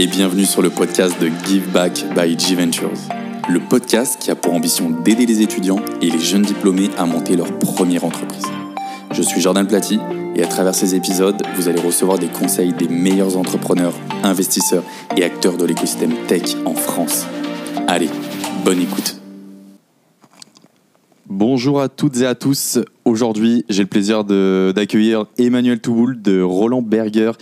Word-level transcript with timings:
Et 0.00 0.06
bienvenue 0.06 0.44
sur 0.44 0.62
le 0.62 0.70
podcast 0.70 1.20
de 1.20 1.28
Give 1.44 1.72
Back 1.72 2.04
by 2.14 2.38
G 2.38 2.54
Ventures. 2.54 2.92
Le 3.48 3.58
podcast 3.58 4.16
qui 4.20 4.30
a 4.30 4.36
pour 4.36 4.54
ambition 4.54 4.90
d'aider 4.90 5.26
les 5.26 5.42
étudiants 5.42 5.80
et 6.00 6.08
les 6.08 6.20
jeunes 6.20 6.42
diplômés 6.42 6.88
à 6.96 7.04
monter 7.04 7.34
leur 7.34 7.58
première 7.58 8.04
entreprise. 8.04 8.44
Je 9.10 9.22
suis 9.22 9.40
Jordan 9.40 9.66
Platy 9.66 9.98
et 10.36 10.44
à 10.44 10.46
travers 10.46 10.76
ces 10.76 10.94
épisodes, 10.94 11.42
vous 11.56 11.68
allez 11.68 11.80
recevoir 11.80 12.16
des 12.16 12.28
conseils 12.28 12.72
des 12.74 12.86
meilleurs 12.86 13.36
entrepreneurs, 13.36 13.92
investisseurs 14.22 14.84
et 15.16 15.24
acteurs 15.24 15.56
de 15.56 15.64
l'écosystème 15.64 16.14
tech 16.28 16.54
en 16.64 16.74
France. 16.74 17.26
Allez, 17.88 18.08
bonne 18.64 18.80
écoute. 18.80 19.16
Bonjour 21.26 21.80
à 21.80 21.88
toutes 21.88 22.18
et 22.18 22.26
à 22.26 22.36
tous. 22.36 22.78
Aujourd'hui, 23.04 23.64
j'ai 23.68 23.82
le 23.82 23.88
plaisir 23.88 24.22
d'accueillir 24.22 25.26
Emmanuel 25.38 25.80
Touboul 25.80 26.22
de 26.22 26.40
Roland 26.40 26.82
Berger 26.82 27.32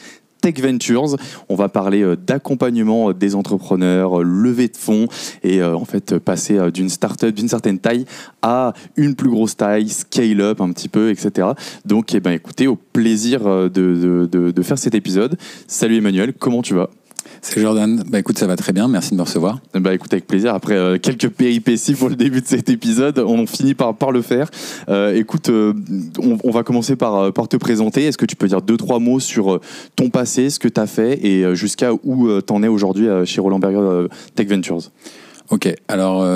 Ventures. 0.54 1.16
On 1.48 1.56
va 1.56 1.68
parler 1.68 2.02
euh, 2.02 2.16
d'accompagnement 2.16 3.10
euh, 3.10 3.14
des 3.14 3.34
entrepreneurs, 3.34 4.20
euh, 4.20 4.22
levée 4.22 4.68
de 4.68 4.76
fonds 4.76 5.08
et 5.42 5.62
en 5.62 5.84
fait 5.84 6.18
passer 6.18 6.70
d'une 6.70 6.88
startup 6.88 7.34
d'une 7.34 7.48
certaine 7.48 7.78
taille 7.78 8.04
à 8.42 8.72
une 8.96 9.14
plus 9.14 9.30
grosse 9.30 9.56
taille, 9.56 9.88
scale 9.88 10.40
up 10.40 10.60
un 10.60 10.70
petit 10.72 10.88
peu, 10.88 11.10
etc. 11.10 11.48
Donc, 11.84 12.14
eh 12.14 12.20
ben, 12.20 12.32
écoutez, 12.32 12.66
au 12.66 12.76
plaisir 12.76 13.42
de 13.70 14.62
faire 14.62 14.78
cet 14.78 14.94
épisode. 14.94 15.36
Salut 15.66 15.96
Emmanuel, 15.96 16.32
comment 16.32 16.62
tu 16.62 16.74
vas? 16.74 16.90
C'est 17.42 17.60
Jordan. 17.60 18.02
Bah 18.08 18.18
écoute, 18.18 18.38
ça 18.38 18.46
va 18.46 18.56
très 18.56 18.72
bien. 18.72 18.88
Merci 18.88 19.10
de 19.12 19.16
me 19.16 19.22
recevoir. 19.22 19.60
bah 19.74 19.94
écoute 19.94 20.12
avec 20.12 20.26
plaisir. 20.26 20.54
Après 20.54 20.74
euh, 20.74 20.98
quelques 20.98 21.28
péripéties 21.28 21.94
pour 21.94 22.08
le 22.08 22.16
début 22.16 22.40
de 22.40 22.46
cet 22.46 22.68
épisode, 22.70 23.18
on 23.20 23.46
finit 23.46 23.74
par, 23.74 23.94
par 23.94 24.10
le 24.10 24.22
faire. 24.22 24.50
Euh, 24.88 25.14
écoute, 25.14 25.48
euh, 25.48 25.72
on, 26.18 26.38
on 26.42 26.50
va 26.50 26.62
commencer 26.64 26.96
par, 26.96 27.32
par 27.32 27.48
te 27.48 27.56
présenter. 27.56 28.04
Est-ce 28.04 28.18
que 28.18 28.26
tu 28.26 28.36
peux 28.36 28.48
dire 28.48 28.62
deux 28.62 28.76
trois 28.76 28.98
mots 28.98 29.20
sur 29.20 29.60
ton 29.94 30.10
passé, 30.10 30.50
ce 30.50 30.58
que 30.58 30.68
tu 30.68 30.80
as 30.80 30.86
fait 30.86 31.24
et 31.24 31.54
jusqu'à 31.54 31.92
où 31.92 32.28
tu 32.40 32.52
en 32.52 32.62
es 32.62 32.68
aujourd'hui 32.68 33.06
chez 33.24 33.40
Roland 33.40 33.58
Berger 33.58 34.08
Tech 34.34 34.48
Ventures? 34.48 34.90
Ok. 35.50 35.72
Alors, 35.88 36.26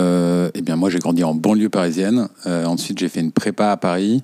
eh 0.55 0.62
bien, 0.62 0.77
moi, 0.77 0.91
j'ai 0.91 0.98
grandi 0.98 1.25
en 1.25 1.34
banlieue 1.34 1.69
parisienne. 1.69 2.28
Ensuite, 2.47 2.98
j'ai 2.98 3.09
fait 3.09 3.20
une 3.20 3.33
prépa 3.33 3.70
à 3.70 3.77
Paris, 3.77 4.22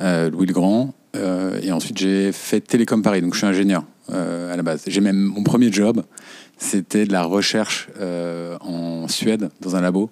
Louis 0.00 0.46
le 0.46 0.52
Grand, 0.52 0.94
et 1.62 1.72
ensuite, 1.72 1.98
j'ai 1.98 2.32
fait 2.32 2.60
Télécom 2.60 3.02
Paris. 3.02 3.22
Donc, 3.22 3.32
je 3.34 3.38
suis 3.38 3.46
ingénieur 3.46 3.84
à 4.12 4.56
la 4.56 4.62
base. 4.62 4.82
J'ai 4.86 5.00
même 5.00 5.16
mon 5.18 5.42
premier 5.42 5.70
job, 5.72 6.02
c'était 6.56 7.04
de 7.06 7.12
la 7.12 7.22
recherche 7.24 7.88
euh, 8.00 8.56
en 8.60 9.06
Suède 9.08 9.50
dans 9.60 9.76
un 9.76 9.80
labo 9.80 10.10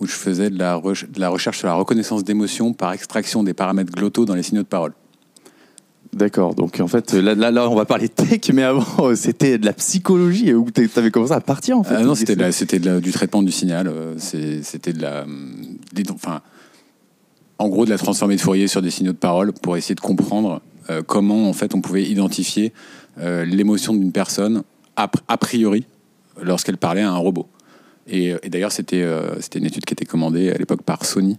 où 0.00 0.06
je 0.06 0.12
faisais 0.12 0.48
de 0.50 0.58
la, 0.58 0.76
re- 0.78 1.10
de 1.10 1.20
la 1.20 1.28
recherche 1.28 1.58
sur 1.58 1.68
la 1.68 1.74
reconnaissance 1.74 2.24
d'émotions 2.24 2.72
par 2.72 2.92
extraction 2.92 3.42
des 3.42 3.52
paramètres 3.54 3.92
glottaux 3.92 4.24
dans 4.24 4.34
les 4.34 4.42
signaux 4.42 4.62
de 4.62 4.66
parole. 4.68 4.92
D'accord. 6.12 6.54
Donc 6.56 6.80
en 6.80 6.88
fait 6.88 7.12
là, 7.12 7.34
là, 7.36 7.50
là, 7.52 7.68
on 7.70 7.74
va 7.76 7.84
parler 7.84 8.08
tech, 8.08 8.40
mais 8.52 8.64
avant 8.64 8.84
euh, 9.10 9.14
c'était 9.14 9.58
de 9.58 9.66
la 9.66 9.72
psychologie 9.72 10.52
où 10.54 10.66
tu 10.70 10.88
avais 10.96 11.10
commencé 11.10 11.32
à 11.32 11.40
partir 11.40 11.78
en 11.78 11.84
fait. 11.84 11.94
Ah 11.96 12.02
non, 12.02 12.14
c'était 12.16 12.34
du 13.00 13.12
traitement 13.12 13.42
du 13.42 13.52
signal. 13.52 13.86
euh, 13.88 14.14
C'était 14.18 14.92
de 14.92 15.02
la, 15.02 15.22
hum, 15.22 15.54
des- 15.92 16.10
enfin, 16.10 16.40
en 17.58 17.68
gros, 17.68 17.84
de 17.84 17.90
la 17.90 17.98
transformée 17.98 18.36
de 18.36 18.40
Fourier 18.40 18.66
sur 18.68 18.82
des 18.82 18.90
signaux 18.90 19.12
de 19.12 19.18
parole 19.18 19.52
pour 19.52 19.76
essayer 19.76 19.94
de 19.94 20.00
comprendre 20.00 20.62
euh, 20.88 21.02
comment 21.06 21.48
en 21.48 21.52
fait 21.52 21.74
on 21.74 21.80
pouvait 21.80 22.02
identifier 22.04 22.72
euh, 22.72 22.78
l'émotion 23.16 23.94
d'une 23.94 24.12
personne 24.12 24.62
a, 24.96 25.06
pr- 25.06 25.22
a 25.28 25.36
priori 25.36 25.84
lorsqu'elle 26.42 26.78
parlait 26.78 27.02
à 27.02 27.10
un 27.10 27.16
robot. 27.16 27.46
Et, 28.06 28.34
et 28.42 28.48
d'ailleurs, 28.48 28.72
c'était 28.72 29.02
euh, 29.02 29.40
c'était 29.40 29.58
une 29.58 29.66
étude 29.66 29.84
qui 29.84 29.92
était 29.92 30.06
commandée 30.06 30.50
à 30.50 30.54
l'époque 30.54 30.82
par 30.82 31.04
Sony 31.04 31.38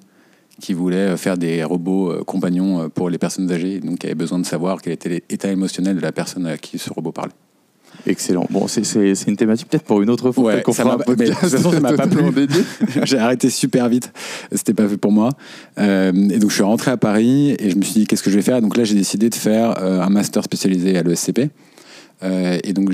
qui 0.61 0.73
voulait 0.73 0.97
euh, 0.97 1.17
faire 1.17 1.37
des 1.37 1.63
robots 1.63 2.11
euh, 2.11 2.23
compagnons 2.23 2.81
euh, 2.81 2.87
pour 2.87 3.09
les 3.09 3.17
personnes 3.17 3.51
âgées, 3.51 3.79
donc 3.79 3.99
qui 3.99 4.05
avait 4.05 4.15
besoin 4.15 4.39
de 4.39 4.45
savoir 4.45 4.81
quel 4.81 4.93
était 4.93 5.09
l'état 5.09 5.51
émotionnel 5.51 5.95
de 5.95 6.01
la 6.01 6.11
personne 6.11 6.45
à 6.45 6.57
qui 6.57 6.77
ce 6.77 6.93
robot 6.93 7.11
parlait. 7.11 7.33
Excellent. 8.07 8.47
Bon, 8.49 8.67
c'est- 8.67 9.27
une 9.27 9.35
thématique 9.37 9.67
peut-être 9.69 9.83
pour 9.83 10.01
une 10.01 10.09
autre 10.09 10.31
fois. 10.31 10.55
Ouais, 10.55 10.63
ça 10.73 10.83
m'a- 10.83 10.97
podcast 10.97 11.19
mais 11.19 11.25
de 11.29 11.31
toute 11.33 11.49
façon, 11.49 11.71
ça 11.71 11.79
m'a 11.79 11.93
pas 11.93 12.07
plu. 12.07 12.23
j'ai 13.03 13.17
arrêté 13.17 13.49
super 13.49 13.89
vite. 13.89 14.11
C'était 14.51 14.73
pas 14.73 14.87
fait 14.87 14.97
pour 14.97 15.11
moi. 15.11 15.29
Euh, 15.79 16.11
et 16.29 16.39
donc, 16.39 16.49
je 16.49 16.55
suis 16.55 16.63
rentré 16.63 16.91
à 16.91 16.97
Paris 16.97 17.55
et 17.59 17.69
je 17.69 17.75
me 17.75 17.81
suis 17.83 17.93
dit, 18.01 18.07
qu'est-ce 18.07 18.23
que 18.23 18.31
je 18.31 18.35
vais 18.35 18.41
faire? 18.41 18.61
Donc 18.61 18.75
là, 18.77 18.83
j'ai 18.83 18.95
décidé 18.95 19.29
de 19.29 19.35
faire 19.35 19.75
euh, 19.81 20.01
un 20.01 20.09
master 20.09 20.43
spécialisé 20.43 20.97
à 20.97 21.03
l'ESCP. 21.03 21.49
Euh, 22.23 22.59
et 22.63 22.73
donc, 22.73 22.91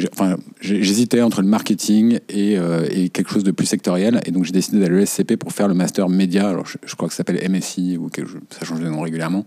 j'hésitais 0.61 1.21
entre 1.21 1.41
le 1.41 1.47
marketing 1.47 2.19
et, 2.29 2.53
et 2.91 3.09
quelque 3.09 3.29
chose 3.31 3.43
de 3.43 3.51
plus 3.51 3.65
sectoriel. 3.65 4.21
Et 4.25 4.31
donc, 4.31 4.45
j'ai 4.45 4.51
décidé 4.53 4.79
d'aller 4.79 4.95
à 4.95 4.99
l'ESCP 4.99 5.35
pour 5.37 5.51
faire 5.51 5.67
le 5.67 5.73
master 5.73 6.07
média. 6.09 6.49
Alors, 6.49 6.65
je, 6.65 6.77
je 6.85 6.95
crois 6.95 7.07
que 7.07 7.13
ça 7.13 7.17
s'appelle 7.17 7.39
MSI 7.49 7.97
ou 7.97 8.07
quelque 8.09 8.29
chose, 8.29 8.41
ça 8.57 8.65
change 8.65 8.79
de 8.79 8.87
nom 8.87 9.01
régulièrement. 9.01 9.45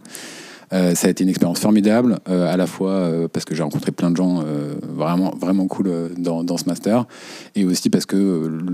Euh, 0.72 0.94
ça 0.94 1.08
a 1.08 1.10
été 1.10 1.24
une 1.24 1.30
expérience 1.30 1.58
formidable, 1.58 2.20
euh, 2.28 2.52
à 2.52 2.56
la 2.56 2.66
fois 2.66 2.92
euh, 2.92 3.28
parce 3.28 3.44
que 3.44 3.56
j'ai 3.56 3.62
rencontré 3.62 3.90
plein 3.90 4.10
de 4.10 4.16
gens 4.16 4.44
vraiment, 4.82 5.34
vraiment 5.38 5.66
cool 5.66 5.90
dans, 6.16 6.56
ce 6.56 6.64
master, 6.66 7.06
et 7.54 7.64
aussi 7.64 7.90
parce 7.90 8.06
que 8.06 8.16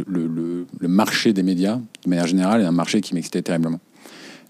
le, 0.07 0.89
marché 0.89 1.33
des 1.33 1.43
médias, 1.43 1.79
de 2.05 2.09
manière 2.09 2.27
générale, 2.27 2.63
est 2.63 2.67
un 2.67 2.73
marché 2.73 3.01
qui 3.01 3.15
m'excitait 3.15 3.43
terriblement. 3.43 3.81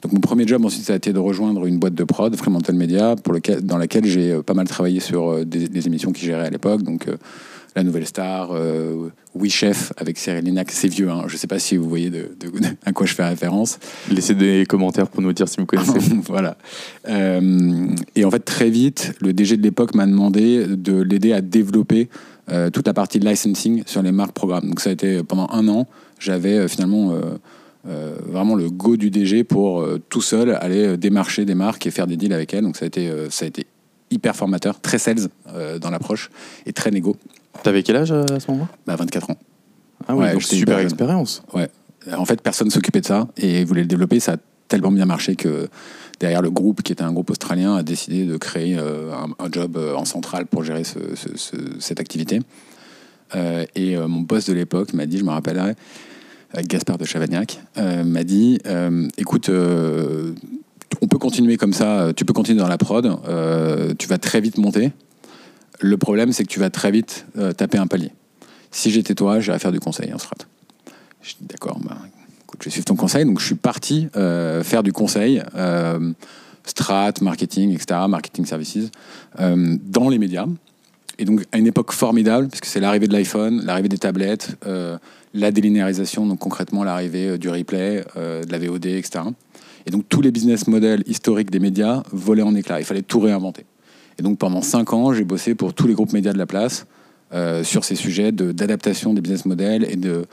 Donc 0.03 0.13
mon 0.13 0.21
premier 0.21 0.47
job 0.47 0.65
ensuite, 0.65 0.85
ça 0.85 0.93
a 0.93 0.97
été 0.97 1.13
de 1.13 1.19
rejoindre 1.19 1.67
une 1.67 1.79
boîte 1.79 1.95
de 1.95 2.05
prod, 2.05 2.35
Fremantle 2.37 2.75
Media, 2.75 3.17
dans 3.63 3.79
laquelle 3.79 4.05
j'ai 4.05 4.43
pas 4.43 4.55
mal 4.55 4.69
travaillé 4.69 5.01
sur 5.01 5.45
des, 5.45 5.87
émissions 5.87 6.13
qui 6.13 6.25
géraient 6.25 6.47
à 6.47 6.51
l'époque, 6.51 6.83
La 7.77 7.83
Nouvelle 7.85 8.07
Star, 8.07 8.53
euh, 8.53 9.11
Oui 9.35 9.51
Chef 9.51 9.93
avec 9.99 10.17
Cyril 10.17 10.43
Lignac, 10.47 10.71
c'est 10.71 10.89
vieux, 10.89 11.11
hein, 11.11 11.25
je 11.27 11.37
sais 11.37 11.47
pas 11.47 11.59
si 11.59 11.77
vous 11.77 11.87
voyez 11.87 12.09
de, 12.09 12.31
de- 12.41 12.51
à 12.87 12.93
quoi 12.93 13.05
je 13.07 13.15
fais 13.15 13.23
référence. 13.29 13.79
Laissez 14.11 14.35
des 14.35 14.65
commentaires 14.67 15.09
pour 15.09 15.21
nous 15.21 15.35
dire 15.35 15.47
si 15.47 15.59
vous 15.59 15.67
connaissez. 15.67 15.99
voilà. 16.27 16.57
Euh, 17.07 17.87
et 18.15 18.25
en 18.25 18.31
fait, 18.31 18.41
très 18.41 18.71
vite, 18.71 19.13
le 19.21 19.35
DG 19.35 19.59
de 19.59 19.63
l'époque 19.63 19.95
m'a 19.95 20.07
demandé 20.07 20.67
de 20.67 21.03
l'aider 21.03 21.35
à 21.35 21.43
développer 21.43 22.09
euh, 22.51 22.71
toute 22.71 22.87
la 22.87 22.95
partie 22.95 23.19
licensing 23.19 23.83
sur 23.85 24.01
les 24.01 24.11
marques 24.13 24.33
programmes. 24.33 24.69
Donc 24.69 24.81
ça 24.81 24.89
a 24.89 24.93
été 24.95 25.23
pendant 25.23 25.49
un 25.53 25.69
an, 25.69 25.87
j'avais 26.19 26.55
euh, 26.55 26.69
finalement 26.69 27.13
euh, 27.87 28.17
vraiment 28.27 28.55
le 28.55 28.71
go 28.71 28.97
du 28.97 29.11
DG 29.11 29.45
pour 29.45 29.83
euh, 29.83 30.01
tout 30.09 30.23
seul 30.23 30.57
aller 30.63 30.87
euh, 30.87 30.97
démarcher 30.97 31.45
des 31.45 31.55
marques 31.55 31.87
et 31.87 31.91
faire 31.91 32.07
des 32.07 32.17
deals 32.17 32.33
avec 32.33 32.55
elles. 32.55 32.65
Donc 32.65 32.79
ça 32.79 32.87
a 32.87 32.89
été, 32.89 33.13
ça 33.29 33.45
a 33.45 33.49
été 33.49 33.67
hyper 34.11 34.35
formateur, 34.35 34.81
très 34.81 34.99
sales 34.99 35.29
dans 35.81 35.91
l'approche 35.91 36.31
et 36.65 36.73
très 36.73 36.91
négo. 36.91 37.17
T'avais 37.63 37.83
quel 37.83 37.97
âge 37.97 38.13
euh, 38.13 38.25
à 38.35 38.41
ce 38.41 38.51
moment-là? 38.51 38.69
Bah, 38.87 38.97
24 38.97 39.31
ans. 39.31 39.37
Ah 40.09 40.15
oui, 40.15 40.25
Ouais, 40.25 40.33
donc 40.33 40.43
super 40.59 40.77
expérience. 40.85 41.43
Ouais. 41.55 41.69
En 42.17 42.25
fait, 42.25 42.41
personne 42.41 42.71
s'occupait 42.71 43.01
de 43.01 43.07
ça 43.07 43.27
et 43.37 43.65
voulait 43.65 43.81
le 43.83 43.89
développer. 43.89 44.21
Ça 44.21 44.35
a 44.35 44.37
tellement 44.69 44.93
bien 44.93 45.07
marché 45.07 45.35
que 45.37 45.69
derrière 46.21 46.43
le 46.43 46.51
groupe, 46.51 46.83
qui 46.83 46.93
était 46.93 47.03
un 47.03 47.13
groupe 47.13 47.31
australien, 47.31 47.75
a 47.77 47.83
décidé 47.83 48.25
de 48.27 48.37
créer 48.37 48.77
euh, 48.79 49.13
un, 49.13 49.45
un 49.45 49.49
job 49.51 49.77
euh, 49.77 49.95
en 49.95 50.05
centrale 50.05 50.47
pour 50.47 50.63
gérer 50.65 50.85
ce- 50.85 51.15
ce- 51.17 51.37
ce- 51.37 51.57
cette 51.81 51.99
activité. 52.01 52.41
Euh, 53.35 53.65
et 53.75 53.97
euh, 53.97 54.07
mon 54.07 54.21
boss 54.21 54.47
de 54.47 54.53
l'époque 54.53 54.93
m'a 54.93 55.07
dit, 55.07 55.19
je 55.19 55.25
me 55.25 55.31
rappellerai, 55.31 55.75
Gaspard 56.69 56.97
de 56.99 57.05
Chavagnac, 57.05 57.61
m'a 57.77 58.23
dit, 58.25 58.61
écoute, 59.19 59.51
on 59.51 61.07
peut 61.09 61.19
continuer 61.19 61.57
comme 61.57 61.73
ça, 61.73 62.13
tu 62.17 62.25
peux 62.25 62.33
continuer 62.33 62.61
dans 62.61 62.69
la 62.69 62.79
prod, 62.79 63.19
tu 63.99 64.07
vas 64.07 64.19
très 64.19 64.41
vite 64.41 64.57
monter. 64.57 64.93
Le 65.81 65.97
problème, 65.97 66.33
c'est 66.33 66.45
que 66.45 66.49
tu 66.49 66.61
vas 66.61 66.71
très 66.71 66.91
vite 66.91 67.27
euh, 67.39 67.53
taper 67.53 67.79
un 67.79 67.87
palier. 67.87 68.13
Si 68.71 68.91
j'étais 68.91 69.15
toi, 69.15 69.41
j'irais 69.41 69.59
faire 69.59 69.73
du 69.73 69.81
conseil 69.81 70.13
en 70.13 70.19
strat. 70.19 70.37
Je 71.23 71.35
dis 71.41 71.47
d'accord, 71.49 71.79
écoute, 72.45 72.61
je 72.61 72.67
vais 72.67 72.71
suivre 72.71 72.85
ton 72.85 72.97
conseil. 72.97 73.25
Donc 73.25 73.41
je 73.41 73.47
suis 73.47 73.55
parti 73.55 74.09
euh, 74.17 74.63
faire 74.63 74.83
du 74.83 74.93
conseil, 74.93 75.43
euh, 75.55 76.13
strat, 76.65 77.15
marketing, 77.21 77.73
etc., 77.75 78.01
marketing 78.09 78.47
services, 78.47 78.91
dans 79.39 80.09
les 80.09 80.19
médias. 80.19 80.47
Et 81.19 81.25
donc 81.25 81.45
à 81.53 81.59
une 81.59 81.67
époque 81.67 81.93
formidable, 81.93 82.49
puisque 82.49 82.67
c'est 82.67 82.81
l'arrivée 82.81 83.09
de 83.09 83.13
l'iPhone, 83.13 83.65
l'arrivée 83.65 83.89
des 83.89 83.99
tablettes, 83.99 84.57
la 85.35 85.51
délinéarisation, 85.51 86.27
donc 86.27 86.39
concrètement 86.39 86.85
l'arrivée 86.85 87.39
du 87.39 87.49
replay, 87.49 88.05
de 88.17 88.51
la 88.51 88.59
VOD, 88.59 88.87
etc. 88.87 89.25
Et 89.87 89.91
donc 89.91 90.09
tous 90.09 90.21
les 90.21 90.31
business 90.31 90.67
models 90.67 91.03
historiques 91.07 91.51
des 91.51 91.61
médias 91.61 92.03
volaient 92.13 92.43
en 92.43 92.55
éclats. 92.55 92.81
Il 92.81 92.85
fallait 92.85 93.03
tout 93.03 93.21
réinventer. 93.21 93.65
Et 94.19 94.23
donc 94.23 94.39
pendant 94.39 94.63
cinq 94.63 94.93
ans, 94.93 95.13
j'ai 95.13 95.25
bossé 95.25 95.55
pour 95.55 95.75
tous 95.75 95.87
les 95.87 95.95
groupes 95.95 96.13
médias 96.13 96.33
de 96.33 96.39
la 96.39 96.47
place 96.47 96.87
euh, 97.33 97.63
sur 97.65 97.85
ces 97.85 97.95
sujets 97.97 98.33
de- 98.33 98.53
d'adaptation 98.53 99.13
des 99.15 99.21
business 99.21 99.45
models 99.47 99.85
et 99.91 99.97
de, 99.97 100.25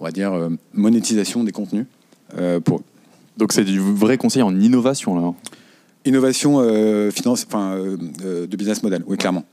on 0.00 0.04
va 0.04 0.10
dire, 0.10 0.32
euh, 0.32 0.48
monétisation 0.72 1.44
des 1.44 1.52
contenus. 1.52 1.86
euh, 2.38 2.58
pour 2.60 2.82
Donc 3.36 3.52
c'est 3.52 3.64
du 3.64 3.78
vrai 3.80 4.16
conseil 4.18 4.42
en 4.42 4.58
innovation 4.58 5.14
là. 5.14 5.32
innovation 6.04 6.58
euh, 6.60 7.10
finance, 7.10 7.44
enfin, 7.46 7.76
de 7.76 8.56
business 8.56 8.82
model, 8.82 9.02
oui, 9.06 9.16
clairement. 9.16 9.44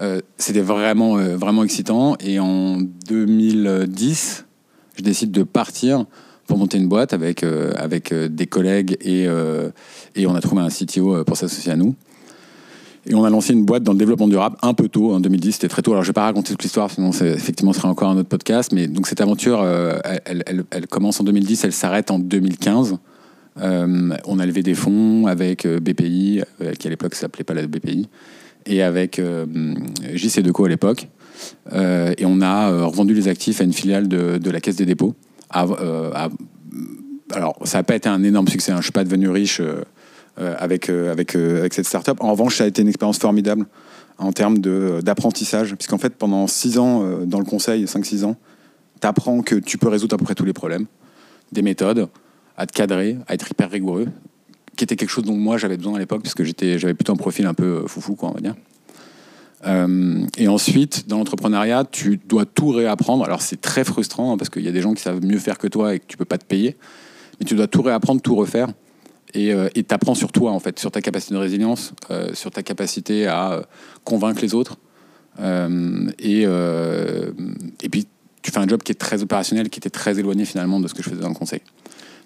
Euh, 0.00 0.20
C'était 0.38 0.60
vraiment, 0.60 1.16
vraiment 1.16 1.62
excitant. 1.64 2.16
Et 2.20 2.38
en 2.40 2.80
2010, 2.80 4.44
je 4.96 5.02
décide 5.02 5.30
de 5.30 5.42
partir 5.42 6.04
pour 6.46 6.58
monter 6.58 6.78
une 6.78 6.88
boîte 6.88 7.12
avec, 7.12 7.42
avec 7.76 8.12
des 8.12 8.46
collègues 8.46 8.96
et, 9.00 9.24
et 10.14 10.26
on 10.26 10.34
a 10.34 10.40
trouvé 10.40 10.62
un 10.62 10.68
CTO 10.68 11.24
pour 11.24 11.36
s'associer 11.36 11.72
à 11.72 11.76
nous. 11.76 11.94
Et 13.06 13.14
on 13.14 13.24
a 13.24 13.30
lancé 13.30 13.52
une 13.52 13.64
boîte 13.64 13.82
dans 13.82 13.92
le 13.92 13.98
développement 13.98 14.28
durable 14.28 14.56
un 14.62 14.72
peu 14.72 14.88
tôt, 14.88 15.12
en 15.12 15.20
2010, 15.20 15.52
c'était 15.52 15.68
très 15.68 15.82
tôt. 15.82 15.92
Alors 15.92 16.02
je 16.02 16.08
vais 16.08 16.14
pas 16.14 16.24
raconter 16.24 16.52
toute 16.52 16.62
l'histoire, 16.62 16.90
sinon 16.90 17.10
effectivement 17.10 17.72
ce 17.72 17.80
sera 17.80 17.90
encore 17.90 18.08
un 18.08 18.16
autre 18.16 18.28
podcast. 18.28 18.72
Mais 18.72 18.88
donc 18.88 19.06
cette 19.06 19.20
aventure, 19.20 19.60
euh, 19.60 19.98
elle, 20.24 20.86
commence 20.88 21.20
en 21.20 21.24
2010, 21.24 21.64
elle 21.64 21.72
s'arrête 21.72 22.10
en 22.10 22.18
2015. 22.18 22.96
Euh, 23.60 24.16
on 24.26 24.38
a 24.38 24.46
levé 24.46 24.62
des 24.62 24.74
fonds 24.74 25.26
avec 25.26 25.66
euh, 25.66 25.80
BPI, 25.80 26.42
qui 26.78 26.86
à 26.86 26.90
l'époque 26.90 27.14
s'appelait 27.14 27.44
pas 27.44 27.54
la 27.54 27.66
BPI. 27.66 28.08
et 28.66 28.82
avec 28.82 29.18
euh, 29.18 29.46
JC 30.14 30.40
Deco 30.40 30.64
à 30.64 30.68
l'époque. 30.68 31.08
Et 31.72 32.24
on 32.24 32.40
a 32.40 32.86
revendu 32.86 33.12
les 33.12 33.28
actifs 33.28 33.60
à 33.60 33.64
une 33.64 33.72
filiale 33.72 34.08
de, 34.08 34.50
la 34.50 34.60
Caisse 34.60 34.76
des 34.76 34.86
dépôts. 34.86 35.14
Alors, 35.50 35.76
ça 37.64 37.78
n'a 37.78 37.82
pas 37.82 37.96
été 37.96 38.08
un 38.08 38.22
énorme 38.22 38.48
succès. 38.48 38.72
hein. 38.72 38.76
Je 38.76 38.78
ne 38.78 38.84
suis 38.84 38.92
pas 38.92 39.04
devenu 39.04 39.28
riche 39.28 39.60
avec, 40.36 40.88
euh, 40.88 41.12
avec, 41.12 41.36
euh, 41.36 41.60
avec 41.60 41.74
cette 41.74 41.86
startup. 41.86 42.16
En 42.20 42.30
revanche, 42.32 42.56
ça 42.56 42.64
a 42.64 42.66
été 42.66 42.82
une 42.82 42.88
expérience 42.88 43.18
formidable 43.18 43.66
en 44.18 44.32
termes 44.32 44.58
d'apprentissage. 44.58 45.74
Puisqu'en 45.74 45.98
fait, 45.98 46.14
pendant 46.14 46.46
6 46.46 46.78
ans 46.78 47.02
euh, 47.02 47.24
dans 47.24 47.38
le 47.38 47.44
conseil, 47.44 47.84
5-6 47.84 48.24
ans, 48.24 48.36
tu 49.00 49.06
apprends 49.06 49.42
que 49.42 49.56
tu 49.56 49.78
peux 49.78 49.88
résoudre 49.88 50.14
à 50.14 50.18
peu 50.18 50.24
près 50.24 50.34
tous 50.34 50.44
les 50.44 50.52
problèmes, 50.52 50.86
des 51.52 51.62
méthodes, 51.62 52.08
à 52.56 52.66
te 52.66 52.72
cadrer, 52.72 53.18
à 53.26 53.34
être 53.34 53.50
hyper 53.50 53.70
rigoureux, 53.70 54.06
qui 54.76 54.84
était 54.84 54.96
quelque 54.96 55.10
chose 55.10 55.24
dont 55.24 55.36
moi 55.36 55.58
j'avais 55.58 55.76
besoin 55.76 55.96
à 55.96 55.98
l'époque, 55.98 56.22
puisque 56.22 56.42
j'avais 56.44 56.94
plutôt 56.94 57.12
un 57.12 57.16
profil 57.16 57.46
un 57.46 57.54
peu 57.54 57.82
euh, 57.82 57.86
foufou, 57.86 58.14
quoi, 58.14 58.30
on 58.30 58.32
va 58.32 58.40
dire. 58.40 58.54
Euh, 59.66 60.26
et 60.36 60.46
ensuite, 60.48 61.08
dans 61.08 61.18
l'entrepreneuriat, 61.18 61.84
tu 61.90 62.18
dois 62.18 62.44
tout 62.44 62.68
réapprendre. 62.68 63.24
Alors 63.24 63.40
c'est 63.40 63.60
très 63.60 63.82
frustrant 63.84 64.32
hein, 64.32 64.36
parce 64.36 64.50
qu'il 64.50 64.62
y 64.62 64.68
a 64.68 64.72
des 64.72 64.82
gens 64.82 64.92
qui 64.92 65.02
savent 65.02 65.24
mieux 65.24 65.38
faire 65.38 65.56
que 65.56 65.66
toi 65.66 65.94
et 65.94 66.00
que 66.00 66.04
tu 66.06 66.18
peux 66.18 66.26
pas 66.26 66.36
te 66.36 66.44
payer, 66.44 66.76
mais 67.40 67.46
tu 67.46 67.54
dois 67.54 67.66
tout 67.66 67.80
réapprendre, 67.80 68.20
tout 68.20 68.36
refaire. 68.36 68.68
Et 69.34 69.52
euh, 69.52 69.68
t'apprends 69.86 70.14
sur 70.14 70.30
toi 70.32 70.52
en 70.52 70.60
fait, 70.60 70.78
sur 70.78 70.90
ta 70.90 71.00
capacité 71.00 71.34
de 71.34 71.40
résilience, 71.40 71.92
euh, 72.10 72.32
sur 72.34 72.50
ta 72.50 72.62
capacité 72.62 73.26
à 73.26 73.52
euh, 73.52 73.62
convaincre 74.04 74.40
les 74.42 74.54
autres. 74.54 74.76
Euh, 75.40 76.08
et, 76.20 76.42
et 76.42 77.88
puis 77.88 78.06
tu 78.42 78.50
fais 78.52 78.58
un 78.58 78.68
job 78.68 78.82
qui 78.82 78.92
est 78.92 78.96
très 78.96 79.22
opérationnel, 79.22 79.70
qui 79.70 79.78
était 79.80 79.90
très 79.90 80.18
éloigné 80.18 80.44
finalement 80.44 80.78
de 80.78 80.86
ce 80.86 80.94
que 80.94 81.02
je 81.02 81.10
faisais 81.10 81.20
dans 81.22 81.28
le 81.28 81.34
conseil. 81.34 81.60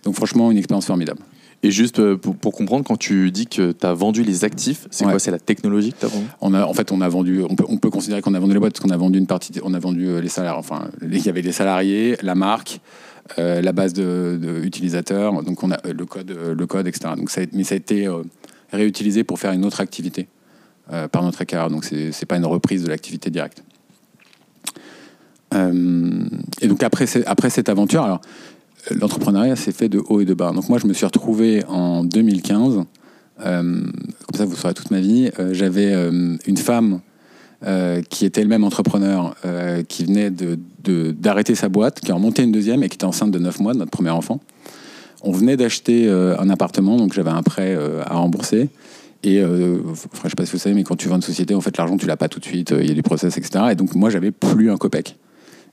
Donc 0.05 0.15
franchement, 0.15 0.51
une 0.51 0.59
expérience 0.59 0.87
formidable. 0.87 1.21
Et 1.65 1.73
juste 1.73 2.15
pour, 2.17 2.37
pour 2.37 2.53
comprendre, 2.53 2.85
quand 2.85 2.97
tu 2.97 3.33
dis 3.33 3.47
que 3.47 3.73
tu 3.73 3.87
as 3.87 3.93
vendu 3.93 4.23
les 4.23 4.45
actifs, 4.45 4.87
c'est 4.93 5.05
Ouais. 5.05 5.11
quoi 5.13 5.19
C'est 5.19 5.33
la 5.33 5.41
technologie 5.41 5.93
que 5.93 5.99
tu 6.01 6.07
as 6.07 6.09
vendue? 6.09 6.27
On 6.41 6.55
a, 6.55 6.65
en 6.65 6.73
fait, 6.75 6.93
on 6.93 7.01
a 7.01 7.09
vendu, 7.09 7.43
on 7.49 7.57
peut, 7.57 7.65
on 7.69 7.79
peut 7.79 7.91
considérer 7.91 8.21
qu'on 8.23 8.35
a 8.35 8.39
vendu 8.39 8.53
les 8.53 8.61
boîtes 8.61 8.75
parce 8.75 8.85
qu'on 8.85 8.91
a 8.95 8.97
vendu 8.97 9.19
une 9.19 9.27
partie, 9.27 9.53
on 9.65 9.75
a 9.75 9.79
vendu 9.81 10.21
les 10.21 10.29
salaires. 10.29 10.57
Enfin, 10.57 10.89
il 11.03 11.19
y 11.25 11.29
avait 11.29 11.43
les 11.43 11.51
salariés, 11.51 12.17
la 12.23 12.37
marque, 12.37 12.81
euh, 13.39 13.61
la 13.61 13.73
base 13.73 13.93
de, 13.93 14.39
donc 15.45 15.63
on 15.63 15.71
a 15.71 15.87
euh, 15.87 15.93
le 15.93 16.07
code, 16.07 16.31
euh, 16.31 16.55
le 16.55 16.67
code, 16.67 16.87
etc. 16.87 17.15
Donc 17.17 17.31
ça, 17.31 17.43
mais 17.53 17.65
ça 17.65 17.75
a 17.75 17.77
été 17.77 18.09
réutilisé 18.73 19.25
pour 19.25 19.39
faire 19.39 19.53
une 19.53 19.65
autre 19.65 19.81
activité 19.81 20.29
par 21.13 21.23
notre 21.23 21.43
écart. 21.43 21.71
Donc 21.71 21.85
c'est, 21.85 22.27
pas 22.27 22.37
une 22.37 22.47
reprise 22.47 22.83
de 22.83 22.89
l'activité 22.89 23.31
directe. 23.31 23.63
Et 25.55 26.69
donc 26.69 26.83
après, 26.83 27.07
après 27.27 27.51
cette 27.51 27.69
aventure, 27.69 28.21
l'entrepreneuriat 28.91 29.57
s'est 29.57 29.73
fait 29.73 29.89
de 29.89 29.99
haut 29.99 30.21
et 30.21 30.25
de 30.25 30.35
bas. 30.35 30.53
Donc 30.53 30.69
moi, 30.69 30.79
je 30.79 30.87
me 30.87 30.93
suis 30.93 31.07
retrouvé 31.07 31.65
en 31.67 32.05
2015. 32.05 32.85
euh, 33.41 33.63
comme 33.63 34.35
ça, 34.35 34.45
vous 34.45 34.57
saurez 34.57 34.75
toute 34.75 34.91
ma 34.91 35.01
vie. 35.01 35.31
J'avais 35.53 35.93
une 35.93 36.57
femme 36.57 37.01
euh, 37.67 38.03
qui 38.03 38.25
était 38.25 38.41
elle-même 38.41 38.65
entrepreneur, 38.65 39.35
euh, 39.45 39.83
qui 39.83 40.05
venait 40.05 40.31
de- 40.31 40.59
de- 40.85 41.11
d'arrêter 41.13 41.55
sa 41.55 41.69
boîte, 41.69 42.01
qui 42.01 42.13
en 42.13 42.19
montait 42.21 42.45
une 42.45 42.53
deuxième 42.53 42.83
et 42.83 42.89
qui 42.89 42.95
était 42.95 43.05
enceinte 43.05 43.31
de 43.33 43.39
9 43.39 43.59
mois 43.61 43.73
de 43.75 43.79
notre 43.79 43.91
premier 43.91 44.11
enfant. 44.11 44.41
On 45.23 45.33
venait 45.33 45.57
d'acheter 45.57 46.07
euh, 46.07 46.39
un 46.39 46.49
appartement, 46.51 46.97
donc 46.97 47.13
j'avais 47.13 47.31
un 47.31 47.43
prêt 47.43 47.77
à 48.07 48.15
rembourser. 48.15 48.69
Et 49.25 49.41
euh, 49.41 49.79
je 50.23 50.29
sais 50.29 50.35
pas 50.37 50.47
si 50.47 50.53
vous 50.53 50.59
savez, 50.59 50.77
mais 50.77 50.85
quand 50.85 50.95
tu 50.95 51.09
vends 51.09 51.17
une 51.17 51.23
société, 51.23 51.53
en 51.57 51.61
fait, 51.61 51.77
l'argent, 51.77 51.97
tu 51.97 52.07
l'as 52.07 52.17
pas 52.17 52.29
tout 52.29 52.39
de 52.39 52.45
suite, 52.45 52.73
il 52.79 52.87
y 52.87 52.91
a 52.93 52.95
du 52.95 53.03
process, 53.03 53.37
etc. 53.37 53.65
Et 53.73 53.75
donc, 53.75 53.97
moi, 53.97 54.11
j'avais 54.11 54.31
plus 54.31 54.71
un 54.71 54.77
copec. 54.77 55.17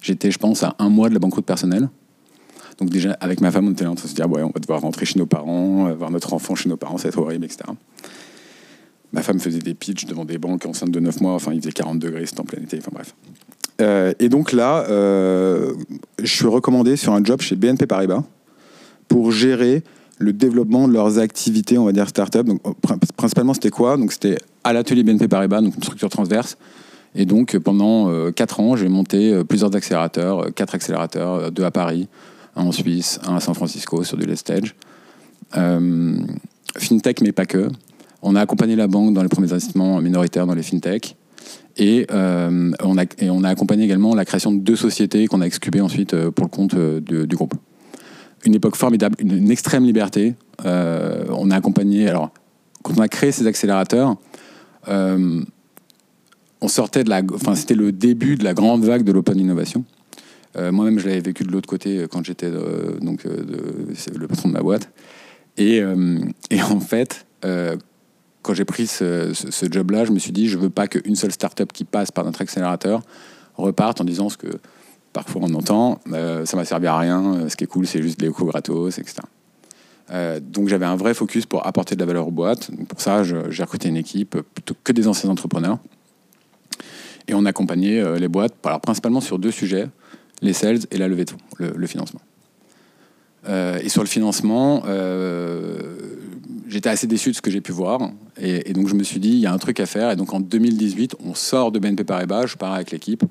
J'étais, 0.02 0.32
je 0.32 0.40
pense, 0.40 0.64
à 0.64 0.76
un 0.80 0.90
mois 0.90 1.10
de 1.10 1.14
la 1.14 1.20
banqueroute 1.20 1.46
personnelle. 1.46 1.90
Donc, 2.80 2.90
déjà, 2.90 3.12
avec 3.22 3.42
ma 3.42 3.52
femme, 3.52 3.68
on 3.68 3.72
était 3.72 3.84
là 3.84 3.92
en 3.92 3.96
train 3.96 4.06
de 4.06 4.10
se 4.10 4.16
dire, 4.16 4.28
ouais, 4.30 4.42
on 4.42 4.48
va 4.50 4.60
devoir 4.60 4.82
rentrer 4.82 5.06
chez 5.06 5.20
nos 5.20 5.28
parents, 5.28 5.94
voir 5.94 6.10
notre 6.10 6.34
enfant 6.34 6.56
chez 6.56 6.68
nos 6.70 6.76
parents, 6.76 6.98
ça 6.98 7.04
va 7.04 7.10
être 7.10 7.20
horrible, 7.20 7.46
etc. 7.46 7.60
Ma 9.13 9.22
femme 9.22 9.40
faisait 9.40 9.60
des 9.60 9.74
pitchs 9.74 10.06
devant 10.06 10.25
des 10.25 10.38
banques 10.38 10.66
enceinte 10.66 10.92
de 10.92 11.00
9 11.00 11.22
mois, 11.22 11.34
enfin, 11.34 11.54
il 11.54 11.62
faisait 11.62 11.72
40 11.72 12.00
degrés, 12.00 12.25
c'était 12.25 12.42
en 12.42 12.46
plein 12.46 12.62
été, 12.62 12.78
enfin, 12.80 12.92
bref. 12.94 13.16
Euh, 13.81 14.13
et 14.19 14.30
donc 14.30 14.52
là, 14.52 14.86
euh, 14.90 15.74
je 16.22 16.34
suis 16.34 16.48
recommandé 16.48 16.96
sur 16.96 17.13
un 17.13 17.24
job 17.24 17.42
chez 17.42 17.56
BNP 17.56 17.88
Paribas 17.88 18.24
pour 19.07 19.31
gérer 19.31 19.84
le 20.18 20.31
développement 20.31 20.88
de 20.88 20.94
leurs 20.94 21.19
activités, 21.19 21.78
on 21.78 21.84
va 21.86 21.92
dire 21.92 22.07
start-up. 22.07 22.46
Donc, 22.46 22.62
pr- 22.63 22.98
principalement, 23.18 23.54
c'était 23.54 23.69
quoi? 23.69 23.98
Donc, 23.98 24.13
c'était 24.13 24.38
à 24.63 24.72
l'atelier 24.72 25.04
BNP 25.04 25.28
Paribas, 25.28 25.62
donc 25.62 25.75
une 25.75 25.84
structure 25.84 26.10
transverse. 26.10 26.58
Et 27.16 27.25
donc, 27.25 27.58
pendant 27.60 28.10
euh, 28.10 28.31
quatre 28.31 28.60
ans, 28.62 28.75
j'ai 28.75 28.88
monté 28.90 29.34
euh, 29.34 29.44
plusieurs 29.44 29.74
accélérateurs, 29.75 30.40
euh, 30.46 30.50
quatre 30.51 30.75
accélérateurs, 30.75 31.34
euh, 31.36 31.50
deux 31.50 31.63
à 31.63 31.72
Paris, 31.72 32.08
un 32.56 32.63
en 32.63 32.72
Suisse, 32.72 33.19
un 33.28 33.36
à 33.36 33.40
San 33.42 33.54
Francisco 33.56 34.04
sur 34.04 34.18
du 34.18 34.25
late 34.25 34.38
stage. 34.38 34.75
Fintech, 36.78 37.22
mais 37.22 37.31
pas 37.31 37.46
que. 37.46 37.69
On 38.27 38.36
a 38.36 38.42
accompagné 38.42 38.75
la 38.75 38.88
banque 38.88 39.13
dans 39.13 39.22
les 39.22 39.30
premiers 39.30 39.51
investissements 39.51 40.01
minoritaires 40.01 40.48
dans 40.48 40.56
les 40.56 40.63
fintech. 40.63 41.16
Et, 41.77 42.07
euh, 42.10 42.72
on 42.81 42.98
a, 42.98 43.04
et 43.19 43.30
on 43.30 43.44
a 43.44 43.50
accompagné 43.50 43.83
également 43.83 44.16
la 44.16 44.25
création 44.25 44.51
de 44.51 44.57
deux 44.57 44.75
sociétés 44.75 45.27
qu'on 45.27 45.42
a 45.42 45.45
excubées 45.45 45.80
ensuite 45.80 46.16
euh, 46.16 46.31
pour 46.31 46.45
le 46.45 46.50
compte 46.50 46.74
euh, 46.74 47.00
du 47.01 47.36
groupe. 47.36 47.54
Une 48.44 48.56
époque 48.56 48.77
formidable, 48.77 49.16
une, 49.19 49.51
extrême 49.51 49.86
liberté. 49.86 50.33
On 50.63 51.51
a 51.51 51.56
accompagné. 51.56 52.10
Alors, 52.10 52.31
quand 52.81 52.94
on 52.98 53.01
a 53.01 53.07
créé 53.07 53.31
ces 53.31 53.45
accélérateurs, 53.45 54.16
on 54.88 56.68
sortait 56.68 57.04
de 57.04 57.10
la. 57.10 57.22
Enfin, 57.33 57.54
c'était 57.54 57.75
le 57.75 57.92
début 57.92 58.38
de 58.38 58.44
la 58.44 58.54
grande 58.54 58.83
vague 58.83 59.04
de 59.04 59.12
l'open 59.12 59.39
innovation. 59.39 59.83
Moi-même, 60.56 61.00
je 61.00 61.07
l'avais 61.07 61.22
vécu 61.22 61.44
de 61.44 61.51
l'autre 61.51 61.68
côté 61.68 62.06
quand 62.12 62.24
j'étais 62.24 62.51
donc 63.01 63.24
le 63.24 64.27
patron 64.27 64.50
de 64.50 64.54
ma 64.54 64.62
boîte. 64.62 64.92
Et, 65.57 65.81
et 66.51 66.62
en 66.62 66.80
fait, 66.80 67.25
quand 68.46 68.54
j'ai 68.54 68.64
pris 68.64 68.86
ce, 68.86 69.34
job-là, 69.72 70.06
je 70.06 70.12
me 70.12 70.20
suis 70.20 70.32
dit, 70.32 70.48
je 70.48 70.60
veux 70.60 70.70
pas 70.70 70.88
qu'une 70.88 71.16
seule 71.16 71.32
startup 71.32 71.74
qui 71.74 71.84
passe 71.84 72.12
par 72.12 72.24
notre 72.26 72.42
accélérateur 72.42 73.02
reparte 73.56 74.02
en 74.02 74.04
disant 74.04 74.30
ce 74.30 74.38
que 74.38 74.60
parfois 75.14 75.42
on 75.46 75.54
entend, 75.56 76.00
euh, 76.14 76.46
ça 76.46 76.56
m'a 76.56 76.64
servi 76.64 76.86
à 76.86 76.96
rien, 76.96 77.34
euh, 77.34 77.50
ce 77.50 77.56
qui 77.56 77.64
est 77.64 77.68
cool, 77.68 77.88
c'est 77.88 78.04
juste 78.04 78.20
de 78.20 78.28
l'éco 78.28 78.46
gratos, 78.46 79.00
etc. 79.00 79.16
Euh, 80.12 80.40
donc 80.40 80.68
j'avais 80.68 80.86
un 80.86 80.96
vrai 80.96 81.16
focus 81.16 81.48
pour 81.48 81.66
apporter 81.66 81.96
de 81.96 82.02
la 82.02 82.06
valeur 82.06 82.28
aux 82.28 82.32
boîtes. 82.32 82.70
Pour 82.88 83.02
ça, 83.02 83.24
j'ai 83.24 83.64
recruté 83.64 83.90
une 83.90 83.98
équipe 83.98 84.38
plutôt 84.54 84.75
que 84.84 84.92
des 84.92 85.08
anciens 85.08 85.32
entrepreneurs. 85.32 85.80
Et 87.28 87.34
on 87.34 87.46
accompagnait 87.46 88.00
euh, 88.00 88.20
les 88.20 88.28
boîtes, 88.28 88.54
alors 88.64 88.80
principalement 88.80 89.22
sur 89.22 89.40
deux 89.40 89.50
sujets, 89.50 89.88
les 90.44 90.54
sales 90.54 90.82
et 90.92 91.00
la 91.00 91.08
levée 91.08 91.25
de 91.25 91.32
fonds, 91.32 91.40
le 91.58 91.88
financement. 91.88 92.22
Euh, 93.48 93.80
et 93.82 93.90
sur 93.90 94.02
le 94.02 94.08
financement, 94.08 94.84
euh, 94.88 95.98
j'étais 96.68 96.90
assez 96.90 97.08
déçu 97.08 97.32
de 97.32 97.36
ce 97.36 97.42
que 97.42 97.52
j'ai 97.52 97.62
pu 97.62 97.72
voir. 97.72 98.12
Et, 98.38 98.74
donc 98.74 98.88
je 98.88 98.96
me 98.96 99.04
suis 99.04 99.20
dit, 99.20 99.30
il 99.30 99.40
y 99.40 99.46
a 99.46 99.54
un 99.54 99.58
truc 99.58 99.80
à 99.80 99.86
faire. 99.86 100.12
Et 100.12 100.16
donc 100.16 100.34
en 100.34 100.40
2018, 100.40 101.16
on 101.25 101.36
sort 101.36 101.72
de 101.72 101.80
BNP 101.80 102.04
Paribas, 102.04 102.48
je 102.48 102.56
pars 102.56 102.74
avec 102.74 102.92
l'équipe, 102.92 103.24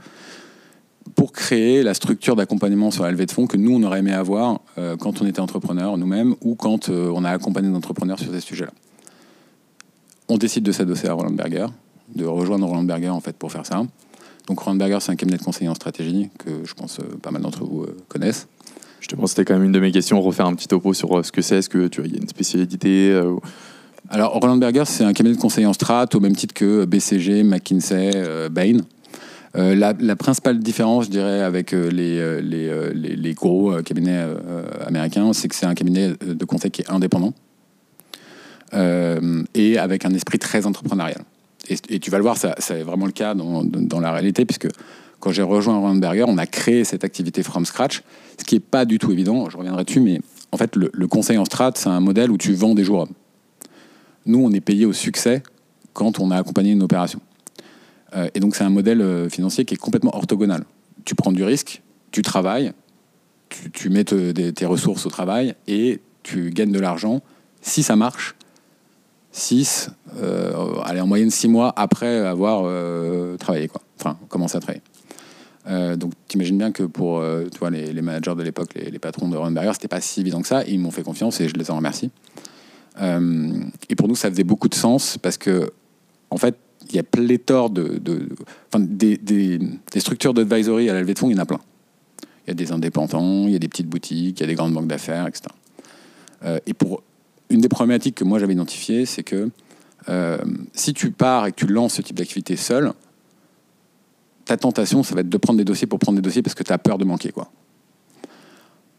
pour 1.14 1.32
créer 1.32 1.82
la 1.82 1.94
structure 1.94 2.36
d'accompagnement 2.36 2.90
sur 2.90 3.04
la 3.04 3.10
levée 3.10 3.26
de 3.26 3.30
fonds 3.30 3.46
que 3.46 3.56
nous, 3.56 3.74
on 3.74 3.82
aurait 3.82 3.98
aimé 3.98 4.12
avoir 4.12 4.60
euh, 4.78 4.96
quand 4.96 5.20
on 5.20 5.26
était 5.26 5.40
entrepreneur 5.40 5.96
nous-mêmes 5.96 6.34
ou 6.42 6.54
quand 6.54 6.88
on 6.88 7.24
a 7.24 7.30
accompagné 7.30 7.68
des 7.68 7.76
entrepreneurs 7.76 8.18
sur 8.18 8.32
ces 8.32 8.40
sujets-là. 8.40 8.72
On 10.28 10.38
décide 10.38 10.64
de 10.64 10.72
s'adosser 10.72 11.08
à 11.08 11.12
Roland 11.12 11.30
Berger, 11.30 11.66
de 12.14 12.24
rejoindre 12.24 12.66
Roland 12.66 12.84
Berger 12.84 13.10
en 13.10 13.20
fait 13.20 13.36
pour 13.36 13.52
faire 13.52 13.66
ça. 13.66 13.82
Donc 14.46 14.58
Roland 14.58 14.76
Berger, 14.76 14.98
c'est 15.00 15.12
un 15.12 15.16
cabinet 15.16 15.36
de 15.36 15.42
conseiller 15.42 15.68
en 15.68 15.74
stratégie 15.74 16.30
que 16.38 16.64
je 16.64 16.72
pense 16.74 16.98
pas 17.20 17.30
mal 17.30 17.42
d'entre 17.42 17.64
vous 17.64 17.86
connaissent. 18.08 18.48
Que 19.06 19.26
c'était 19.26 19.44
quand 19.44 19.54
même 19.54 19.64
une 19.64 19.72
de 19.72 19.80
mes 19.80 19.92
questions, 19.92 20.20
refaire 20.20 20.46
un 20.46 20.54
petit 20.54 20.68
topo 20.68 20.94
sur 20.94 21.18
euh, 21.18 21.22
ce 21.22 21.32
que 21.32 21.42
c'est. 21.42 21.58
Est-ce 21.58 21.68
que 21.68 21.78
y 21.78 22.14
a 22.14 22.18
une 22.20 22.28
spécialité 22.28 23.10
euh, 23.10 23.36
Alors, 24.08 24.32
Roland 24.32 24.56
Berger, 24.56 24.84
c'est 24.86 25.04
un 25.04 25.12
cabinet 25.12 25.36
de 25.36 25.40
conseil 25.40 25.66
en 25.66 25.72
strat 25.72 26.06
au 26.14 26.20
même 26.20 26.34
titre 26.34 26.54
que 26.54 26.84
BCG, 26.84 27.42
McKinsey, 27.42 28.12
euh, 28.14 28.48
Bain. 28.48 28.78
Euh, 29.56 29.74
la, 29.76 30.16
principale 30.16 30.58
différence, 30.58 31.04
je 31.04 31.10
dirais, 31.10 31.40
avec 31.42 31.72
euh, 31.72 31.88
les, 31.88 32.18
euh, 32.18 32.40
euh, 32.42 33.32
gros 33.34 33.72
euh, 33.72 33.82
cabinets 33.82 34.24
euh, 34.26 34.64
américains, 34.84 35.32
c'est 35.32 35.46
que 35.48 35.54
c'est 35.54 35.66
un 35.66 35.74
cabinet 35.74 36.14
de 36.20 36.44
conseil 36.44 36.72
qui 36.72 36.82
est 36.82 36.90
indépendant 36.90 37.32
euh, 38.74 39.44
et 39.54 39.78
avec 39.78 40.04
un 40.04 40.10
esprit 40.12 40.40
très 40.40 40.66
entrepreneurial. 40.66 41.22
Et, 41.68 41.76
et 41.88 42.00
tu 42.00 42.10
vas 42.10 42.18
le 42.18 42.24
voir, 42.24 42.36
ça, 42.36 42.56
c'est 42.58 42.82
vraiment 42.82 43.06
le 43.06 43.12
cas 43.12 43.34
dans, 43.34 43.62
dans 43.64 44.00
la 44.00 44.10
réalité, 44.10 44.44
puisque 44.44 44.68
quand 45.24 45.32
j'ai 45.32 45.42
rejoint 45.42 45.78
Roland 45.78 45.94
Berger, 45.94 46.26
on 46.28 46.36
a 46.36 46.46
créé 46.46 46.84
cette 46.84 47.02
activité 47.02 47.42
from 47.42 47.64
scratch, 47.64 48.02
ce 48.38 48.44
qui 48.44 48.56
n'est 48.56 48.60
pas 48.60 48.84
du 48.84 48.98
tout 48.98 49.10
évident, 49.10 49.48
je 49.48 49.56
reviendrai 49.56 49.84
dessus, 49.84 50.00
mais 50.00 50.20
en 50.52 50.58
fait, 50.58 50.76
le, 50.76 51.08
conseil 51.08 51.38
en 51.38 51.46
strat, 51.46 51.72
c'est 51.76 51.88
un 51.88 52.00
modèle 52.00 52.30
où 52.30 52.36
tu 52.36 52.52
vends 52.52 52.74
des 52.74 52.84
jours. 52.84 53.08
Nous, 54.26 54.38
on 54.38 54.52
est 54.52 54.60
payé 54.60 54.84
au 54.84 54.92
succès 54.92 55.42
quand 55.94 56.20
on 56.20 56.30
a 56.30 56.36
accompagné 56.36 56.72
une 56.72 56.82
opération. 56.82 57.20
Euh, 58.14 58.28
et 58.34 58.40
donc, 58.40 58.54
c'est 58.54 58.64
un 58.64 58.70
modèle 58.70 59.00
euh, 59.00 59.30
financier 59.30 59.64
qui 59.64 59.72
est 59.72 59.78
complètement 59.78 60.14
orthogonal. 60.14 60.64
Tu 61.06 61.14
prends 61.14 61.32
du 61.32 61.42
risque, 61.42 61.80
tu 62.10 62.20
travailles, 62.20 62.72
tu, 63.48 63.88
mets 63.88 64.04
tes 64.04 64.66
ressources 64.66 65.06
au 65.06 65.10
travail 65.10 65.54
et 65.66 66.02
tu 66.22 66.50
gagnes 66.50 66.72
de 66.72 66.80
l'argent. 66.80 67.22
Si 67.62 67.82
ça 67.82 67.96
marche, 67.96 68.34
6, 69.32 69.88
allez, 70.84 71.00
en 71.00 71.06
moyenne 71.06 71.30
6 71.30 71.48
mois 71.48 71.72
après 71.76 72.18
avoir 72.18 72.64
euh, 72.66 73.38
travaillé, 73.38 73.68
quoi. 73.68 73.80
Enfin, 73.98 74.18
commencé 74.28 74.58
à 74.58 74.60
travailler. 74.60 74.82
Euh, 75.66 75.96
donc, 75.96 76.12
t'imagines 76.28 76.58
bien 76.58 76.72
que 76.72 76.82
pour 76.82 77.18
euh, 77.18 77.46
tu 77.50 77.58
vois, 77.58 77.70
les, 77.70 78.02
managers 78.02 78.34
de 78.34 78.42
l'époque, 78.42 78.74
les, 78.74 78.98
patrons 78.98 79.28
de 79.28 79.36
Roland 79.36 79.50
Berger, 79.50 79.72
c'était 79.72 79.88
pas 79.88 80.00
si 80.00 80.20
évident 80.20 80.42
que 80.42 80.48
ça. 80.48 80.64
Ils 80.64 80.78
m'ont 80.78 80.90
fait 80.90 81.02
confiance 81.02 81.40
et 81.40 81.48
je 81.48 81.54
les 81.54 81.70
en 81.70 81.76
remercie. 81.76 82.10
Euh, 83.00 83.52
et 83.88 83.96
pour 83.96 84.08
nous, 84.08 84.14
ça 84.14 84.30
faisait 84.30 84.44
beaucoup 84.44 84.68
de 84.68 84.74
sens 84.74 85.18
parce 85.18 85.38
que, 85.38 85.72
en 86.30 86.36
fait, 86.36 86.56
il 86.90 86.96
y 86.96 86.98
a 86.98 87.02
pléthore 87.02 87.70
de, 87.70 87.98
de 87.98 88.28
des, 88.78 89.58
structures 89.96 90.34
d'advisory 90.34 90.90
à 90.90 90.92
la 90.92 91.00
levée 91.00 91.14
de 91.14 91.18
fonds, 91.18 91.30
il 91.30 91.36
y 91.36 91.38
en 91.38 91.42
a 91.42 91.46
plein. 91.46 91.60
Il 92.46 92.48
y 92.48 92.50
a 92.50 92.54
des 92.54 92.72
indépendants, 92.72 93.46
il 93.46 93.52
y 93.52 93.56
a 93.56 93.58
des 93.58 93.68
petites 93.68 93.88
boutiques, 93.88 94.38
il 94.38 94.42
y 94.42 94.44
a 94.44 94.46
des 94.46 94.54
grandes 94.54 94.74
banques 94.74 94.86
d'affaires, 94.86 95.26
etc. 95.26 95.44
Euh, 96.44 96.58
et 96.66 96.74
pour 96.74 97.02
une 97.48 97.62
des 97.62 97.70
problématiques 97.70 98.16
que 98.16 98.24
moi 98.24 98.38
j'avais 98.38 98.52
identifiées, 98.52 99.06
c'est 99.06 99.22
que 99.22 99.48
si 100.74 100.92
tu 100.92 101.10
pars 101.10 101.46
et 101.46 101.52
que 101.52 101.56
tu 101.56 101.66
lances 101.66 101.94
ce 101.94 102.02
type 102.02 102.16
d'activité 102.16 102.56
seul, 102.56 102.92
ta 104.44 104.56
tentation, 104.56 105.02
ça 105.02 105.14
va 105.14 105.22
être 105.22 105.28
de 105.28 105.36
prendre 105.36 105.58
des 105.58 105.64
dossiers 105.64 105.86
pour 105.86 105.98
prendre 105.98 106.16
des 106.16 106.22
dossiers 106.22 106.42
parce 106.42 106.54
que 106.54 106.62
tu 106.62 106.72
as 106.72 106.78
peur 106.78 106.98
de 106.98 107.04
manquer. 107.04 107.32
Quoi. 107.32 107.50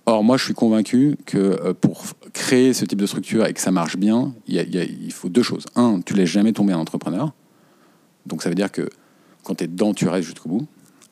Or, 0.08 0.24
moi, 0.24 0.38
je 0.38 0.46
suis 0.46 0.54
convaincu 0.54 1.18
que 1.26 1.38
euh, 1.38 1.74
pour 1.74 2.04
créer 2.34 2.74
ce 2.74 2.86
type 2.86 3.02
de 3.02 3.08
structure 3.08 3.46
et 3.46 3.54
que 3.54 3.62
ça 3.62 3.72
marche 3.72 3.98
bien, 3.98 4.34
il, 4.48 5.12
faut 5.12 5.30
deux 5.30 5.42
choses. 5.42 5.66
Un, 5.76 6.02
tu 6.02 6.14
laisses 6.14 6.30
jamais 6.30 6.54
tomber 6.54 6.74
un 6.74 6.80
entrepreneur. 6.80 7.34
Donc, 8.26 8.44
ça 8.44 8.50
veut 8.50 8.56
dire 8.56 8.72
que 8.72 8.90
quand 9.44 9.56
tu 9.56 9.64
es 9.64 9.68
dedans, 9.68 9.94
tu 9.94 10.08
restes 10.08 10.28
jusqu'au 10.28 10.50
bout. 10.50 10.68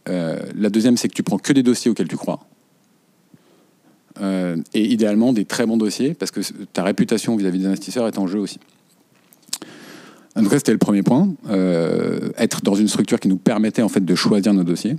Euh, 0.10 0.40
la 0.56 0.70
deuxième, 0.70 0.98
c'est 0.98 1.08
que 1.08 1.14
tu 1.14 1.24
prends 1.24 1.38
que 1.38 1.54
des 1.54 1.64
dossiers 1.64 1.90
auxquels 1.90 2.08
tu 2.08 2.18
crois. 2.18 2.42
Euh, 4.22 4.58
et 4.74 4.92
idéalement, 4.92 5.34
des 5.34 5.46
très 5.46 5.66
bons 5.66 5.78
dossiers, 5.78 6.14
parce 6.14 6.32
que 6.32 6.42
ta 6.74 6.84
réputation 6.84 7.36
vis-à-vis 7.36 7.60
des 7.60 7.66
investisseurs 7.66 8.08
est 8.08 8.18
en 8.20 8.28
jeu 8.28 8.40
aussi. 8.40 8.60
Tout 10.44 10.50
cas, 10.50 10.58
c'était 10.58 10.74
le 10.74 10.78
premier 10.78 11.04
point. 11.04 11.30
euh, 11.50 12.30
être 12.38 12.62
dans 12.62 12.76
une 12.76 12.88
structure 12.88 13.20
qui 13.20 13.28
nous 13.28 13.38
permettait 13.38 13.82
en 13.82 13.90
fait 13.90 14.04
de 14.04 14.16
choisir 14.16 14.54
nos 14.54 14.64
dossiers. 14.64 14.98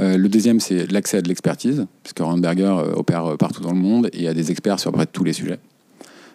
Euh, 0.00 0.16
le 0.16 0.28
deuxième, 0.28 0.58
c'est 0.58 0.90
l'accès 0.90 1.18
à 1.18 1.22
de 1.22 1.28
l'expertise, 1.28 1.86
puisque 2.02 2.20
Hornberger 2.20 2.64
euh, 2.64 2.94
opère 2.94 3.36
partout 3.38 3.62
dans 3.62 3.72
le 3.72 3.78
monde 3.78 4.10
et 4.12 4.26
a 4.26 4.34
des 4.34 4.50
experts 4.50 4.80
sur 4.80 4.88
à 4.88 4.92
peu 4.92 4.98
près 4.98 5.06
tous 5.06 5.22
les 5.22 5.32
sujets. 5.32 5.58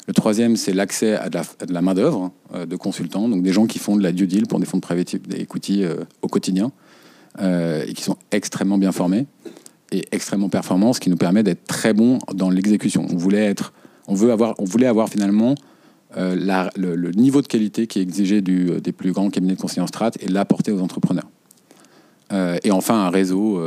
Le 0.08 0.14
troisième, 0.14 0.56
c'est 0.56 0.74
l'accès 0.74 1.16
à 1.16 1.30
de 1.30 1.38
la, 1.70 1.82
main-d'œuvre 1.82 2.32
de 2.68 2.76
consultants, 2.76 3.30
donc 3.30 3.44
des 3.44 3.54
gens 3.54 3.68
qui 3.68 3.78
font 3.78 3.96
de 3.96 4.02
la 4.02 4.12
due 4.12 4.26
deal 4.26 4.48
pour 4.48 4.60
des 4.60 4.66
fonds 4.66 4.78
de 4.78 4.82
private 4.82 5.14
equity 5.14 5.84
au 6.24 6.28
quotidien 6.28 6.72
et 7.40 7.94
qui 7.94 8.02
sont 8.02 8.18
extrêmement 8.32 8.80
bien 8.80 8.92
formés 8.92 9.28
et 9.92 10.06
extrêmement 10.12 10.50
performants, 10.50 10.94
ce 10.94 11.00
qui 11.00 11.12
nous 11.12 11.16
permet 11.16 11.44
d'être 11.44 11.64
très 11.68 11.94
bons 11.94 12.18
dans 12.34 12.50
l'exécution. 12.50 13.06
On 13.08 13.18
on 14.08 14.16
on 14.58 14.66
voulait 14.66 14.88
avoir 14.88 15.10
finalement 15.10 15.54
euh, 16.18 16.70
le, 16.76 17.12
niveau 17.12 17.42
de 17.42 17.48
qualité 17.48 17.86
qui 17.88 18.00
est 18.00 18.02
exigé 18.02 18.42
euh, 18.48 18.80
des 18.80 18.92
plus 18.92 19.12
grands 19.12 19.30
cabinets 19.30 19.56
de 19.56 19.62
conseil 19.62 19.82
en 19.82 19.88
strat 19.88 20.12
et 20.20 20.28
l'apporter 20.28 20.72
aux 20.72 20.82
entrepreneurs. 20.82 21.30
Euh, 22.32 22.58
et 22.64 22.72
enfin, 22.72 22.96
un 23.06 23.10
réseau 23.10 23.62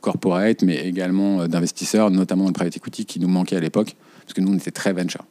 corporate, 0.00 0.62
mais 0.62 0.86
également 0.86 1.46
d'investisseurs, 1.48 2.10
notamment 2.10 2.46
le 2.46 2.52
private 2.52 2.76
equity, 2.76 3.04
qui 3.06 3.18
nous 3.20 3.28
manquait 3.28 3.56
à 3.56 3.60
l'époque, 3.60 3.96
parce 4.22 4.34
que 4.34 4.40
nous, 4.40 4.52
on 4.52 4.56
était 4.56 4.70
très 4.70 4.92
venture. 4.92 5.24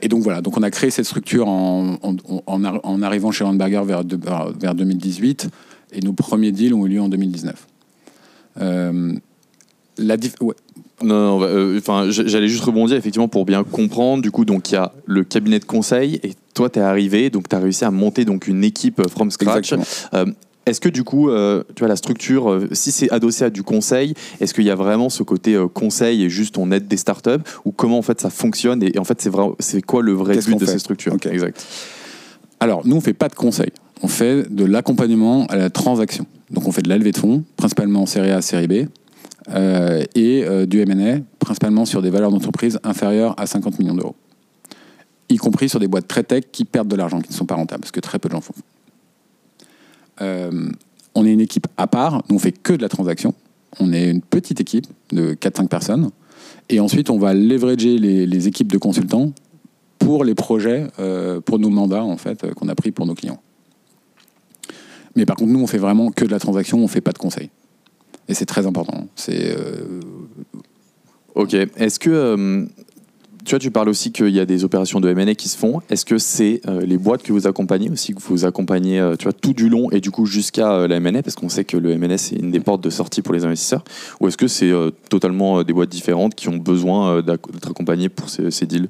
Et 0.00 0.08
donc 0.08 0.22
voilà, 0.22 0.40
donc 0.40 0.56
on 0.56 0.62
a 0.62 0.70
créé 0.70 0.90
cette 0.90 1.04
structure 1.04 1.46
en, 1.48 1.98
en, 2.02 2.16
en 2.46 2.60
arri- 2.62 2.80
en 2.82 3.02
arrivant 3.02 3.30
chez 3.32 3.44
Landberger 3.44 3.82
vers, 3.84 4.04
de- 4.04 4.16
vers, 4.16 4.50
vers 4.52 4.74
2018, 4.74 5.48
et 5.92 6.00
nos 6.00 6.12
premiers 6.14 6.52
deals 6.52 6.74
ont 6.74 6.86
eu 6.86 6.90
lieu 6.90 7.00
en 7.00 7.08
2019. 7.08 7.66
Euh, 8.60 9.12
la 9.98 10.16
Non, 11.02 11.38
non, 11.38 11.42
euh, 11.42 11.78
enfin, 11.78 12.06
j'allais 12.08 12.48
juste 12.48 12.64
rebondir 12.64 12.96
effectivement 12.96 13.28
pour 13.28 13.44
bien 13.44 13.64
comprendre. 13.64 14.22
Du 14.22 14.30
coup, 14.30 14.44
donc 14.44 14.70
il 14.70 14.74
y 14.74 14.76
a 14.76 14.92
le 15.06 15.24
cabinet 15.24 15.58
de 15.58 15.64
conseil 15.64 16.20
et 16.22 16.34
toi, 16.54 16.70
tu 16.70 16.78
es 16.78 16.82
arrivé, 16.82 17.30
donc 17.30 17.48
tu 17.48 17.56
as 17.56 17.58
réussi 17.58 17.84
à 17.84 17.90
monter 17.90 18.24
donc 18.24 18.46
une 18.46 18.62
équipe 18.62 19.00
euh, 19.00 19.08
from 19.08 19.30
scratch. 19.30 19.74
Euh, 20.14 20.26
est-ce 20.66 20.80
que 20.80 20.88
du 20.88 21.04
coup, 21.04 21.28
euh, 21.28 21.62
tu 21.74 21.80
vois, 21.80 21.88
la 21.88 21.96
structure, 21.96 22.50
euh, 22.50 22.68
si 22.72 22.90
c'est 22.92 23.10
adossé 23.10 23.44
à 23.44 23.50
du 23.50 23.62
conseil, 23.62 24.14
est-ce 24.40 24.54
qu'il 24.54 24.64
y 24.64 24.70
a 24.70 24.76
vraiment 24.76 25.10
ce 25.10 25.22
côté 25.22 25.54
euh, 25.54 25.66
conseil 25.68 26.22
et 26.22 26.30
juste 26.30 26.56
on 26.56 26.70
aide 26.70 26.86
des 26.86 26.96
startups? 26.96 27.42
Ou 27.64 27.72
comment 27.72 27.98
en 27.98 28.02
fait 28.02 28.20
ça 28.20 28.30
fonctionne 28.30 28.82
et, 28.82 28.94
et 28.94 28.98
en 28.98 29.04
fait 29.04 29.20
c'est 29.20 29.30
vrai, 29.30 29.48
c'est 29.58 29.82
quoi 29.82 30.00
le 30.00 30.12
vrai 30.12 30.34
Qu'est-ce 30.34 30.48
but 30.48 30.60
de 30.60 30.64
ces 30.64 30.78
structures? 30.78 31.12
Ok. 31.12 31.26
Exact. 31.26 31.66
Alors, 32.60 32.86
nous, 32.86 32.96
on 32.96 33.00
fait 33.00 33.12
pas 33.12 33.28
de 33.28 33.34
conseil. 33.34 33.72
On 34.00 34.08
fait 34.08 34.50
de 34.50 34.64
l'accompagnement 34.64 35.44
à 35.46 35.56
la 35.56 35.68
transaction. 35.68 36.24
Donc, 36.50 36.66
on 36.66 36.72
fait 36.72 36.82
de 36.82 36.88
la 36.88 36.96
levée 36.96 37.12
de 37.12 37.18
fonds, 37.18 37.44
principalement 37.56 38.02
en 38.02 38.06
série 38.06 38.30
A, 38.30 38.40
série 38.40 38.68
B, 38.68 38.86
et 39.48 40.44
euh, 40.44 40.66
du 40.66 40.80
M&A, 40.80 41.20
principalement 41.38 41.84
sur 41.84 42.02
des 42.02 42.10
valeurs 42.10 42.30
d'entreprise 42.30 42.78
inférieures 42.82 43.38
à 43.38 43.46
50 43.46 43.78
millions 43.78 43.94
d'euros. 43.94 44.16
Y 45.28 45.36
compris 45.36 45.68
sur 45.68 45.80
des 45.80 45.88
boîtes 45.88 46.08
très 46.08 46.22
tech 46.22 46.44
qui 46.52 46.64
perdent 46.64 46.88
de 46.88 46.96
l'argent, 46.96 47.20
qui 47.20 47.30
ne 47.30 47.34
sont 47.34 47.46
pas 47.46 47.54
rentables, 47.54 47.80
parce 47.80 47.92
que 47.92 48.00
très 48.00 48.18
peu 48.18 48.28
de 48.28 48.34
gens 48.34 48.40
font. 48.40 48.54
Euh, 50.20 50.70
on 51.14 51.26
est 51.26 51.32
une 51.32 51.40
équipe 51.40 51.66
à 51.76 51.86
part, 51.86 52.22
nous, 52.28 52.36
on 52.36 52.38
fait 52.38 52.52
que 52.52 52.72
de 52.72 52.82
la 52.82 52.88
transaction. 52.88 53.34
On 53.80 53.92
est 53.92 54.10
une 54.10 54.22
petite 54.22 54.60
équipe 54.60 54.86
de 55.10 55.34
4-5 55.34 55.68
personnes. 55.68 56.10
Et 56.68 56.80
ensuite, 56.80 57.10
on 57.10 57.18
va 57.18 57.34
leverager 57.34 57.98
les, 57.98 58.26
les 58.26 58.48
équipes 58.48 58.72
de 58.72 58.78
consultants 58.78 59.32
pour 59.98 60.24
les 60.24 60.34
projets, 60.34 60.86
euh, 60.98 61.40
pour 61.40 61.58
nos 61.58 61.70
mandats 61.70 62.04
en 62.04 62.16
fait, 62.16 62.44
euh, 62.44 62.52
qu'on 62.52 62.68
a 62.68 62.74
pris 62.74 62.90
pour 62.90 63.06
nos 63.06 63.14
clients. 63.14 63.40
Mais 65.16 65.24
par 65.26 65.36
contre, 65.36 65.50
nous, 65.52 65.62
on 65.62 65.66
fait 65.66 65.78
vraiment 65.78 66.10
que 66.10 66.24
de 66.24 66.30
la 66.30 66.38
transaction, 66.38 66.78
on 66.78 66.88
fait 66.88 67.00
pas 67.00 67.12
de 67.12 67.18
conseil. 67.18 67.50
Et 68.28 68.34
c'est 68.34 68.46
très 68.46 68.66
important. 68.66 69.08
C'est 69.16 69.56
euh, 69.56 70.00
Ok. 71.34 71.54
Est-ce 71.54 71.98
que 71.98 72.10
euh, 72.10 72.66
tu 73.44 73.50
vois, 73.50 73.58
tu 73.58 73.70
parles 73.70 73.90
aussi 73.90 74.10
qu'il 74.10 74.30
y 74.30 74.40
a 74.40 74.46
des 74.46 74.64
opérations 74.64 75.00
de 75.00 75.08
M&A 75.10 75.34
qui 75.34 75.50
se 75.50 75.58
font. 75.58 75.82
Est-ce 75.90 76.06
que 76.06 76.16
c'est 76.16 76.62
euh, 76.66 76.80
les 76.80 76.96
boîtes 76.96 77.22
que 77.22 77.32
vous 77.32 77.46
accompagnez 77.46 77.90
aussi, 77.90 78.14
que 78.14 78.22
vous 78.22 78.46
accompagnez, 78.46 78.98
euh, 78.98 79.16
tu 79.16 79.24
vois, 79.24 79.34
tout 79.34 79.52
du 79.52 79.68
long 79.68 79.90
et 79.90 80.00
du 80.00 80.10
coup 80.10 80.24
jusqu'à 80.24 80.72
euh, 80.72 80.88
la 80.88 80.96
M&A, 80.96 81.22
parce 81.22 81.34
qu'on 81.34 81.50
sait 81.50 81.64
que 81.64 81.76
le 81.76 81.90
M&A 81.92 82.16
c'est 82.16 82.36
une 82.36 82.50
des 82.50 82.60
portes 82.60 82.82
de 82.82 82.88
sortie 82.88 83.20
pour 83.20 83.34
les 83.34 83.44
investisseurs. 83.44 83.84
Ou 84.20 84.28
est-ce 84.28 84.38
que 84.38 84.48
c'est 84.48 84.72
totalement 85.10 85.62
des 85.62 85.72
boîtes 85.74 85.90
différentes 85.90 86.34
qui 86.34 86.48
ont 86.48 86.56
besoin 86.56 87.20
d'être 87.20 87.70
accompagnées 87.70 88.08
pour 88.08 88.30
ces, 88.30 88.50
ces 88.50 88.66
deals? 88.66 88.88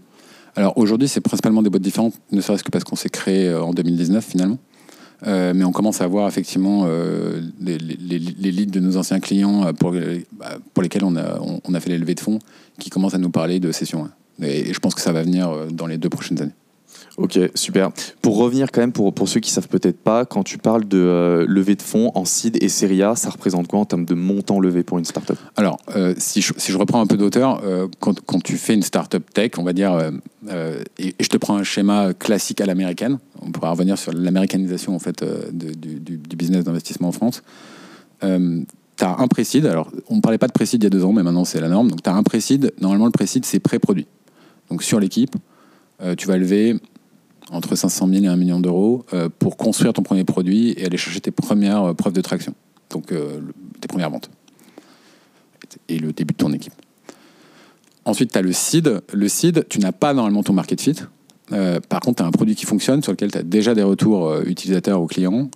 Alors 0.55 0.79
aujourd'hui, 0.79 1.09
c'est 1.09 1.21
principalement 1.21 1.63
des 1.63 1.71
boîtes 1.71 1.83
différentes, 1.83 2.15
ne 2.31 2.41
serait-ce 2.41 2.63
que 2.63 2.71
parce 2.71 2.85
qu'on 2.85 2.97
s'est 2.97 3.09
créé 3.09 3.53
en 3.53 3.73
2019 3.73 4.25
finalement. 4.25 4.59
Euh, 5.27 5.53
mais 5.55 5.65
on 5.65 5.73
commence 5.73 6.01
à 6.01 6.07
voir 6.07 6.29
effectivement 6.29 6.85
euh, 6.87 7.41
les, 7.61 7.79
les- 7.79 8.67
de 8.67 8.81
nos 8.81 8.97
anciens 8.97 9.21
clients 9.21 9.67
euh, 9.67 9.73
bah, 10.33 10.59
pour 10.75 10.83
lesquels 10.83 11.05
on 11.05 11.17
a, 11.17 11.81
fait 11.81 11.91
les 11.91 11.99
levées 11.99 12.15
de 12.15 12.21
fonds 12.21 12.39
qui 12.79 12.91
commencent 12.91 13.15
à 13.15 13.19
nous 13.19 13.31
parler 13.31 13.61
de 13.61 13.73
sessions. 13.73 14.09
Et, 14.43 14.69
et 14.71 14.73
je 14.75 14.79
pense 14.81 14.95
que 14.95 15.01
ça 15.01 15.13
va 15.13 15.23
venir 15.23 15.51
dans 15.71 15.87
les 15.87 15.97
deux 15.99 16.09
prochaines 16.11 16.41
années. 16.43 16.53
Ok, 17.17 17.39
super. 17.55 17.91
Pour 18.23 18.39
revenir 18.39 18.73
quand 18.73 18.81
même, 18.81 18.91
pour, 18.91 19.15
pour 19.15 19.29
ceux 19.29 19.39
qui 19.39 19.53
savent 19.53 19.69
peut-être 19.69 19.99
pas, 19.99 20.25
quand 20.25 20.43
tu 20.43 20.59
parles 20.59 20.85
de 20.85 20.99
euh, 20.99 21.47
levée 21.49 21.77
de 21.77 21.83
fonds 21.83 22.11
en 22.17 22.25
seed 22.25 22.61
et 22.61 22.69
série 22.69 23.05
A, 23.05 23.15
ça 23.15 23.31
représente 23.31 23.69
quoi 23.69 23.79
en 23.79 23.85
termes 23.85 24.05
de 24.05 24.15
montant 24.15 24.59
levé 24.59 24.83
pour 24.83 24.99
une 24.99 25.05
startup? 25.05 25.37
Alors, 25.55 25.79
euh, 25.95 26.15
si, 26.19 26.41
je, 26.41 26.53
si 26.57 26.73
je 26.73 26.77
reprends 26.77 27.01
un 27.01 27.07
peu 27.07 27.17
d'auteur, 27.17 27.61
euh, 27.65 27.87
quand, 28.01 28.21
quand 28.23 28.43
tu 28.43 28.57
fais 28.57 28.75
une 28.75 28.83
startup 28.83 29.33
tech, 29.33 29.53
on 29.59 29.63
va 29.63 29.73
dire, 29.73 29.97
et, 30.99 31.15
je 31.21 31.29
te 31.29 31.37
prends 31.37 31.57
un 31.57 31.63
schéma 31.63 32.15
classique 32.15 32.61
à 32.61 32.67
l'américaine, 32.67 33.19
on 33.41 33.53
pourra 33.53 33.71
revenir 33.71 33.97
sur 33.97 34.13
l'américanisation 34.13 34.95
en 34.97 34.99
fait 34.99 35.25
du, 35.53 36.01
du- 36.01 36.37
business 36.37 36.65
d'investissement 36.65 37.09
en 37.09 37.13
France. 37.13 37.43
Tu 38.21 39.05
as 39.05 39.17
un 39.19 39.29
précide, 39.29 39.67
alors 39.67 39.91
on 40.09 40.17
ne 40.17 40.21
parlait 40.21 40.39
pas 40.39 40.49
de 40.49 40.53
précide 40.53 40.83
il 40.83 40.87
y 40.87 40.89
a 40.89 40.91
deux 40.91 41.05
ans, 41.05 41.13
mais 41.13 41.23
maintenant 41.23 41.45
c'est 41.45 41.61
la 41.61 41.69
norme. 41.69 41.91
Donc 41.91 42.03
tu 42.03 42.11
as 42.11 42.15
un 42.15 42.23
précide, 42.25 42.73
normalement 42.81 43.07
le 43.07 43.13
précide 43.13 43.45
c'est 43.45 43.61
pré-produit. 43.61 44.07
Donc 44.69 44.83
sur 44.83 44.99
l'équipe, 44.99 45.37
tu 46.17 46.27
vas 46.27 46.37
lever 46.37 46.77
entre 47.55 47.77
500 47.77 48.09
000 48.09 48.25
et 48.25 48.29
1 48.29 48.37
million 48.37 48.61
d'euros 48.61 49.05
euh, 49.15 49.29
pour 49.39 49.57
construire 49.57 49.93
ton 49.93 50.03
premier 50.03 50.25
produit 50.25 50.75
et 50.77 50.85
aller 50.85 50.97
chercher 50.97 51.21
tes 51.21 51.31
premières 51.31 51.85
euh, 51.85 51.95
preuves 51.95 52.13
de 52.13 52.21
traction, 52.21 52.55
donc 52.91 53.13
euh, 53.13 53.41
tes 53.81 53.89
premières 53.89 54.11
ventes 54.11 54.29
et 55.89 55.99
le 55.99 56.13
début 56.13 56.35
de 56.35 56.39
ton 56.39 56.53
équipe. 56.53 56.75
Ensuite, 58.05 58.33
tu 58.33 58.39
as 58.39 58.43
le 58.43 58.53
seed. 58.53 59.03
Le 59.13 59.29
seed, 59.29 59.67
tu 59.69 59.79
n'as 59.79 59.93
pas 59.93 60.13
normalement 60.13 60.43
ton 60.43 60.53
market 60.53 60.81
fit. 60.81 60.95
Par 61.89 62.01
contre, 62.01 62.19
tu 62.19 62.23
as 62.23 62.27
un 62.27 62.31
produit 62.31 62.55
qui 62.55 62.65
fonctionne, 62.65 63.03
sur 63.03 63.13
lequel 63.13 63.33
tu 63.33 63.39
as 63.39 63.43
déjà 63.43 63.75
des 63.75 63.83
retours 63.83 64.41
utilisateurs 64.47 65.03
ou 65.03 65.07
clients, 65.07 65.51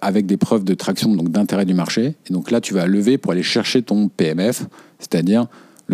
avec 0.00 0.26
des 0.26 0.36
preuves 0.36 0.64
de 0.64 0.74
traction, 0.74 1.14
donc 1.14 1.30
d'intérêt 1.30 1.64
du 1.64 1.74
marché. 1.74 2.16
Et 2.28 2.32
donc 2.32 2.50
là, 2.50 2.60
tu 2.60 2.74
vas 2.74 2.86
lever 2.86 3.18
pour 3.18 3.32
aller 3.32 3.42
chercher 3.42 3.82
ton 3.82 4.08
PMF, 4.08 4.64
c'est-à-dire 4.98 5.46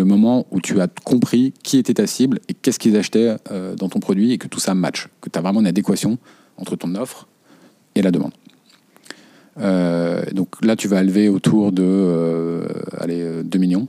moment 0.03 0.45
où 0.51 0.61
tu 0.61 0.79
as 0.81 0.87
compris 0.87 1.53
qui 1.63 1.77
était 1.77 1.95
ta 1.95 2.07
cible 2.07 2.39
et 2.47 2.53
qu'est-ce 2.53 2.79
qu'ils 2.79 2.97
achetaient 2.97 3.35
euh, 3.51 3.75
dans 3.75 3.89
ton 3.89 3.99
produit 3.99 4.31
et 4.31 4.37
que 4.37 4.47
tout 4.47 4.59
ça 4.59 4.73
match, 4.73 5.07
que 5.21 5.29
tu 5.29 5.37
as 5.37 5.41
vraiment 5.41 5.59
une 5.59 5.67
adéquation 5.67 6.17
entre 6.57 6.75
ton 6.75 6.95
offre 6.95 7.27
et 7.95 8.01
la 8.01 8.11
demande. 8.11 8.31
Euh, 9.59 10.23
donc 10.31 10.63
là, 10.63 10.75
tu 10.75 10.87
vas 10.87 11.03
lever 11.03 11.29
autour 11.29 11.71
de 11.71 11.83
euh, 11.83 12.67
allez, 12.97 13.21
euh, 13.21 13.43
2 13.43 13.59
millions. 13.59 13.87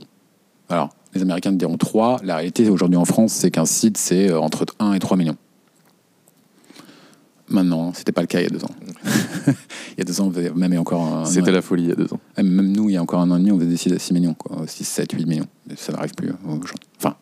Alors, 0.69 0.89
les 1.13 1.21
Américains 1.21 1.51
te 1.51 1.57
diront 1.57 1.77
3. 1.77 2.21
La 2.23 2.35
réalité 2.35 2.69
aujourd'hui 2.69 2.97
en 2.97 3.05
France, 3.05 3.33
c'est 3.33 3.51
qu'un 3.51 3.65
site, 3.65 3.97
c'est 3.97 4.33
entre 4.33 4.65
1 4.79 4.93
et 4.93 4.99
3 4.99 5.17
millions. 5.17 5.37
Maintenant, 7.51 7.93
c'était 7.93 8.11
pas 8.11 8.21
le 8.21 8.27
cas 8.27 8.39
il 8.39 8.43
y 8.43 8.47
a 8.47 8.49
deux 8.49 8.63
ans. 8.63 8.71
il 9.47 9.53
y 9.97 10.01
a 10.01 10.03
deux 10.03 10.21
ans, 10.21 10.31
même 10.55 10.73
a 10.73 10.79
encore 10.79 11.01
un. 11.03 11.25
C'était 11.25 11.51
la 11.51 11.61
folie 11.61 11.83
il 11.83 11.89
y 11.89 11.91
a 11.91 11.95
deux 11.95 12.13
ans. 12.13 12.19
Même 12.37 12.71
nous, 12.71 12.89
il 12.89 12.93
y 12.93 12.97
a 12.97 13.01
encore 13.01 13.19
un 13.19 13.29
an 13.31 13.35
et 13.35 13.39
demi, 13.39 13.51
on 13.51 13.59
faisait 13.59 13.75
sites 13.77 13.93
à 13.93 13.99
6 13.99 14.13
millions, 14.13 14.33
quoi. 14.33 14.63
6, 14.67 14.83
7, 14.85 15.11
8 15.13 15.25
millions. 15.25 15.47
Ça 15.75 15.91
n'arrive 15.93 16.13
plus. 16.15 16.29
euh, 16.29 16.33
aujourd'hui. 16.45 16.87
Enfin, 16.97 17.15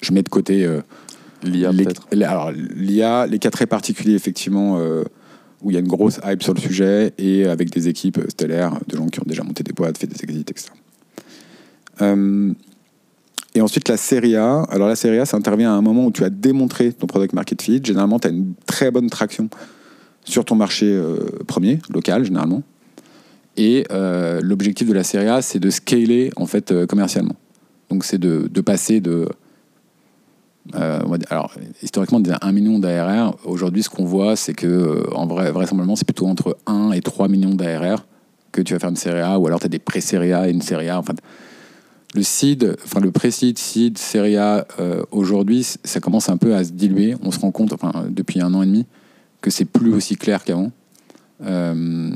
je 0.00 0.12
mets 0.12 0.22
de 0.22 0.28
côté. 0.28 0.64
euh, 0.64 0.80
L'IA 1.42 1.72
peut-être. 1.72 2.06
alors, 2.12 2.52
l'IA, 2.52 3.26
les 3.26 3.38
cas 3.38 3.50
très 3.50 3.66
particuliers, 3.66 4.14
effectivement, 4.14 4.78
euh, 4.78 5.04
où 5.60 5.70
il 5.70 5.74
y 5.74 5.76
a 5.76 5.80
une 5.80 5.88
grosse 5.88 6.18
hype 6.24 6.42
sur 6.42 6.54
le 6.54 6.60
sujet 6.60 7.12
et 7.18 7.46
avec 7.46 7.70
des 7.70 7.88
équipes 7.88 8.20
stellaires 8.28 8.78
de 8.86 8.96
gens 8.96 9.06
qui 9.08 9.20
ont 9.20 9.24
déjà 9.26 9.42
monté 9.42 9.62
des 9.62 9.72
boîtes, 9.72 9.98
fait 9.98 10.06
des 10.06 10.22
exits, 10.22 10.40
etc. 10.48 10.70
Euh, 12.02 12.52
Et 13.54 13.60
ensuite, 13.60 13.88
la 13.88 13.96
série 13.96 14.34
A. 14.34 14.62
Alors, 14.62 14.88
la 14.88 14.96
série 14.96 15.18
A, 15.18 15.26
ça 15.26 15.36
intervient 15.36 15.72
à 15.72 15.76
un 15.76 15.82
moment 15.82 16.06
où 16.06 16.10
tu 16.10 16.24
as 16.24 16.30
démontré 16.30 16.92
ton 16.92 17.06
product 17.06 17.34
market 17.34 17.62
fit. 17.62 17.80
Généralement, 17.82 18.18
tu 18.18 18.26
as 18.26 18.30
une 18.30 18.54
très 18.66 18.90
bonne 18.90 19.08
traction 19.08 19.48
sur 20.24 20.44
ton 20.44 20.56
marché 20.56 20.86
euh, 20.86 21.18
premier, 21.46 21.78
local, 21.88 22.24
généralement. 22.24 22.62
Et 23.56 23.84
euh, 23.92 24.40
l'objectif 24.42 24.88
de 24.88 24.92
la 24.92 25.04
série 25.04 25.28
A, 25.28 25.40
c'est 25.40 25.60
de 25.60 25.70
scaler, 25.70 26.32
en 26.34 26.46
fait, 26.46 26.72
euh, 26.72 26.86
commercialement. 26.86 27.36
Donc, 27.90 28.04
c'est 28.04 28.18
de, 28.18 28.48
passer 28.60 29.00
de. 29.00 29.28
on 30.72 31.18
alors, 31.30 31.54
historiquement, 31.80 32.18
des 32.18 32.32
1 32.40 32.50
million 32.50 32.80
d'ARR. 32.80 33.36
Aujourd'hui, 33.44 33.84
ce 33.84 33.90
qu'on 33.90 34.04
voit, 34.04 34.34
c'est 34.34 34.54
que, 34.54 35.04
en 35.14 35.28
vrai, 35.28 35.52
vraisemblablement, 35.52 35.94
c'est 35.94 36.06
plutôt 36.06 36.26
entre 36.26 36.56
1 36.66 36.90
et 36.90 37.02
3 37.02 37.28
millions 37.28 37.54
d'ARR 37.54 38.04
que 38.50 38.62
tu 38.62 38.72
vas 38.72 38.80
faire 38.80 38.90
une 38.90 38.96
série 38.96 39.20
A, 39.20 39.38
ou 39.38 39.46
alors 39.46 39.60
tu 39.60 39.66
as 39.66 39.68
des 39.68 39.78
pré-série 39.78 40.32
A 40.32 40.48
et 40.48 40.50
une 40.50 40.62
série 40.62 40.88
A. 40.88 40.98
Enfin, 40.98 41.14
le 42.14 42.22
seed, 42.22 42.76
enfin 42.84 43.00
le 43.00 43.10
pré-seed, 43.10 43.58
seed, 43.58 43.98
série 43.98 44.36
A, 44.36 44.66
euh, 44.78 45.02
aujourd'hui, 45.10 45.64
ça 45.82 46.00
commence 46.00 46.28
un 46.28 46.36
peu 46.36 46.54
à 46.54 46.62
se 46.64 46.70
diluer. 46.72 47.16
On 47.22 47.30
se 47.32 47.40
rend 47.40 47.50
compte, 47.50 47.72
enfin, 47.72 48.06
depuis 48.08 48.40
un 48.40 48.54
an 48.54 48.62
et 48.62 48.66
demi, 48.66 48.86
que 49.40 49.50
c'est 49.50 49.64
plus 49.64 49.92
aussi 49.92 50.16
clair 50.16 50.44
qu'avant. 50.44 50.70
Euh, 51.44 52.10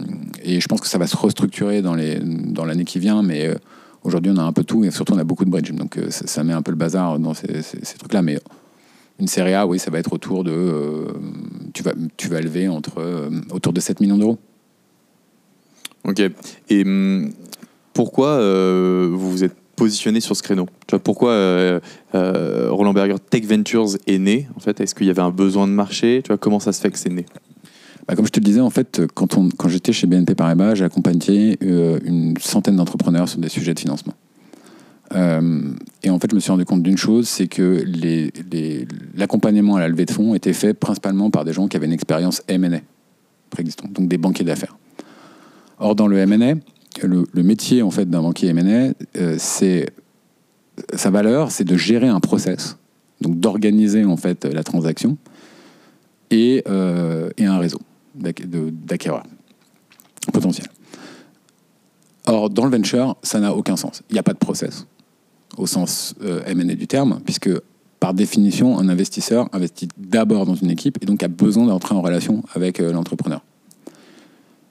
et 0.45 0.61
je 0.61 0.67
pense 0.69 0.81
que 0.81 0.87
ça 0.87 0.99
va 0.99 1.09
se 1.09 1.17
restructurer 1.17 1.83
dans 1.83 1.95
les 1.97 2.21
dans 2.21 2.65
l'année 2.65 2.85
qui 2.85 3.01
vient, 3.01 3.23
mais 3.23 3.49
euh, 3.49 3.55
aujourd'hui 4.05 4.31
on 4.33 4.39
a 4.39 4.43
un 4.43 4.53
peu 4.53 4.63
tout 4.63 4.85
et 4.85 4.93
surtout 4.93 5.13
on 5.15 5.19
a 5.19 5.25
beaucoup 5.25 5.45
de 5.45 5.51
bridge, 5.51 5.73
donc 5.73 5.99
euh, 5.99 6.09
ça, 6.11 6.29
ça 6.29 6.45
met 6.45 6.53
un 6.53 6.63
peu 6.63 6.71
le 6.71 6.77
bazar 6.77 7.19
dans 7.19 7.35
ces, 7.35 7.63
ces- 7.63 7.85
ces 7.85 7.99
trucs-là. 7.99 8.23
Mais 8.23 8.39
une 9.19 9.27
série 9.27 9.55
A, 9.55 9.67
oui, 9.67 9.81
ça 9.81 9.91
va 9.91 9.99
être 9.99 10.13
autour 10.13 10.45
de 10.45 11.09
tu 11.75 11.83
vas 11.83 11.93
tu 12.17 12.29
vas 12.29 12.41
lever 12.41 12.69
entre 12.69 13.29
autour 13.51 13.73
de 13.73 13.81
7 13.81 14.01
millions 14.01 14.17
d'euros. 14.19 14.39
Ok. 16.05 16.23
Et 16.71 16.83
hum, 16.85 17.33
pourquoi 17.93 18.39
vous 18.39 19.31
vous 19.33 19.43
êtes 19.45 19.57
positionné 19.79 20.21
sur 20.21 20.37
ce 20.37 20.43
créneau 20.43 20.67
tu 20.87 20.93
vois, 20.93 20.99
Pourquoi 20.99 21.31
euh, 21.31 21.81
euh, 22.15 22.69
Roland 22.71 22.93
Berger 22.93 23.17
Tech 23.31 23.45
Ventures 23.45 23.97
est 24.07 24.19
né 24.19 24.49
En 24.57 24.61
fait, 24.61 24.81
est-ce 24.81 24.95
qu'il 24.95 25.07
y 25.07 25.11
avait 25.11 25.23
un 25.23 25.31
besoin 25.31 25.67
de 25.67 25.73
marché? 25.73 26.21
Tu 26.25 26.29
vois, 26.29 26.39
comment 26.39 26.61
ça 26.61 26.73
se 26.73 26.81
fait 26.81 26.91
que 26.91 26.99
c'est 26.99 27.11
né? 27.11 27.25
Bah, 28.07 28.17
comme 28.17 28.27
je 28.27 28.33
te 28.33 28.41
le 28.41 28.45
disais, 28.45 28.61
en 28.61 28.71
fait, 28.71 29.03
quand, 29.15 29.29
j'étais 29.69 29.93
chez 29.93 30.07
BNP 30.07 30.35
Paribas, 30.35 30.75
j'ai 30.75 30.85
accompagné 30.85 31.59
euh, 31.63 31.99
une 32.05 32.35
centaine 32.39 32.77
d'entrepreneurs 32.77 33.29
sur 33.29 33.39
des 33.39 33.49
sujets 33.49 33.75
de 33.75 33.81
financement. 33.81 34.15
Et 35.15 36.11
en 36.11 36.19
fait, 36.19 36.31
je 36.31 36.35
me 36.35 36.41
suis 36.41 36.51
rendu 36.51 36.67
compte 36.67 36.83
d'une 36.83 36.99
chose, 36.99 37.29
c'est 37.29 37.47
que 37.47 37.83
l'accompagnement 39.17 39.77
à 39.77 39.81
la 39.81 39.89
levée 39.89 40.05
de 40.05 40.11
fonds 40.11 40.35
était 40.35 40.53
fait 40.53 40.75
principalement 40.75 41.31
par 41.31 41.47
des 41.47 41.55
gens 41.55 41.67
qui 41.67 41.79
avaient 41.79 41.87
une 41.87 41.95
expérience 41.95 42.43
M&A 42.47 42.81
donc 43.91 44.09
des 44.09 44.19
banquiers 44.19 44.45
d'affaires. 44.45 44.77
Or, 45.79 45.95
dans 45.95 46.07
le 46.07 46.19
M&A, 46.19 46.55
le, 47.07 47.43
métier 47.43 47.83
en 47.83 47.91
fait 47.91 48.09
d'un 48.09 48.23
banquier 48.23 48.49
M&A, 48.49 48.93
euh, 49.19 49.37
c'est 49.39 49.87
sa 50.95 51.11
valeur, 51.11 51.51
c'est 51.51 51.65
de 51.65 51.77
gérer 51.77 52.09
un 52.09 52.21
process, 52.21 52.77
donc 53.21 53.39
d'organiser 53.39 54.05
en 54.05 54.17
fait 54.17 54.45
la 54.45 54.63
transaction 54.63 55.17
et, 56.31 56.63
euh, 56.69 57.31
et 57.37 57.47
un 57.47 57.59
réseau 57.59 57.81
d'acquéreurs 58.15 59.25
potentiels. 60.33 60.69
Or, 62.27 62.51
dans 62.51 62.65
le 62.65 62.71
venture, 62.71 63.17
ça 63.23 63.41
n'a 63.41 63.55
aucun 63.55 63.77
sens. 63.77 64.03
Il 64.11 64.15
n'y 64.15 64.19
a 64.19 64.23
pas 64.23 64.35
de 64.35 64.39
process 64.39 64.87
au 65.57 65.67
sens 65.67 66.15
euh, 66.23 66.43
M&A 66.47 66.75
du 66.75 66.87
terme, 66.87 67.21
puisque 67.25 67.51
par 68.01 68.15
définition, 68.15 68.79
un 68.79 68.89
investisseur 68.89 69.49
investit 69.53 69.89
d'abord 69.97 70.47
dans 70.47 70.55
une 70.55 70.71
équipe 70.71 70.99
et 71.03 71.07
donc 71.07 71.23
a 71.23 71.29
besoin 71.29 71.67
d'entrer 71.67 71.95
en 71.95 72.03
relation 72.03 72.43
avec 72.55 72.81
euh, 72.81 72.93
l'entrepreneur. 72.93 73.43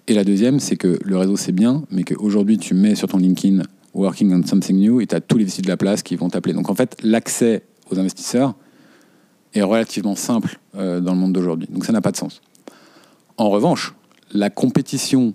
Et 0.07 0.13
la 0.13 0.23
deuxième, 0.23 0.59
c'est 0.59 0.77
que 0.77 0.99
le 1.03 1.17
réseau, 1.17 1.35
c'est 1.35 1.51
bien, 1.51 1.83
mais 1.91 2.03
qu'aujourd'hui, 2.03 2.57
tu 2.57 2.73
mets 2.73 2.95
sur 2.95 3.07
ton 3.07 3.17
LinkedIn 3.17 3.63
Working 3.93 4.33
on 4.33 4.45
Something 4.45 4.77
New 4.77 5.01
et 5.01 5.07
tu 5.07 5.15
as 5.15 5.21
tous 5.21 5.37
les 5.37 5.43
VC 5.43 5.61
de 5.61 5.67
la 5.67 5.77
place 5.77 6.03
qui 6.03 6.15
vont 6.15 6.29
t'appeler. 6.29 6.53
Donc 6.53 6.69
en 6.69 6.75
fait, 6.75 6.97
l'accès 7.03 7.63
aux 7.89 7.99
investisseurs 7.99 8.55
est 9.53 9.61
relativement 9.61 10.15
simple 10.15 10.59
euh, 10.75 11.01
dans 11.01 11.13
le 11.13 11.19
monde 11.19 11.33
d'aujourd'hui. 11.33 11.67
Donc 11.71 11.83
ça 11.83 11.91
n'a 11.91 12.01
pas 12.01 12.11
de 12.11 12.17
sens. 12.17 12.41
En 13.37 13.49
revanche, 13.49 13.95
la 14.31 14.49
compétition 14.49 15.33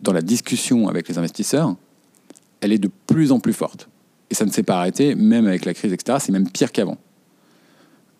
dans 0.00 0.12
la 0.12 0.22
discussion 0.22 0.88
avec 0.88 1.08
les 1.08 1.18
investisseurs, 1.18 1.74
elle 2.60 2.72
est 2.72 2.78
de 2.78 2.90
plus 3.06 3.32
en 3.32 3.40
plus 3.40 3.52
forte. 3.52 3.88
Et 4.30 4.34
ça 4.34 4.44
ne 4.44 4.50
s'est 4.50 4.62
pas 4.62 4.78
arrêté, 4.78 5.14
même 5.14 5.46
avec 5.46 5.64
la 5.64 5.74
crise, 5.74 5.92
etc. 5.92 6.18
C'est 6.20 6.32
même 6.32 6.48
pire 6.48 6.72
qu'avant. 6.72 6.98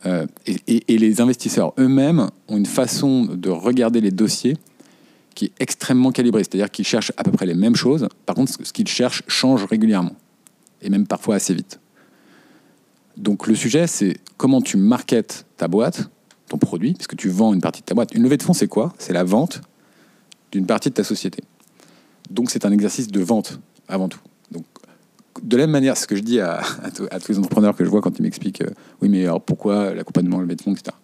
Euh, 0.07 0.27
et, 0.47 0.99
les 0.99 1.21
investisseurs 1.21 1.75
eux-mêmes 1.79 2.31
ont 2.49 2.57
une 2.57 2.67
façon 2.67 3.27
de 3.27 3.51
regarder 3.51 4.01
les 4.01 4.11
dossiers 4.11 4.57
qui 5.41 5.47
est 5.47 5.53
extrêmement 5.59 6.13
calibrée. 6.13 6.45
C'est-à-dire 6.45 6.71
qu'ils 6.71 6.85
cherchent 6.85 7.13
à 7.17 7.23
peu 7.25 7.33
près 7.33 7.47
les 7.47 7.55
mêmes 7.55 7.75
choses. 7.75 8.07
Par 8.27 8.37
contre, 8.37 8.53
ce 8.63 8.73
qu'ils 8.75 8.87
cherchent 8.87 9.23
change 9.27 9.65
régulièrement. 9.65 10.15
Et 10.83 10.91
même 10.91 11.07
parfois 11.07 11.37
assez 11.37 11.55
vite. 11.55 11.81
Donc 13.17 13.47
le 13.47 13.55
sujet, 13.55 13.87
c'est 13.87 14.19
comment 14.37 14.61
tu 14.61 14.77
marketes 14.77 15.47
ta 15.57 15.67
boîte, 15.67 16.11
ton 16.47 16.59
produit, 16.59 16.93
puisque 16.93 17.17
tu 17.17 17.31
vends 17.31 17.55
une 17.55 17.63
partie 17.63 17.81
de 17.81 17.87
ta 17.87 17.95
boîte. 17.95 18.15
Une 18.15 18.23
levée 18.23 18.37
de 18.37 18.43
fonds, 18.43 18.53
c'est 18.53 18.69
quoi? 18.69 18.93
C'est 18.99 19.15
la 19.15 19.25
vente 19.25 19.63
d'une 20.53 20.67
partie 20.67 20.91
de 20.91 20.95
ta 20.95 21.05
société. 21.05 21.43
Donc 22.29 22.51
c'est 22.51 22.67
un 22.67 22.73
exercice 22.73 23.09
de 23.09 23.21
vente 23.21 23.61
avant 23.89 24.11
tout. 24.11 24.21
Donc 24.51 24.65
de 25.43 25.57
la 25.57 25.63
même 25.63 25.71
manière, 25.71 25.97
ce 25.97 26.07
que 26.07 26.17
je 26.17 26.23
dis 26.23 26.39
à, 26.39 26.61
tous- 26.95 27.09
les 27.31 27.39
entrepreneurs 27.39 27.75
que 27.75 27.83
je 27.83 27.89
vois 27.89 28.03
quand 28.03 28.19
ils 28.19 28.23
m'expliquent, 28.23 28.61
euh, 28.61 28.75
oui 29.01 29.09
mais 29.09 29.25
alors 29.25 29.41
pourquoi 29.41 29.95
l'accompagnement, 29.95 30.39
levée 30.39 30.57
de 30.57 30.61
fonds, 30.61 30.73
etc. 30.73 30.95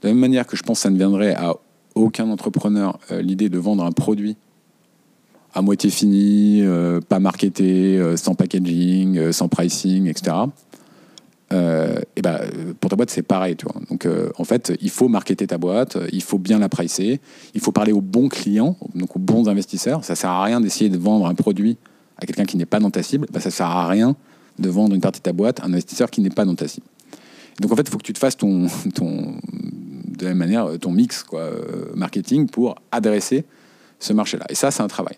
De 0.00 0.08
la 0.08 0.14
même 0.14 0.20
manière 0.20 0.46
que 0.46 0.56
je 0.56 0.62
pense 0.62 0.78
que 0.78 0.82
ça 0.84 0.90
ne 0.90 0.96
viendrait 0.96 1.34
à 1.34 1.54
aucun 2.00 2.30
entrepreneur 2.30 2.98
euh, 3.10 3.22
l'idée 3.22 3.48
de 3.48 3.58
vendre 3.58 3.84
un 3.84 3.92
produit 3.92 4.36
à 5.54 5.62
moitié 5.62 5.90
fini, 5.90 6.60
euh, 6.62 7.00
pas 7.00 7.20
marketé, 7.20 7.98
euh, 7.98 8.16
sans 8.16 8.34
packaging, 8.34 9.32
sans 9.32 9.48
pricing, 9.48 10.06
etc. 10.06 10.36
Et 11.50 12.20
ben, 12.20 12.40
pour 12.78 12.90
ta 12.90 12.96
boîte, 12.96 13.08
c'est 13.08 13.22
pareil. 13.22 13.56
Tu 13.56 13.64
vois. 13.64 13.80
Donc, 13.88 14.06
en 14.36 14.44
fait, 14.44 14.70
il 14.82 14.90
faut 14.90 15.08
marketer 15.08 15.46
ta 15.46 15.56
boîte, 15.56 15.96
il 16.12 16.22
faut 16.22 16.38
bien 16.38 16.58
la 16.58 16.68
pricer, 16.68 17.20
il 17.54 17.60
faut 17.62 17.72
parler 17.72 17.92
aux 17.92 18.02
bons 18.02 18.28
clients, 18.28 18.76
donc 18.94 19.16
aux 19.16 19.18
bons 19.18 19.48
investisseurs. 19.48 20.04
Ça 20.04 20.14
sert 20.14 20.28
à 20.28 20.44
rien 20.44 20.60
d'essayer 20.60 20.90
de 20.90 20.98
vendre 20.98 21.26
un 21.26 21.34
produit 21.34 21.78
à 22.18 22.26
quelqu'un 22.26 22.44
qui 22.44 22.58
n'est 22.58 22.66
pas 22.66 22.80
dans 22.80 22.90
ta 22.90 23.02
cible. 23.02 23.26
Ben, 23.32 23.40
ça 23.40 23.50
sert 23.50 23.66
à 23.66 23.88
rien 23.88 24.14
de 24.58 24.68
vendre 24.68 24.94
une 24.94 25.00
partie 25.00 25.20
de 25.20 25.22
ta 25.22 25.32
boîte 25.32 25.60
à 25.60 25.64
un 25.64 25.72
investisseur 25.72 26.10
qui 26.10 26.20
n'est 26.20 26.28
pas 26.28 26.44
dans 26.44 26.54
ta 26.54 26.68
cible. 26.68 26.86
Donc, 27.60 27.72
en 27.72 27.76
fait, 27.76 27.82
il 27.82 27.90
faut 27.90 27.98
que 27.98 28.04
tu 28.04 28.12
te 28.12 28.18
fasses 28.18 28.36
ton, 28.36 28.66
ton, 28.94 29.34
de 30.18 30.24
la 30.24 30.30
même 30.30 30.38
manière 30.38 30.66
euh, 30.66 30.76
ton 30.76 30.90
mix 30.90 31.24
euh, 31.32 31.92
marketing 31.94 32.48
pour 32.48 32.76
adresser 32.92 33.44
ce 33.98 34.12
marché-là. 34.12 34.44
Et 34.48 34.54
ça, 34.54 34.70
c'est 34.70 34.82
un 34.82 34.88
travail. 34.88 35.16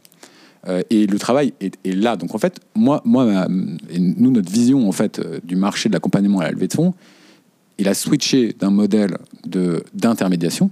Euh, 0.68 0.82
et 0.90 1.06
le 1.06 1.18
travail 1.18 1.54
est, 1.60 1.76
là. 1.84 2.16
Donc 2.16 2.34
en 2.34 2.38
fait, 2.38 2.60
moi, 2.74 3.00
moi 3.04 3.46
et 3.90 3.98
nous, 3.98 4.30
notre 4.30 4.50
vision 4.50 4.88
en 4.88 4.92
fait 4.92 5.20
du 5.44 5.56
marché 5.56 5.88
de 5.88 5.94
l'accompagnement 5.94 6.40
à 6.40 6.44
la 6.44 6.52
levée 6.52 6.68
de 6.68 6.74
fonds, 6.74 6.94
il 7.78 7.88
a 7.88 7.94
switché 7.94 8.54
d'un 8.58 8.70
modèle 8.70 9.16
d'intermédiation 9.94 10.70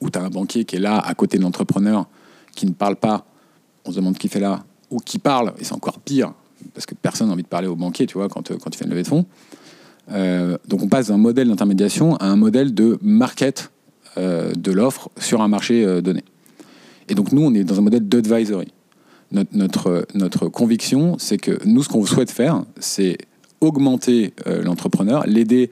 où 0.00 0.08
tu 0.08 0.18
as 0.18 0.22
un 0.22 0.30
banquier 0.30 0.64
qui 0.64 0.76
est 0.76 0.80
là 0.80 0.98
à 0.98 1.14
côté 1.14 1.36
de 1.36 1.42
l'entrepreneur 1.42 2.06
qui 2.54 2.64
ne 2.64 2.72
parle 2.72 2.96
pas, 2.96 3.26
on 3.84 3.90
se 3.90 3.96
demande 3.96 4.16
qui 4.16 4.28
fait 4.28 4.40
là, 4.40 4.64
ou 4.90 4.98
qui 4.98 5.18
parle, 5.18 5.52
et 5.58 5.64
c'est 5.64 5.74
encore 5.74 6.00
pire, 6.00 6.32
parce 6.74 6.86
que 6.86 6.94
personne 6.94 7.28
n'a 7.28 7.34
envie 7.34 7.42
de 7.42 7.48
parler 7.48 7.68
au 7.68 7.76
banquier, 7.76 8.06
tu 8.06 8.14
vois, 8.14 8.28
quand, 8.28 8.50
quand 8.58 8.70
tu 8.70 8.78
fais 8.78 8.84
une 8.84 8.90
levée 8.90 9.02
de 9.02 9.08
fonds. 9.08 9.26
Euh, 10.12 10.56
donc 10.66 10.82
on 10.82 10.88
passe 10.88 11.08
d'un 11.08 11.18
modèle 11.18 11.48
d'intermédiation 11.48 12.16
à 12.16 12.26
un 12.26 12.36
modèle 12.36 12.74
de 12.74 12.98
market 13.02 13.70
euh, 14.16 14.52
de 14.54 14.72
l'offre 14.72 15.10
sur 15.18 15.42
un 15.42 15.48
marché 15.48 15.84
euh, 15.84 16.00
donné. 16.00 16.24
Et 17.08 17.14
donc 17.14 17.32
nous, 17.32 17.42
on 17.42 17.54
est 17.54 17.64
dans 17.64 17.78
un 17.78 17.82
modèle 17.82 18.08
d'advisory. 18.08 18.72
Notre, 19.32 20.48
conviction, 20.48 21.16
c'est 21.18 21.38
que 21.38 21.58
nous, 21.64 21.84
ce 21.84 21.88
qu'on 21.88 22.04
souhaite 22.04 22.32
faire, 22.32 22.64
c'est 22.80 23.16
augmenter 23.60 24.32
l'entrepreneur, 24.64 25.24
l'aider 25.26 25.70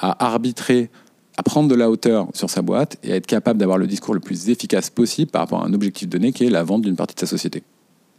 à 0.00 0.26
arbitrer, 0.26 0.90
à 1.36 1.44
prendre 1.44 1.68
de 1.68 1.76
la 1.76 1.90
hauteur 1.90 2.28
sur 2.32 2.50
sa 2.50 2.60
boîte 2.60 2.96
et 3.04 3.12
à 3.12 3.16
être 3.16 3.26
capable 3.26 3.60
d'avoir 3.60 3.78
le 3.78 3.86
discours 3.86 4.14
le 4.14 4.20
plus 4.20 4.48
efficace 4.48 4.90
possible 4.90 5.30
par 5.30 5.42
rapport 5.42 5.62
à 5.62 5.66
un 5.66 5.74
objectif 5.74 6.08
donné 6.08 6.32
qui 6.32 6.44
est 6.44 6.50
la 6.50 6.64
vente 6.64 6.82
d'une 6.82 6.96
partie 6.96 7.14
de 7.14 7.20
sa 7.20 7.26
société. 7.26 7.62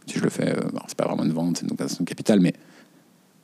Si 0.06 0.18
je 0.18 0.22
le 0.22 0.30
fais, 0.30 0.56
c'est 0.86 0.96
pas 0.96 1.06
vraiment 1.06 1.24
une 1.24 1.32
vente, 1.32 1.58
c'est 1.58 1.68
une 1.68 1.76
de 1.76 2.04
capital, 2.04 2.40
mais 2.40 2.54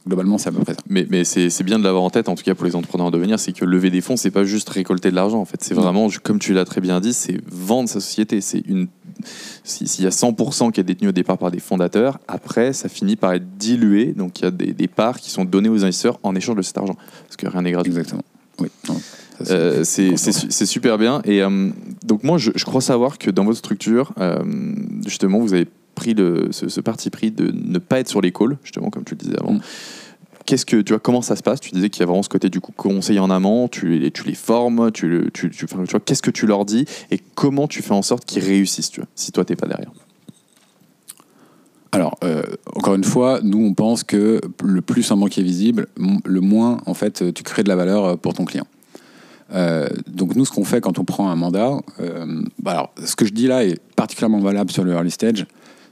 globalement, 0.07 0.39
c'est 0.39 0.49
à 0.49 0.53
peu 0.53 0.61
près 0.61 0.75
ça. 0.75 0.81
Mais, 0.89 1.07
mais 1.11 1.25
c'est 1.25 1.63
bien 1.65 1.79
de 1.79 1.85
l'avoir 1.85 2.03
en 2.03 2.11
tête, 2.11 2.29
en 2.29 2.35
tout 2.35 2.43
cas 2.45 2.55
pour 2.55 2.65
les 2.65 2.77
entrepreneurs 2.77 3.07
en 3.09 3.11
devenir, 3.11 3.39
c'est 3.41 3.53
que 3.53 3.65
lever 3.65 3.91
des 3.91 4.01
fonds, 4.01 4.17
c'est 4.17 4.31
pas 4.31 4.45
juste 4.45 4.69
récolter 4.69 5.11
de 5.11 5.15
l'argent. 5.17 5.39
En 5.41 5.45
fait, 5.45 5.63
c'est 5.63 5.75
vraiment, 5.75 6.09
comme 6.23 6.39
tu 6.39 6.53
l'as 6.55 6.65
très 6.65 6.81
bien 6.81 7.01
dit, 7.01 7.13
c'est 7.13 7.41
vendre 7.51 7.89
sa 7.89 8.01
société. 8.01 8.41
C'est 8.41 8.61
une. 8.67 8.89
si- 9.65 9.87
S'il 9.89 10.05
y 10.05 10.07
a 10.07 10.11
100% 10.11 10.71
qui 10.73 10.81
est 10.81 10.85
détenu 10.85 11.09
au 11.09 11.13
départ 11.13 11.39
par 11.39 11.51
des 11.51 11.59
fondateurs, 11.59 12.19
après, 12.29 12.73
ça 12.73 12.89
finit 12.89 13.17
par 13.17 13.33
être 13.33 13.57
dilué. 13.59 14.13
Donc 14.17 14.41
il 14.41 14.45
y 14.45 14.47
a 14.47 14.51
des, 14.51 14.73
des 14.73 14.89
parts 14.89 15.19
qui 15.19 15.31
sont 15.31 15.45
données 15.45 15.69
aux 15.69 15.85
investisseurs 15.85 16.19
en 16.23 16.35
échange 16.37 16.57
de 16.57 16.63
cet 16.63 16.79
argent. 16.79 16.97
Parce 17.27 17.37
que 17.37 17.49
rien 17.49 17.63
n'est 17.63 17.73
gratuit. 17.73 17.91
Exactement. 17.93 18.23
Oui. 18.61 18.69
Euh, 19.51 19.85
c'est 19.85 20.17
c'est 20.17 20.33
su- 20.33 20.47
c'est 20.49 20.65
super 20.67 20.97
bien. 20.97 21.21
Et 21.25 21.43
euh, 21.43 21.71
donc 22.07 22.25
moi, 22.25 22.39
je, 22.39 22.53
je 22.55 22.65
crois 22.65 22.81
savoir 22.81 23.19
que 23.19 23.31
dans 23.31 23.45
votre 23.45 23.59
structure, 23.59 24.13
euh, 24.19 24.43
justement, 25.07 25.41
vous 25.41 25.53
avez 25.53 25.67
pris 25.97 26.15
le, 26.15 26.49
ce, 26.53 26.69
ce 26.69 26.81
parti 26.81 27.11
pris 27.11 27.33
de 27.33 27.51
ne 27.51 27.79
pas 27.79 27.99
être 27.99 28.09
sur 28.09 28.21
les 28.21 28.31
calls, 28.31 28.57
justement, 28.63 28.91
comme 28.91 29.03
tu 29.03 29.15
le 29.15 29.19
disais 29.19 29.37
avant. 29.41 29.55
Mm. 29.55 29.61
Qu'est-ce 30.45 30.65
que 30.65 30.81
tu 30.81 30.93
vois 30.93 31.01
comment 31.01 31.23
ça 31.23 31.35
se 31.35 31.43
passe? 31.43 31.59
Tu 31.59 31.71
disais 31.73 31.91
qu'il 31.91 32.01
y 32.01 32.03
a 32.05 32.07
vraiment 32.07 32.23
ce 32.23 32.29
côté 32.29 32.49
du 32.49 32.61
coup 32.61 32.71
conseil 32.71 33.19
en 33.19 33.31
amont, 33.31 33.67
tu 33.67 33.99
les, 33.99 34.13
tu 34.13 34.23
les 34.23 34.37
formes, 34.37 34.93
tu, 34.93 35.29
tu, 35.35 35.51
tu, 35.51 35.65
enfin, 35.65 35.83
tu 35.83 35.91
vois 35.91 35.99
qu'est-ce 35.99 36.23
que 36.23 36.31
tu 36.31 36.47
leur 36.47 36.65
dis 36.65 36.85
et 37.11 37.19
comment 37.35 37.67
tu 37.67 37.83
fais 37.83 37.95
en 37.95 38.03
sorte 38.03 38.25
qu'ils 38.25 38.45
réussissent, 38.45 38.91
tu 38.91 39.01
vois, 39.01 39.09
si 39.17 39.33
toi 39.33 39.45
t'es 39.45 39.57
pas 39.57 39.67
derrière? 39.67 39.91
Alors, 41.91 42.17
euh, 42.23 42.43
encore 42.77 42.95
une 42.95 43.03
fois, 43.05 43.41
nous, 43.43 43.59
on 43.59 43.75
pense 43.75 44.05
que 44.05 44.41
le 44.63 44.83
plus 44.83 45.11
un 45.11 45.17
banquier 45.17 45.43
est 45.43 45.47
visible, 45.47 45.89
le 46.25 46.41
moins, 46.41 46.79
en 46.87 46.95
fait, 46.95 47.33
tu 47.33 47.43
crées 47.43 47.65
de 47.65 47.69
la 47.69 47.77
valeur 47.77 48.05
euh, 48.05 48.17
pour 48.17 48.35
ton 48.35 48.45
client. 48.45 48.67
Euh, 49.53 49.89
donc, 50.07 50.37
nous, 50.37 50.45
ce 50.45 50.51
qu'on 50.51 50.65
fait 50.65 50.81
quand 50.81 50.99
on 50.99 51.05
prend 51.05 51.31
un 51.31 51.37
mandat, 51.37 51.79
euh, 52.01 52.43
bah 52.63 52.73
alors, 52.73 52.93
ce 53.05 53.17
que 53.17 53.25
je 53.25 53.33
dis 53.33 53.47
là 53.47 53.65
est 53.65 53.81
particulièrement 53.97 54.41
valable 54.41 54.71
sur 54.71 54.85
le 54.85 54.93
early 54.93 55.11
stage. 55.11 55.47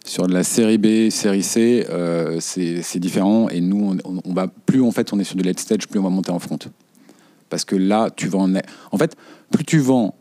Sur 0.06 0.26
la 0.28 0.44
série 0.44 0.76
B, 0.76 1.08
série 1.08 1.42
C, 1.42 1.86
euh, 1.88 2.38
c'est 2.40 2.98
différent. 2.98 3.48
Et 3.48 3.60
nous, 3.62 3.96
on, 4.04 4.32
va, 4.34 4.48
plus 4.48 4.82
en 4.82 4.90
fait 4.90 5.12
on 5.14 5.18
est 5.18 5.24
sur 5.24 5.36
du 5.36 5.42
late 5.42 5.58
stage, 5.58 5.88
plus 5.88 5.98
on 5.98 6.02
va 6.02 6.10
monter 6.10 6.30
en 6.30 6.38
front. 6.38 6.58
Parce 7.48 7.64
que 7.64 7.74
là, 7.74 8.10
tu 8.14 8.28
vends. 8.28 8.52
En 8.92 8.98
fait, 8.98 9.16
plus 9.50 9.64
tu 9.64 9.78
vends 9.78 10.14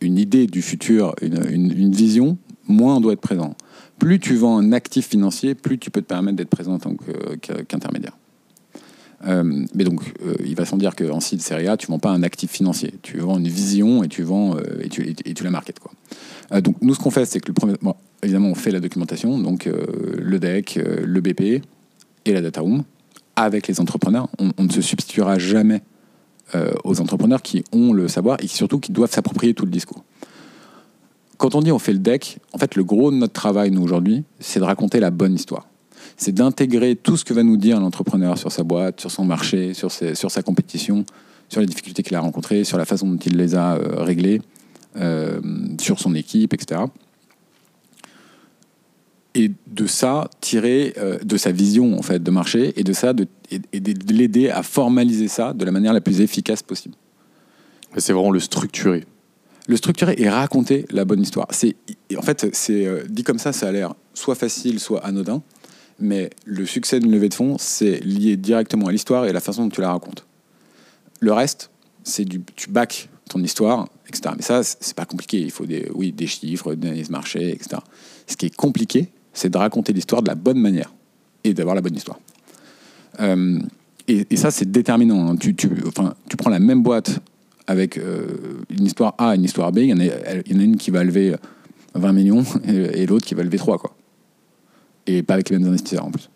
une 0.00 0.18
idée 0.18 0.46
du 0.46 0.62
futur, 0.62 1.14
une, 1.22 1.44
une- 1.50 1.92
vision, 1.92 2.38
moins 2.66 2.96
on 2.96 3.00
doit 3.00 3.12
être 3.12 3.20
présent. 3.20 3.54
Plus 3.98 4.18
tu 4.18 4.34
vends 4.36 4.58
un 4.58 4.72
actif 4.72 5.08
financier, 5.08 5.54
plus 5.54 5.78
tu 5.78 5.90
peux 5.90 6.02
te 6.02 6.06
permettre 6.06 6.36
d'être 6.36 6.50
présent 6.50 6.74
en 6.74 6.78
tant 6.78 6.94
qu'intermédiaire. 7.40 8.16
Euh, 9.26 9.64
mais 9.74 9.84
donc, 9.84 10.02
euh, 10.24 10.34
il 10.44 10.54
va 10.54 10.64
sans 10.64 10.76
dire 10.76 10.94
qu'en 10.94 11.20
seed 11.20 11.40
série 11.40 11.66
A, 11.68 11.76
tu 11.76 11.88
vends 11.88 11.98
pas 11.98 12.10
un 12.10 12.22
actif 12.22 12.50
financier. 12.50 12.94
Tu 13.02 13.18
vends 13.18 13.38
une 13.38 13.48
vision 13.48 14.04
et 14.04 14.08
tu 14.08 14.22
vends 14.22 14.56
euh, 14.56 14.80
et, 14.80 14.88
tu, 14.88 15.02
la. 15.44 15.62
Euh, 16.52 16.60
donc, 16.60 16.76
nous, 16.80 16.94
ce 16.94 17.00
qu'on 17.00 17.10
fait, 17.10 17.24
c'est 17.24 17.40
que 17.40 17.48
le 17.48 17.54
premier, 17.54 17.74
évidemment, 18.22 18.48
on 18.48 18.54
fait 18.54 18.70
la 18.70 18.80
documentation, 18.80 19.38
donc 19.38 19.68
le 19.68 20.38
deck, 20.38 20.78
le 20.84 21.20
BP 21.20 21.64
et 22.24 22.32
la 22.32 22.40
data 22.40 22.60
room 22.60 22.84
avec 23.36 23.68
les 23.68 23.80
entrepreneurs. 23.80 24.28
On, 24.38 24.62
ne 24.62 24.70
se 24.70 24.80
substituera 24.80 25.38
jamais 25.38 25.82
aux 26.84 27.00
entrepreneurs 27.00 27.42
qui 27.42 27.62
ont 27.72 27.92
le 27.92 28.08
savoir 28.08 28.38
et 28.40 28.46
qui, 28.46 28.56
surtout 28.56 28.80
qui 28.80 28.90
doivent 28.90 29.12
s'approprier 29.12 29.54
tout 29.54 29.64
le 29.64 29.70
discours. 29.70 30.04
Quand 31.36 31.54
on 31.54 31.60
dit 31.60 31.70
on 31.70 31.78
fait 31.78 31.92
le 31.92 32.00
deck, 32.00 32.38
en 32.52 32.58
fait, 32.58 32.74
le 32.74 32.82
gros 32.82 33.10
de 33.10 33.16
notre 33.16 33.34
travail, 33.34 33.70
nous, 33.70 33.82
aujourd'hui, 33.82 34.24
c'est 34.40 34.58
de 34.58 34.64
raconter 34.64 34.98
la 34.98 35.10
bonne 35.10 35.34
histoire. 35.34 35.68
C'est 36.18 36.32
d'intégrer 36.32 36.94
tout 36.96 37.16
ce 37.16 37.24
que 37.24 37.32
va 37.32 37.42
nous 37.44 37.56
dire 37.56 37.80
l'entrepreneur 37.80 38.36
sur 38.36 38.52
sa 38.52 38.64
boîte, 38.64 39.00
sur 39.00 39.10
son 39.10 39.24
marché, 39.24 39.72
sur, 39.72 39.90
ses- 39.92 40.14
sur 40.14 40.30
sa 40.30 40.42
compétition, 40.42 41.04
sur 41.48 41.60
les 41.60 41.66
difficultés 41.66 42.02
qu'il 42.02 42.14
a 42.16 42.20
rencontrées, 42.20 42.64
sur 42.64 42.76
la 42.76 42.84
façon 42.84 43.06
dont 43.08 43.16
il 43.24 43.36
les 43.36 43.54
a 43.54 43.76
euh, 43.76 44.02
réglées, 44.02 44.42
euh, 44.96 45.40
sur 45.80 45.98
son 46.00 46.14
équipe, 46.14 46.52
etc. 46.52 46.80
Et 49.34 49.52
de 49.68 49.86
ça, 49.86 50.28
tirer 50.40 50.94
euh, 50.98 51.18
de 51.22 51.36
sa 51.36 51.52
vision 51.52 51.96
en 51.96 52.02
fait, 52.02 52.20
de 52.22 52.30
marché 52.30 52.72
et 52.76 52.82
de 52.82 52.92
ça, 52.92 53.12
de, 53.12 53.26
et, 53.52 53.60
et 53.72 53.80
de 53.80 54.12
l'aider 54.12 54.48
à 54.50 54.62
formaliser 54.62 55.28
ça 55.28 55.52
de 55.52 55.64
la 55.64 55.70
manière 55.70 55.92
la 55.92 56.00
plus 56.00 56.20
efficace 56.20 56.62
possible 56.62 56.96
C'est 57.96 58.12
vraiment 58.12 58.32
le 58.32 58.40
structuré. 58.40 59.04
le 59.68 59.76
structurer 59.76 60.16
et 60.18 60.28
raconter 60.28 60.86
la 60.90 61.04
bonne 61.04 61.20
histoire. 61.22 61.46
C'est, 61.50 61.76
en 62.16 62.22
fait, 62.22 62.48
c'est 62.52 62.88
dit 63.08 63.22
comme 63.22 63.38
ça, 63.38 63.52
ça 63.52 63.68
a 63.68 63.72
l'air 63.72 63.94
soit 64.14 64.34
facile, 64.34 64.80
soit 64.80 65.04
anodin, 65.04 65.42
mais 65.98 66.30
le 66.44 66.64
succès 66.66 67.00
d'une 67.00 67.10
levée 67.10 67.28
de 67.28 67.34
fonds, 67.34 67.56
c'est 67.58 67.98
lié 68.04 68.36
directement 68.36 68.86
à 68.86 68.92
l'histoire 68.92 69.24
et 69.26 69.30
à 69.30 69.32
la 69.32 69.40
façon 69.40 69.64
dont 69.64 69.70
tu 69.70 69.80
la 69.80 69.90
racontes. 69.92 70.24
Le 71.20 71.32
reste, 71.32 71.70
c'est 72.04 72.24
du, 72.24 72.40
tu 72.56 72.70
back 72.70 73.08
ton 73.28 73.42
histoire, 73.42 73.88
etc. 74.08 74.34
Mais 74.36 74.42
ça, 74.42 74.62
c'est 74.62 74.94
pas 74.94 75.04
compliqué. 75.04 75.40
Il 75.40 75.50
faut 75.50 75.66
des, 75.66 75.90
oui, 75.94 76.12
des 76.12 76.26
chiffres, 76.26 76.74
des 76.74 76.86
analyses 76.88 77.10
marché, 77.10 77.50
etc. 77.50 77.82
Ce 78.26 78.36
qui 78.36 78.46
est 78.46 78.54
compliqué, 78.56 79.08
c'est 79.32 79.50
de 79.50 79.58
raconter 79.58 79.92
l'histoire 79.92 80.22
de 80.22 80.28
la 80.28 80.34
bonne 80.34 80.58
manière 80.58 80.94
et 81.44 81.52
d'avoir 81.54 81.74
la 81.74 81.80
bonne 81.82 81.94
histoire. 81.96 82.18
Euh, 83.20 83.58
et, 84.06 84.36
ça, 84.36 84.50
c'est 84.50 84.70
déterminant. 84.70 85.28
hein. 85.30 85.36
Tu, 85.36 85.54
tu, 85.54 85.68
prends 86.38 86.50
la 86.50 86.58
même 86.60 86.82
boîte 86.82 87.18
avec 87.66 87.98
euh, 87.98 88.24
une 88.70 88.86
histoire 88.86 89.14
A 89.18 89.34
et 89.34 89.36
une 89.36 89.44
histoire 89.44 89.70
B, 89.72 89.78
il 89.78 89.88
y, 89.88 89.92
en 89.92 90.00
a, 90.00 90.04
elle- 90.04 90.42
il 90.46 90.52
y 90.54 90.56
en 90.56 90.60
a 90.60 90.64
une 90.64 90.76
qui 90.78 90.90
va 90.90 91.04
lever 91.04 91.34
20 91.94 92.12
millions 92.14 92.44
et, 92.66 93.02
et 93.02 93.06
l'autre 93.06 93.26
qui 93.26 93.34
va 93.34 93.42
lever 93.42 93.58
3. 93.58 93.76
Quoi. 93.78 93.94
Et 95.08 95.22
pas 95.22 95.34
avec 95.34 95.48
les 95.50 95.58
mêmes 95.58 95.68
investisseurs 95.68 96.04
en 96.04 96.10
plus. 96.10 96.28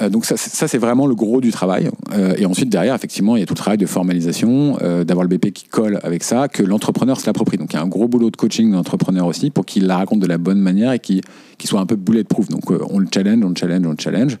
Euh, 0.00 0.10
donc 0.10 0.24
ça, 0.26 0.36
c'est- 0.36 0.78
vraiment 0.78 1.06
le 1.06 1.14
gros 1.16 1.40
du 1.40 1.50
travail. 1.50 1.90
Euh, 2.12 2.34
et 2.38 2.46
ensuite, 2.46 2.68
derrière, 2.68 2.94
effectivement, 2.94 3.34
il 3.36 3.40
y 3.40 3.42
a 3.42 3.46
tout 3.46 3.54
le 3.54 3.58
travail 3.58 3.78
de 3.78 3.86
formalisation, 3.86 4.78
euh, 4.82 5.02
d'avoir 5.02 5.24
le 5.26 5.28
BP 5.36 5.50
qui 5.52 5.66
colle 5.66 5.98
avec 6.04 6.22
ça, 6.22 6.46
que 6.46 6.62
l'entrepreneur 6.62 7.18
se 7.18 7.26
l'approprie. 7.26 7.56
Donc 7.56 7.72
il 7.72 7.76
y 7.76 7.78
a 7.78 7.82
un 7.82 7.88
gros 7.88 8.06
boulot 8.06 8.30
de 8.30 8.36
coaching 8.36 8.70
de 8.70 9.20
aussi 9.22 9.50
pour 9.50 9.66
qu'il 9.66 9.86
la 9.86 9.96
raconte 9.96 10.20
de 10.20 10.26
la 10.26 10.38
bonne 10.38 10.60
manière 10.60 10.92
et 10.92 11.00
qu'il 11.00 11.22
qu'il 11.56 11.68
soit 11.68 11.80
un 11.80 11.86
peu 11.86 11.96
bulletproof. 11.96 12.48
Donc 12.48 12.70
on 12.70 12.98
le 13.00 13.08
challenge, 13.12 13.42
on 13.44 13.48
le 13.48 13.56
challenge, 13.56 13.86
on 13.86 13.90
le 13.90 13.96
challenge. 13.98 14.38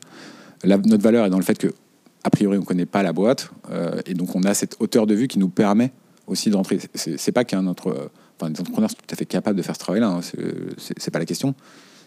Notre 0.64 1.02
valeur 1.02 1.26
est 1.26 1.30
dans 1.30 1.38
le 1.38 1.44
fait 1.44 1.58
que, 1.58 1.68
a 2.22 2.30
priori, 2.30 2.58
on 2.58 2.60
ne 2.60 2.66
connaît 2.66 2.86
pas 2.86 3.02
la 3.02 3.12
boîte. 3.12 3.50
et 4.06 4.14
donc 4.14 4.36
on 4.36 4.42
a 4.44 4.54
cette 4.54 4.76
hauteur 4.78 5.06
de 5.06 5.14
vue 5.14 5.26
qui 5.26 5.38
nous 5.40 5.48
permet 5.48 5.90
aussi 6.28 6.50
d'entrer. 6.50 6.78
C'est 6.94 7.18
c'est 7.18 7.32
pas 7.32 7.44
qu'un 7.44 7.66
euh, 7.66 7.72
Enfin, 8.40 8.52
les 8.52 8.60
entrepreneurs 8.60 8.90
sont 8.90 8.96
tout 9.04 9.12
à 9.12 9.16
fait 9.16 9.26
capables 9.26 9.56
de 9.56 9.62
faire 9.62 9.74
ce 9.74 9.80
travail-là. 9.80 10.08
hein, 10.10 10.20
c'est 10.22 11.10
pas 11.10 11.18
la 11.18 11.24
question. 11.24 11.54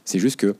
C'est 0.06 0.20
juste 0.20 0.38
que 0.38 0.56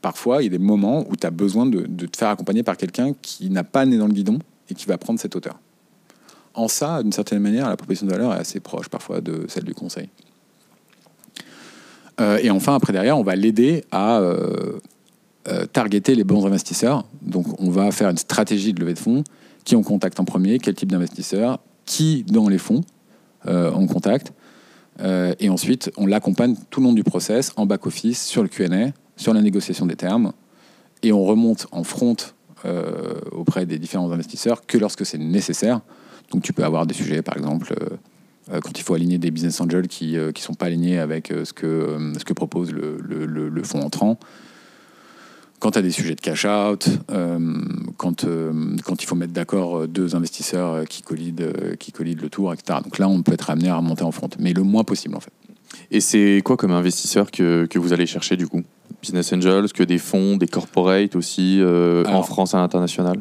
parfois, 0.00 0.42
il 0.42 0.44
y 0.44 0.48
a 0.48 0.50
des 0.50 0.58
moments 0.58 1.04
où 1.08 1.16
tu 1.16 1.26
as 1.26 1.30
besoin 1.30 1.64
de, 1.66 1.86
te 2.06 2.16
faire 2.16 2.28
accompagner 2.28 2.62
par 2.62 2.76
quelqu'un 2.76 3.14
qui 3.22 3.48
n'a 3.48 3.64
pas 3.64 3.86
né 3.86 3.96
dans 3.96 4.06
le 4.06 4.12
guidon 4.12 4.38
et 4.68 4.74
qui 4.74 4.86
va 4.86 4.98
prendre 4.98 5.18
cette 5.18 5.34
hauteur. 5.36 5.58
En 6.54 6.68
ça, 6.68 7.02
d'une 7.02 7.12
certaine 7.12 7.38
manière, 7.38 7.68
la 7.68 7.76
proposition 7.76 8.06
de 8.06 8.12
valeur 8.12 8.34
est 8.34 8.38
assez 8.38 8.60
proche 8.60 8.88
parfois 8.88 9.20
de 9.22 9.46
celle 9.48 9.64
du 9.64 9.74
conseil. 9.74 10.10
Euh, 12.20 12.38
et 12.42 12.50
enfin, 12.50 12.74
après, 12.74 12.92
derrière, 12.92 13.18
on 13.18 13.22
va 13.22 13.36
l'aider 13.36 13.84
à 13.90 14.18
euh, 14.18 14.78
euh, 15.48 15.64
targeter 15.66 16.14
les 16.14 16.24
bons 16.24 16.44
investisseurs. 16.44 17.04
Donc, 17.22 17.46
on 17.58 17.70
va 17.70 17.90
faire 17.90 18.10
une 18.10 18.18
stratégie 18.18 18.74
de 18.74 18.80
levée 18.80 18.94
de 18.94 18.98
fonds. 18.98 19.24
Qui 19.64 19.76
on 19.76 19.82
contacte 19.82 20.18
en 20.20 20.24
premier? 20.24 20.58
Quel 20.58 20.74
type 20.74 20.90
d'investisseur? 20.90 21.60
Qui 21.86 22.24
dans 22.24 22.48
les 22.48 22.58
fonds 22.58 22.82
on 23.44 23.88
contacte? 23.88 24.32
Euh, 25.00 25.34
Et 25.40 25.48
ensuite, 25.48 25.90
on 25.96 26.06
l'accompagne 26.06 26.54
tout 26.70 26.80
le 26.80 26.86
long 26.86 26.92
du 26.92 27.04
process, 27.04 27.52
en 27.56 27.66
back-office, 27.66 28.22
sur 28.24 28.42
le 28.42 28.48
Q&A, 28.48 28.90
sur 29.16 29.32
la 29.34 29.40
négociation 29.40 29.86
des 29.86 29.96
termes. 29.96 30.32
Et 31.02 31.12
on 31.12 31.24
remonte 31.24 31.66
en 31.72 31.82
front 31.84 32.16
euh, 32.64 33.14
auprès 33.32 33.66
des 33.66 33.78
différents 33.78 34.10
investisseurs 34.12 34.66
que 34.66 34.78
lorsque 34.78 35.04
c'est 35.06 35.18
nécessaire. 35.18 35.80
Donc, 36.30 36.42
tu 36.42 36.52
peux 36.52 36.64
avoir 36.64 36.86
des 36.86 36.94
sujets, 36.94 37.22
par 37.22 37.36
exemple, 37.36 37.74
euh, 38.52 38.60
quand 38.60 38.78
il 38.78 38.82
faut 38.82 38.94
aligner 38.94 39.18
des 39.18 39.30
business 39.30 39.60
angels 39.60 39.88
qui 39.88 40.12
ne 40.14 40.30
sont 40.36 40.54
pas 40.54 40.66
alignés 40.66 40.98
avec 40.98 41.32
ce, 41.44 41.52
que, 41.52 42.12
ce 42.18 42.24
que 42.24 42.32
propose 42.32 42.70
le- 42.72 42.98
le 43.26 43.62
fonds 43.62 43.82
entrant. 43.82 44.18
Quand 45.62 45.70
tu 45.70 45.78
as 45.78 45.82
des 45.82 45.92
sujets 45.92 46.16
de 46.16 46.20
cash 46.20 46.44
out, 46.44 46.88
euh, 47.12 47.38
quand, 47.96 48.24
euh, 48.24 48.76
quand 48.84 49.00
il 49.00 49.06
faut 49.06 49.14
mettre 49.14 49.32
d'accord 49.32 49.78
euh, 49.82 49.86
deux 49.86 50.16
investisseurs 50.16 50.84
qui 50.88 51.02
collident, 51.02 51.52
qui 51.78 51.92
collident 51.92 52.20
le 52.20 52.28
tour, 52.28 52.52
etc. 52.52 52.80
Donc 52.82 52.98
là, 52.98 53.08
on 53.08 53.22
peut 53.22 53.32
être 53.32 53.48
amené 53.48 53.68
à 53.68 53.76
remonter 53.76 54.02
en 54.02 54.10
front, 54.10 54.28
mais 54.40 54.54
le 54.54 54.64
moins 54.64 54.82
possible 54.82 55.14
en 55.14 55.20
fait. 55.20 55.30
Et 55.92 56.00
c'est 56.00 56.42
quoi 56.44 56.56
comme 56.56 56.72
investisseur 56.72 57.30
que, 57.30 57.66
que 57.66 57.78
vous 57.78 57.92
allez 57.92 58.06
chercher 58.06 58.36
du 58.36 58.48
coup? 58.48 58.62
Business 59.00 59.32
Angels, 59.32 59.72
que 59.72 59.84
des 59.84 59.98
fonds, 59.98 60.36
des 60.36 60.48
corporates 60.48 61.14
aussi, 61.14 61.58
euh, 61.60 62.04
en 62.06 62.24
France 62.24 62.54
et 62.54 62.56
à 62.56 62.60
l'international? 62.60 63.20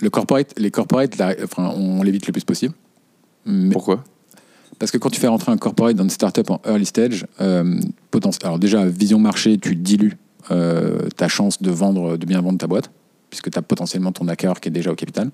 Le 0.00 0.10
corporate, 0.10 0.54
les 0.56 0.70
corporates, 0.70 1.18
là, 1.18 1.34
enfin, 1.42 1.72
on 1.76 2.04
l'évite 2.04 2.28
le 2.28 2.32
plus 2.34 2.44
possible. 2.44 2.74
Mais- 3.46 3.72
Pourquoi? 3.72 4.04
Parce 4.78 4.92
que 4.92 4.98
quand 4.98 5.10
tu 5.10 5.18
fais 5.18 5.26
rentrer 5.26 5.50
un 5.50 5.56
corporate 5.56 5.96
dans 5.96 6.04
une 6.04 6.10
startup 6.10 6.48
en 6.50 6.60
early 6.66 6.86
stage, 6.86 7.26
euh, 7.40 7.80
potentiel- 8.12 8.46
alors 8.46 8.58
déjà, 8.60 8.86
vision 8.86 9.18
marché, 9.18 9.58
tu 9.58 9.74
dilues 9.74 10.16
euh, 10.50 11.08
ta 11.16 11.28
chance 11.28 11.60
de 11.60 11.70
vendre, 11.70 12.16
de 12.16 12.26
bien 12.26 12.40
vendre 12.40 12.58
ta 12.58 12.66
boîte, 12.66 12.90
puisque 13.30 13.50
tu 13.50 13.58
as 13.58 13.62
potentiellement 13.62 14.12
ton 14.12 14.28
acquéreur 14.28 14.60
qui 14.60 14.68
est 14.68 14.72
déjà 14.72 14.90
au 14.90 14.94
capital. 14.94 15.30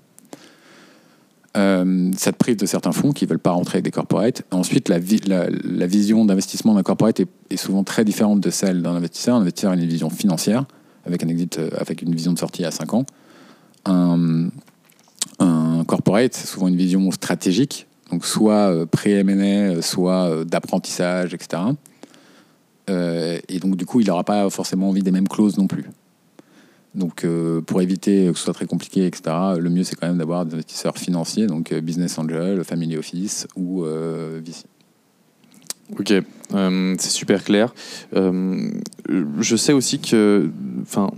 Euh, 1.55 2.11
ça 2.17 2.31
de 2.31 2.65
certains 2.65 2.91
fonds 2.91 3.11
qui 3.11 3.25
ne 3.25 3.29
veulent 3.29 3.39
pas 3.39 3.51
rentrer 3.51 3.75
avec 3.75 3.85
des 3.85 3.91
corporates. 3.91 4.41
Ensuite, 4.49 4.89
la, 4.89 4.97
la- 4.97 5.85
vision 5.85 6.25
d'investissement 6.25 6.73
d'un 6.73 6.81
corporate 6.81 7.19
est, 7.19 7.57
souvent 7.57 7.83
très 7.83 8.03
différente 8.03 8.39
de 8.39 8.49
celle 8.49 8.81
d'un 8.81 8.95
investisseur. 8.95 9.35
Un 9.35 9.41
investisseur 9.41 9.71
a 9.71 9.75
une 9.75 9.85
vision 9.85 10.09
financière, 10.09 10.65
avec, 11.05 11.23
un 11.23 11.27
exit, 11.27 11.59
euh, 11.59 11.69
avec 11.77 12.01
une 12.01 12.15
vision 12.15 12.33
de 12.33 12.39
sortie 12.39 12.65
à 12.65 12.71
5 12.71 12.93
ans. 12.95 13.05
Un, 13.85 14.49
corporate, 15.85 16.33
c'est 16.33 16.47
souvent 16.47 16.69
une 16.69 16.77
vision 16.77 17.11
stratégique, 17.11 17.87
donc 18.09 18.25
soit 18.25 18.71
euh, 18.71 18.85
pré-M&A, 18.85 19.81
soit 19.81 20.45
d'apprentissage, 20.45 21.33
etc. 21.33 21.61
Euh, 22.89 23.39
et 23.47 23.59
donc, 23.59 23.75
du 23.75 23.85
coup, 23.85 24.01
il 24.01 24.07
n'aura 24.07 24.23
pas 24.23 24.49
forcément 24.49 24.89
envie 24.89 25.03
des 25.03 25.11
mêmes 25.11 25.27
clauses 25.27 25.57
non 25.57 25.67
plus. 25.67 25.85
Donc, 26.95 27.23
euh, 27.23 27.61
pour 27.61 27.81
éviter 27.81 28.29
que 28.31 28.37
ce 28.37 28.43
soit 28.43 28.53
très 28.53 28.67
compliqué, 28.67 29.05
etc., 29.05 29.35
le 29.59 29.69
mieux, 29.69 29.83
c'est 29.83 29.95
quand 29.95 30.07
même 30.07 30.19
d'avoir 30.19 30.45
des 30.45 30.53
investisseurs 30.53 30.97
financiers, 30.97 31.47
donc 31.47 31.71
euh, 31.71 31.81
business 31.81 32.19
angel, 32.19 32.63
family 32.63 32.97
office 32.97 33.47
ou 33.55 33.83
euh, 33.83 34.39
VC. 34.43 34.65
Ok, 35.99 36.13
c'est 36.49 37.09
super 37.09 37.43
clair. 37.43 37.73
Je 38.13 39.55
sais 39.55 39.73
aussi 39.73 39.99
que, 39.99 40.49
enfin, 40.81 41.11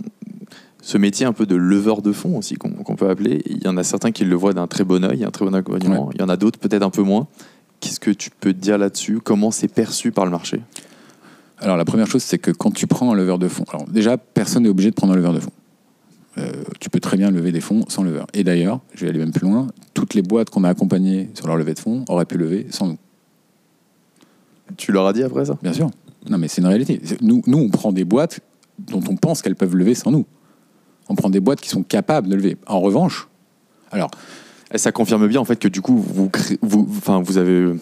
ce 0.82 0.98
métier 0.98 1.24
un 1.24 1.32
peu 1.32 1.46
de 1.46 1.54
leveur 1.54 2.02
de 2.02 2.12
fonds 2.12 2.36
aussi 2.36 2.56
qu'on 2.56 2.96
peut 2.96 3.08
appeler, 3.08 3.42
il 3.46 3.62
y 3.62 3.68
en 3.68 3.76
a 3.76 3.84
certains 3.84 4.10
qui 4.12 4.24
le 4.24 4.34
voient 4.34 4.54
d'un 4.54 4.66
très 4.66 4.84
bon 4.84 5.04
œil, 5.04 5.24
un 5.24 5.30
très 5.30 5.44
bon 5.44 5.54
accompagnement. 5.54 6.10
Il 6.14 6.20
y 6.20 6.24
en 6.24 6.28
a 6.28 6.36
d'autres 6.36 6.58
peut-être 6.58 6.82
un 6.82 6.90
peu 6.90 7.02
moins. 7.02 7.28
Qu'est-ce 7.80 8.00
que 8.00 8.10
tu 8.10 8.30
peux 8.30 8.52
dire 8.52 8.76
là-dessus? 8.76 9.20
Comment 9.22 9.50
c'est 9.50 9.68
perçu 9.68 10.10
par 10.10 10.24
le 10.24 10.30
marché? 10.30 10.60
Alors, 11.58 11.76
la 11.76 11.84
première 11.84 12.06
chose, 12.06 12.22
c'est 12.22 12.38
que 12.38 12.50
quand 12.50 12.70
tu 12.70 12.86
prends 12.86 13.12
un 13.12 13.14
leveur 13.14 13.38
de 13.38 13.48
fonds, 13.48 13.64
alors 13.72 13.86
déjà, 13.88 14.18
personne 14.18 14.64
n'est 14.64 14.68
obligé 14.68 14.90
de 14.90 14.94
prendre 14.94 15.12
un 15.12 15.16
leveur 15.16 15.32
de 15.32 15.40
fonds. 15.40 15.52
Euh, 16.38 16.52
tu 16.80 16.90
peux 16.90 17.00
très 17.00 17.16
bien 17.16 17.30
lever 17.30 17.50
des 17.50 17.62
fonds 17.62 17.84
sans 17.88 18.02
leveur. 18.02 18.26
Et 18.34 18.44
d'ailleurs, 18.44 18.80
je 18.94 19.04
vais 19.04 19.08
aller 19.10 19.18
même 19.18 19.32
plus 19.32 19.46
loin, 19.46 19.68
toutes 19.94 20.12
les 20.12 20.20
boîtes 20.20 20.50
qu'on 20.50 20.64
a 20.64 20.68
accompagnées 20.68 21.30
sur 21.34 21.46
leur 21.46 21.56
levée 21.56 21.72
de 21.72 21.78
fonds 21.78 22.04
auraient 22.08 22.26
pu 22.26 22.36
lever 22.36 22.66
sans 22.70 22.88
nous, 22.88 22.98
Tu 24.76 24.92
leur 24.92 25.06
as 25.06 25.12
dit 25.14 25.22
après 25.22 25.46
ça? 25.46 25.56
Bien 25.62 25.72
sûr. 25.72 25.90
Non, 26.28 26.36
mais 26.36 26.48
c'est 26.48 26.60
une 26.60 26.66
réalité. 26.66 27.00
Nous, 27.22 27.40
nous, 27.46 27.58
on 27.58 27.68
prend 27.70 27.92
des 27.92 28.04
boîtes 28.04 28.40
dont 28.78 29.02
on 29.08 29.16
pense 29.16 29.40
qu'elles 29.40 29.56
peuvent 29.56 29.76
lever 29.76 29.94
sans 29.94 30.10
nous. 30.10 30.26
On 31.08 31.14
prend 31.14 31.30
des 31.30 31.40
boîtes 31.40 31.60
qui 31.62 31.70
sont 31.70 31.82
capables 31.82 32.28
de 32.28 32.34
lever. 32.34 32.56
En 32.66 32.80
revanche, 32.80 33.28
alors, 33.92 34.10
Et 34.74 34.78
ça 34.78 34.90
confirme 34.92 35.28
bien 35.28 35.40
en 35.40 35.44
fait 35.44 35.56
que 35.56 35.68
du 35.68 35.80
coup 35.80 35.96
vous 35.96 36.28
cré- 36.28 36.58
vous 36.60 36.86
enfin 36.98 37.22
vous 37.22 37.38
avez 37.38 37.72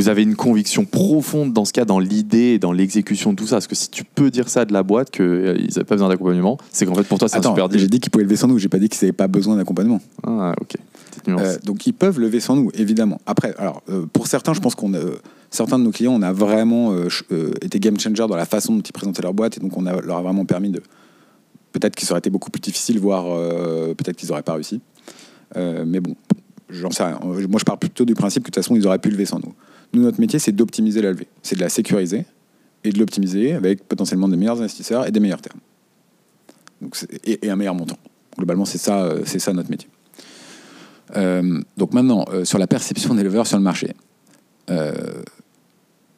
vous 0.00 0.08
avez 0.08 0.22
une 0.22 0.36
conviction 0.36 0.84
profonde 0.84 1.52
dans 1.52 1.64
ce 1.64 1.72
cas 1.72 1.84
dans 1.84 1.98
l'idée 1.98 2.54
et 2.54 2.58
dans 2.58 2.72
l'exécution 2.72 3.32
de 3.32 3.36
tout 3.36 3.46
ça 3.46 3.56
parce 3.56 3.66
que 3.66 3.74
si 3.74 3.90
tu 3.90 4.04
peux 4.04 4.30
dire 4.30 4.48
ça 4.48 4.64
de 4.64 4.72
la 4.72 4.82
boîte 4.82 5.10
qu'ils 5.10 5.24
n'avaient 5.26 5.84
pas 5.84 5.94
besoin 5.94 6.08
d'accompagnement 6.08 6.58
c'est 6.72 6.86
qu'en 6.86 6.94
fait 6.94 7.04
pour 7.04 7.18
toi 7.18 7.28
c'est 7.28 7.38
un 7.38 7.42
super 7.42 7.68
deal 7.68 7.80
j'ai 7.80 7.88
dit 7.88 8.00
qu'ils 8.00 8.10
pouvaient 8.10 8.24
lever 8.24 8.36
sans 8.36 8.48
nous. 8.48 8.58
J'ai 8.58 8.68
pas 8.68 8.78
dit 8.78 8.88
qu'ils 8.88 9.04
n'avaient 9.06 9.12
pas 9.12 9.28
besoin 9.28 9.56
d'accompagnement. 9.56 10.00
ah 10.26 10.54
ok 10.60 10.74
Euh, 11.28 11.58
donc 11.64 11.86
ils 11.86 11.92
peuvent 11.92 12.18
lever 12.18 12.40
sans 12.40 12.56
nous, 12.56 12.70
évidemment. 12.74 13.20
Après, 13.26 13.54
alors 13.58 13.82
euh, 13.90 14.06
pour 14.12 14.26
certains, 14.26 14.54
je 14.54 14.60
pense 14.60 14.74
qu'on 14.74 14.92
certains 15.50 15.78
de 15.78 15.84
nos 15.84 15.90
clients, 15.90 16.14
on 16.14 16.22
a 16.22 16.32
vraiment 16.32 16.92
euh, 16.92 17.08
euh, 17.32 17.52
été 17.60 17.78
game 17.80 17.98
changer 17.98 18.26
dans 18.26 18.36
la 18.36 18.46
façon 18.46 18.74
dont 18.74 18.82
ils 18.82 18.92
présentaient 18.92 19.22
leur 19.22 19.34
boîte, 19.34 19.56
et 19.56 19.60
donc 19.60 19.76
on 19.76 19.86
a, 19.86 20.00
leur 20.00 20.18
a 20.18 20.22
vraiment 20.22 20.44
permis 20.44 20.70
de. 20.70 20.80
Peut-être 21.72 21.94
qu'il 21.94 22.08
aurait 22.10 22.18
été 22.18 22.30
beaucoup 22.30 22.50
plus 22.50 22.60
difficile, 22.60 22.98
voire 22.98 23.26
euh, 23.28 23.94
peut-être 23.94 24.16
qu'ils 24.16 24.28
n'auraient 24.30 24.42
pas 24.42 24.54
réussi. 24.54 24.80
Euh, 25.56 25.84
mais 25.86 26.00
bon, 26.00 26.16
j'en 26.68 26.90
sais 26.90 27.04
rien. 27.04 27.20
Euh, 27.24 27.46
Moi, 27.48 27.60
je 27.60 27.64
pars 27.64 27.78
plutôt 27.78 28.04
du 28.04 28.14
principe 28.14 28.42
que 28.42 28.50
de 28.50 28.54
toute 28.54 28.64
façon, 28.64 28.74
ils 28.74 28.86
auraient 28.86 28.98
pu 28.98 29.10
lever 29.10 29.24
sans 29.24 29.38
nous. 29.38 29.54
Nous, 29.92 30.02
notre 30.02 30.20
métier, 30.20 30.38
c'est 30.38 30.52
d'optimiser 30.52 31.02
la 31.02 31.10
levée, 31.10 31.28
c'est 31.42 31.56
de 31.56 31.60
la 31.60 31.68
sécuriser 31.68 32.24
et 32.84 32.90
de 32.90 32.98
l'optimiser 32.98 33.52
avec 33.52 33.86
potentiellement 33.86 34.28
des 34.28 34.36
meilleurs 34.36 34.60
investisseurs 34.60 35.06
et 35.06 35.10
des 35.10 35.20
meilleurs 35.20 35.42
termes. 35.42 35.60
Et, 37.24 37.50
un 37.50 37.56
meilleur 37.56 37.74
montant. 37.74 37.98
Globalement, 38.36 38.64
c'est 38.64 38.78
ça, 38.78 39.02
euh, 39.02 39.24
notre 39.52 39.70
métier. 39.70 39.88
Euh, 41.16 41.60
donc 41.76 41.92
maintenant, 41.92 42.24
euh, 42.32 42.44
sur 42.44 42.58
la 42.58 42.66
perception 42.66 43.14
des 43.14 43.22
leveurs 43.22 43.46
sur 43.46 43.58
le 43.58 43.64
marché. 43.64 43.94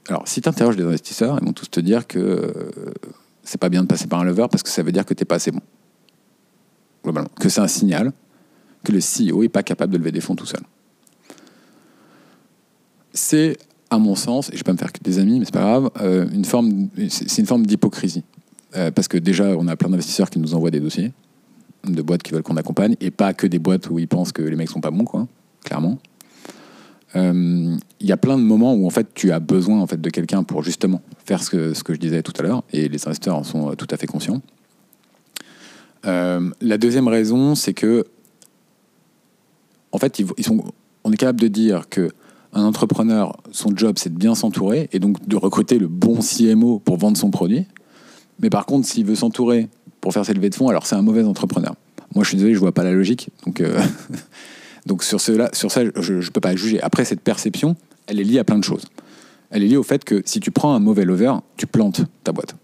Alors, 0.09 0.29
si 0.29 0.43
tu 0.43 0.49
interroges 0.49 0.77
des 0.77 0.83
investisseurs, 0.83 1.39
ils 1.41 1.47
vont 1.47 1.55
tous 1.55 1.71
te 1.71 1.81
dire 1.81 2.07
que 2.07 2.53
c'est 3.43 3.59
pas 3.59 3.71
bien 3.71 3.83
de 3.83 3.87
passer 3.87 4.09
par 4.09 4.21
un 4.21 4.25
lever 4.25 4.47
parce 4.51 4.63
que 4.63 4.69
ça 4.69 4.83
veut 4.83 4.93
dire 4.93 5.07
que 5.07 5.15
t'es 5.15 5.25
pas 5.25 5.37
assez 5.37 5.51
bon. 5.51 5.61
Globalement. 7.03 7.31
Que 7.41 7.49
c'est 7.49 7.63
un 7.63 7.69
signal 7.69 8.13
que 8.85 8.93
le 8.93 8.99
CEO 8.99 9.43
est 9.43 9.49
pas 9.49 9.63
capable 9.63 9.93
de 9.93 9.99
lever 9.99 10.13
des 10.13 10.21
fonds 10.21 10.35
tout 10.35 10.45
seul. 10.45 10.61
C'est, 13.13 13.59
à 13.91 13.99
mon 13.99 14.15
sens, 14.15 14.49
et 14.49 14.53
je 14.53 14.59
vais 14.59 14.65
pas 14.65 14.73
me 14.73 14.79
faire 14.79 14.93
que 14.93 15.03
des 15.03 15.19
amis, 15.19 15.39
mais 15.39 15.45
c'est 15.45 15.55
pas 15.55 15.61
grave, 15.61 15.91
euh, 16.01 16.27
une 16.33 16.45
forme, 16.45 16.89
c'est 17.09 17.39
une 17.39 17.47
forme 17.47 17.67
d'hypocrisie. 17.67 18.25
Euh, 18.75 18.91
parce 18.91 19.09
que 19.09 19.19
déjà, 19.19 19.49
on 19.59 19.69
a 19.69 19.77
plein 19.77 19.91
d'investisseurs 19.91 20.31
qui 20.31 20.39
nous 20.39 20.55
envoient 20.55 20.71
des 20.71 20.81
dossiers 20.81 21.13
de 21.85 22.03
boîtes 22.03 22.23
qui 22.23 22.33
veulent 22.33 22.43
qu'on 22.43 22.57
accompagne 22.57 22.97
et 23.01 23.11
pas 23.11 23.35
que 23.35 23.47
des 23.47 23.59
boîtes 23.59 23.91
où 23.91 23.99
ils 23.99 24.09
pensent 24.09 24.33
que 24.33 24.43
les 24.43 24.57
mecs 24.57 24.71
sont 24.71 24.81
pas 24.81 24.91
bons, 24.91 25.05
quoi, 25.05 25.27
clairement. 25.65 25.99
Euh, 27.17 27.77
Il 28.01 28.07
y 28.07 28.13
a 28.13 28.17
plein 28.17 28.39
de 28.39 28.43
moments 28.43 28.75
où 28.75 28.87
en 28.87 28.91
fait 28.91 29.13
tu 29.13 29.33
as 29.33 29.41
besoin 29.41 29.81
en 29.81 29.87
fait 29.87 30.01
de 30.01 30.11
quelqu'un 30.11 30.45
pour 30.45 30.63
justement 30.63 31.03
faire 31.25 31.43
ce 31.43 31.51
que, 31.51 31.75
ce 31.75 31.85
que 31.85 31.93
je 31.93 31.99
disais 31.99 32.23
tout 32.23 32.33
à 32.39 32.43
l'heure 32.43 32.63
et 32.73 32.89
les 32.89 33.07
investisseurs 33.07 33.37
en 33.37 33.45
sont 33.45 33.71
euh, 33.71 33.75
tout 33.75 33.89
à 33.91 33.97
fait 33.99 34.07
conscients. 34.07 34.41
Euh, 36.07 36.51
la 36.61 36.79
deuxième 36.79 37.09
raison, 37.09 37.55
c'est 37.55 37.75
que 37.75 38.07
en 39.93 39.99
fait 39.99 40.19
ils 40.21 40.45
sont, 40.45 40.65
on 41.05 41.13
est 41.13 41.17
capable 41.19 41.41
de 41.41 41.49
dire 41.49 41.89
que 41.91 42.11
un 42.53 42.65
entrepreneur, 42.65 43.37
son 43.51 43.75
job 43.75 43.97
c'est 43.99 44.13
de 44.13 44.19
bien 44.19 44.35
s'entourer 44.35 44.89
et 44.93 44.99
donc 44.99 45.27
de 45.27 45.37
recruter 45.37 45.79
le 45.79 45.89
bon 45.89 46.19
CMO 46.21 46.79
pour 46.79 46.97
vendre 46.99 47.17
son 47.17 47.31
produit. 47.31 47.67
Mais 48.41 48.51
par 48.51 48.67
contre, 48.67 48.87
s'il 48.87 49.07
veut 49.07 49.15
s'entourer 49.15 49.69
pour 50.01 50.13
faire 50.13 50.25
ses 50.25 50.35
levées 50.35 50.51
de 50.51 50.55
fonds, 50.55 50.69
alors 50.69 50.87
c'est 50.87 50.97
un 50.97 51.03
mauvais 51.03 51.23
entrepreneur. 51.23 51.75
Moi, 52.15 52.25
je 52.25 52.29
suis 52.29 52.37
désolé, 52.37 52.55
je 52.55 52.59
vois 52.59 52.73
pas 52.73 52.85
la 52.85 52.93
logique. 52.93 53.31
Donc, 53.47 53.61
euh, 53.61 53.81
donc 54.87 55.03
sur, 55.03 55.21
cela, 55.21 55.49
sur 55.53 55.71
ça, 55.71 55.83
je 55.97 56.15
ne 56.15 56.31
peux 56.31 56.41
pas 56.41 56.55
juger. 56.57 56.83
Après, 56.83 57.05
cette 57.05 57.21
perception, 57.21 57.77
elle 58.07 58.21
est 58.21 58.25
liée 58.25 58.39
à 58.39 58.45
plein 58.45 58.59
de 58.59 58.65
choses. 58.65 58.85
Elle 59.51 59.63
est 59.63 59.69
liée 59.69 59.77
au 59.77 59.83
fait 59.83 60.05
que 60.05 60.23
si 60.25 60.41
tu 60.41 60.51
prends 60.51 60.75
un 60.75 60.79
mauvais 60.79 61.05
lever, 61.05 61.33
tu 61.57 61.67
plantes 61.67 62.03
ta 62.25 62.33
boîte. 62.33 62.57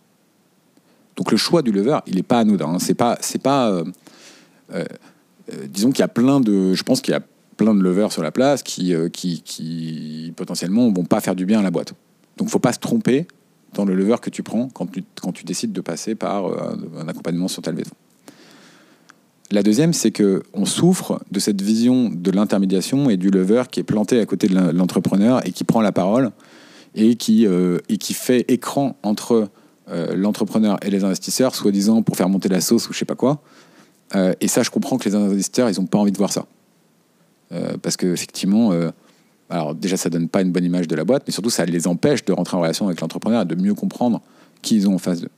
Donc 1.16 1.30
le 1.30 1.36
choix 1.36 1.62
du 1.62 1.72
lever, 1.72 1.98
il 2.06 2.16
n'est 2.16 2.22
pas 2.22 2.40
anodin. 2.40 2.78
C'est 2.78 2.94
pas, 2.94 3.18
c'est 3.20 3.42
pas. 3.42 3.70
euh, 3.70 3.84
euh, 4.74 4.84
disons 5.68 5.90
qu'il 5.90 6.00
y 6.00 6.04
a 6.04 6.08
plein 6.08 6.40
de. 6.40 6.74
Je 6.74 6.82
pense 6.82 7.00
qu'il 7.00 7.12
y 7.12 7.16
a 7.16 7.22
plein 7.58 7.74
de 7.74 7.82
levers 7.82 8.10
sur 8.10 8.22
la 8.22 8.30
place 8.32 8.62
qui, 8.62 8.94
euh, 8.94 9.10
qui, 9.10 9.42
qui 9.42 10.32
potentiellement 10.34 10.90
vont 10.90 11.04
pas 11.04 11.20
faire 11.20 11.34
du 11.34 11.44
bien 11.44 11.58
à 11.58 11.62
la 11.62 11.70
boîte. 11.70 11.92
Donc 12.38 12.48
faut 12.48 12.58
pas 12.58 12.72
se 12.72 12.78
tromper 12.78 13.26
dans 13.74 13.84
le 13.84 13.94
lever 13.94 14.16
que 14.22 14.30
tu 14.30 14.42
prends 14.42 14.68
quand 14.68 14.86
tu, 14.90 15.04
quand 15.20 15.32
tu 15.32 15.44
décides 15.44 15.72
de 15.72 15.82
passer 15.82 16.14
par 16.14 16.46
euh, 16.46 16.76
un 16.98 17.08
accompagnement 17.08 17.48
sur 17.48 17.60
ta 17.60 17.70
levée. 17.70 17.84
La 19.50 19.62
deuxième, 19.62 19.92
c'est 19.92 20.10
que 20.10 20.42
on 20.54 20.64
souffre 20.64 21.20
de 21.30 21.40
cette 21.40 21.60
vision 21.60 22.10
de 22.10 22.30
l'intermédiation 22.30 23.10
et 23.10 23.16
du 23.16 23.30
lever 23.30 23.64
qui 23.70 23.80
est 23.80 23.84
planté 23.84 24.20
à 24.20 24.26
côté 24.26 24.46
de 24.46 24.54
l'en- 24.54 24.72
l'entrepreneur 24.72 25.46
et 25.46 25.52
qui 25.52 25.64
prend 25.64 25.80
la 25.82 25.92
parole 25.92 26.30
et 26.94 27.16
qui, 27.16 27.46
euh, 27.46 27.78
et 27.88 27.98
qui 27.98 28.14
fait 28.14 28.44
écran 28.48 28.96
entre 29.02 29.48
l'entrepreneur 30.14 30.76
et 30.82 30.90
les 30.90 31.02
investisseurs, 31.02 31.54
soi-disant 31.54 32.02
pour 32.02 32.14
faire 32.14 32.28
monter 32.28 32.50
la 32.50 32.60
sauce 32.60 32.90
ou 32.90 32.92
je 32.92 32.98
sais 32.98 33.06
pas 33.06 33.14
quoi. 33.14 33.40
Et 34.38 34.46
ça, 34.46 34.62
je 34.62 34.68
comprends 34.68 34.98
que 34.98 35.08
les 35.08 35.14
investisseurs, 35.14 35.70
ils 35.70 35.80
n'ont 35.80 35.86
pas 35.86 35.96
envie 35.96 36.12
de 36.12 36.18
voir 36.18 36.30
ça. 36.30 36.44
Euh, 37.52 37.76
parce 37.80 37.96
que 37.96 38.06
effectivement, 38.06 38.72
euh, 38.72 38.90
alors 39.50 39.74
déjà, 39.74 39.96
ça 39.96 40.10
donne 40.10 40.28
pas 40.28 40.42
une 40.42 40.52
bonne 40.52 40.64
image 40.64 40.86
de 40.86 40.96
la 40.96 41.04
boîte, 41.04 41.24
mais 41.26 41.32
surtout, 41.32 41.50
ça 41.50 41.64
les 41.64 41.86
empêche 41.86 42.24
de 42.24 42.32
rentrer 42.32 42.56
en 42.56 42.60
relation 42.60 42.86
avec 42.86 43.00
l'entrepreneur 43.00 43.42
et 43.42 43.46
de 43.46 43.54
mieux 43.54 43.74
comprendre 43.74 44.20
qui 44.62 44.76
ils 44.76 44.88
ont 44.88 44.94
en 44.94 44.98
face 44.98 45.20
d'eux. 45.20 45.30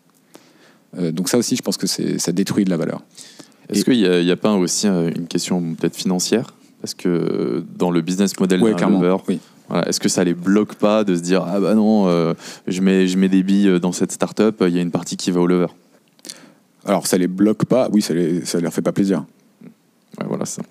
Euh, 0.98 1.12
donc 1.12 1.28
ça 1.28 1.38
aussi, 1.38 1.56
je 1.56 1.62
pense 1.62 1.76
que 1.76 1.86
ça 1.86 2.32
détruit 2.32 2.64
de 2.64 2.70
la 2.70 2.76
valeur. 2.76 3.02
Est-ce 3.68 3.84
qu'il 3.84 4.00
n'y 4.00 4.30
a, 4.30 4.36
pas 4.36 4.52
aussi 4.54 4.88
une 4.88 5.28
question 5.28 5.74
peut-être 5.74 5.94
financière? 5.94 6.54
Parce 6.80 6.94
que 6.94 7.64
dans 7.76 7.90
le 7.90 8.00
business 8.00 8.38
model 8.40 8.60
Ouais, 8.62 8.74
d'un 8.74 9.18
Oui. 9.28 9.38
voilà, 9.68 9.88
est-ce 9.88 10.00
que 10.00 10.08
ça 10.08 10.24
les 10.24 10.34
bloque 10.34 10.74
pas 10.74 11.04
de 11.04 11.14
se 11.14 11.20
dire 11.20 11.44
ah 11.46 11.60
bah 11.60 11.74
non, 11.74 12.08
euh, 12.08 12.34
je, 12.66 12.80
mets, 12.80 13.06
je 13.06 13.16
mets 13.16 13.28
des 13.28 13.44
billes 13.44 13.78
dans 13.78 13.92
cette 13.92 14.10
startup, 14.10 14.64
il 14.66 14.74
y 14.74 14.78
a 14.78 14.82
une 14.82 14.90
partie 14.90 15.16
qui 15.16 15.30
va 15.30 15.40
au 15.40 15.46
lever? 15.46 15.68
Alors, 16.84 17.06
ça 17.06 17.18
les 17.18 17.28
bloque 17.28 17.66
pas. 17.66 17.88
Oui, 17.92 18.02
ça, 18.02 18.14
les, 18.14 18.44
ça 18.44 18.58
leur 18.58 18.72
fait 18.72 18.82
pas 18.82 18.92
plaisir. 18.92 19.24
Ouais, 20.18 20.26
voilà 20.26 20.46
ça. 20.46 20.62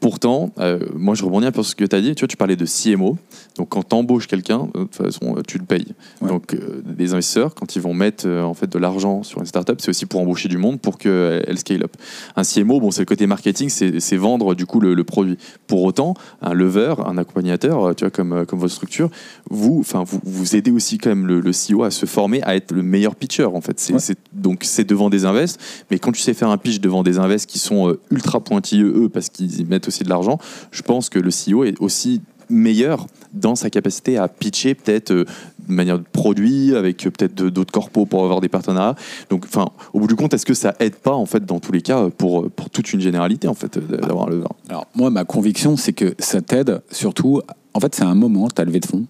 Pourtant, 0.00 0.50
euh, 0.58 0.78
moi 0.94 1.14
je 1.14 1.24
rebondis 1.24 1.46
un 1.46 1.52
peu 1.52 1.62
sur 1.62 1.70
ce 1.70 1.76
que 1.76 1.84
tu 1.84 1.96
as 1.96 2.00
dit. 2.00 2.14
Tu 2.14 2.20
vois, 2.20 2.28
tu 2.28 2.36
parlais 2.36 2.56
de 2.56 2.66
CMO. 2.66 3.16
Donc 3.56 3.70
quand 3.70 3.82
tu 3.88 3.94
embauches 3.96 4.28
quelqu'un, 4.28 4.68
de 4.72 4.84
toute 4.84 4.94
façon, 4.94 5.36
euh, 5.36 5.42
tu 5.46 5.58
le 5.58 5.64
payes. 5.64 5.88
Ouais. 6.20 6.28
Donc 6.28 6.54
euh, 6.54 6.80
des 6.84 7.12
investisseurs, 7.12 7.54
quand 7.54 7.74
ils 7.74 7.82
vont 7.82 7.94
mettre 7.94 8.26
euh, 8.26 8.42
en 8.42 8.54
fait 8.54 8.70
de 8.70 8.78
l'argent 8.78 9.24
sur 9.24 9.40
une 9.40 9.46
startup, 9.46 9.80
c'est 9.80 9.88
aussi 9.88 10.06
pour 10.06 10.20
embaucher 10.20 10.48
du 10.48 10.58
monde 10.58 10.80
pour 10.80 10.96
qu'elle 10.98 11.58
scale 11.58 11.82
up. 11.82 11.96
Un 12.36 12.44
CMO, 12.44 12.78
bon, 12.78 12.92
c'est 12.92 13.00
le 13.00 13.06
côté 13.06 13.26
marketing, 13.26 13.68
c'est 13.68 14.16
vendre 14.16 14.54
du 14.54 14.66
coup 14.66 14.78
le, 14.78 14.94
le 14.94 15.04
produit. 15.04 15.36
Pour 15.66 15.82
autant, 15.82 16.14
un 16.40 16.54
lever, 16.54 16.94
un 17.04 17.18
accompagnateur, 17.18 17.94
tu 17.96 18.04
vois, 18.04 18.10
comme, 18.10 18.46
comme 18.46 18.60
votre 18.60 18.72
structure, 18.72 19.10
vous, 19.50 19.82
vous, 19.82 20.20
vous 20.24 20.56
aidez 20.56 20.70
aussi 20.70 20.98
quand 20.98 21.10
même 21.10 21.26
le, 21.26 21.40
le 21.40 21.50
CEO 21.50 21.82
à 21.82 21.90
se 21.90 22.06
former, 22.06 22.40
à 22.42 22.54
être 22.54 22.70
le 22.70 22.82
meilleur 22.82 23.16
pitcher 23.16 23.44
en 23.44 23.60
fait. 23.60 23.78
Ouais. 23.92 24.14
donc 24.32 24.60
c'est 24.62 24.84
devant 24.84 25.10
des 25.10 25.24
invests, 25.24 25.60
mais 25.90 25.98
quand 25.98 26.12
tu 26.12 26.20
sais 26.20 26.34
faire 26.34 26.50
un 26.50 26.58
pitch 26.58 26.80
devant 26.80 27.02
des 27.02 27.18
invests 27.18 27.50
qui 27.50 27.58
sont 27.58 27.96
ultra 28.10 28.40
pointilleux 28.40 28.92
eux 29.04 29.08
parce 29.08 29.28
qu'ils 29.30 29.60
y 29.60 29.64
aussi 29.88 30.04
de 30.04 30.08
l'argent, 30.08 30.38
je 30.70 30.82
pense 30.82 31.08
que 31.08 31.18
le 31.18 31.30
CEO 31.30 31.64
est 31.64 31.80
aussi 31.80 32.20
meilleur 32.50 33.06
dans 33.34 33.54
sa 33.54 33.70
capacité 33.70 34.16
à 34.16 34.28
pitcher 34.28 34.74
peut-être 34.74 35.10
euh, 35.10 35.24
de 35.68 35.72
manière 35.72 35.98
de 35.98 36.04
produit 36.04 36.74
avec 36.74 37.06
euh, 37.06 37.10
peut-être 37.10 37.34
d'autres 37.34 37.72
corpos 37.72 38.06
pour 38.06 38.24
avoir 38.24 38.40
des 38.40 38.48
partenariats. 38.48 38.94
Donc, 39.28 39.44
enfin, 39.44 39.68
au 39.92 40.00
bout 40.00 40.06
du 40.06 40.16
compte, 40.16 40.32
est-ce 40.32 40.46
que 40.46 40.54
ça 40.54 40.74
aide 40.80 40.96
pas 40.96 41.12
en 41.12 41.26
fait 41.26 41.44
dans 41.44 41.60
tous 41.60 41.72
les 41.72 41.82
cas 41.82 42.04
euh, 42.04 42.10
pour 42.10 42.50
pour 42.50 42.70
toute 42.70 42.92
une 42.92 43.00
généralité 43.00 43.48
en 43.48 43.54
fait 43.54 43.78
d'avoir 43.78 44.30
lever 44.30 44.44
Alors, 44.68 44.86
moi, 44.94 45.10
ma 45.10 45.24
conviction, 45.24 45.76
c'est 45.76 45.92
que 45.92 46.14
ça 46.18 46.40
t'aide 46.40 46.80
surtout. 46.90 47.42
En 47.74 47.80
fait, 47.80 47.94
c'est 47.94 48.04
un 48.04 48.14
moment, 48.14 48.48
tu 48.48 48.60
as 48.62 48.64
levé 48.64 48.80
de 48.80 48.86
fonds, 48.86 49.06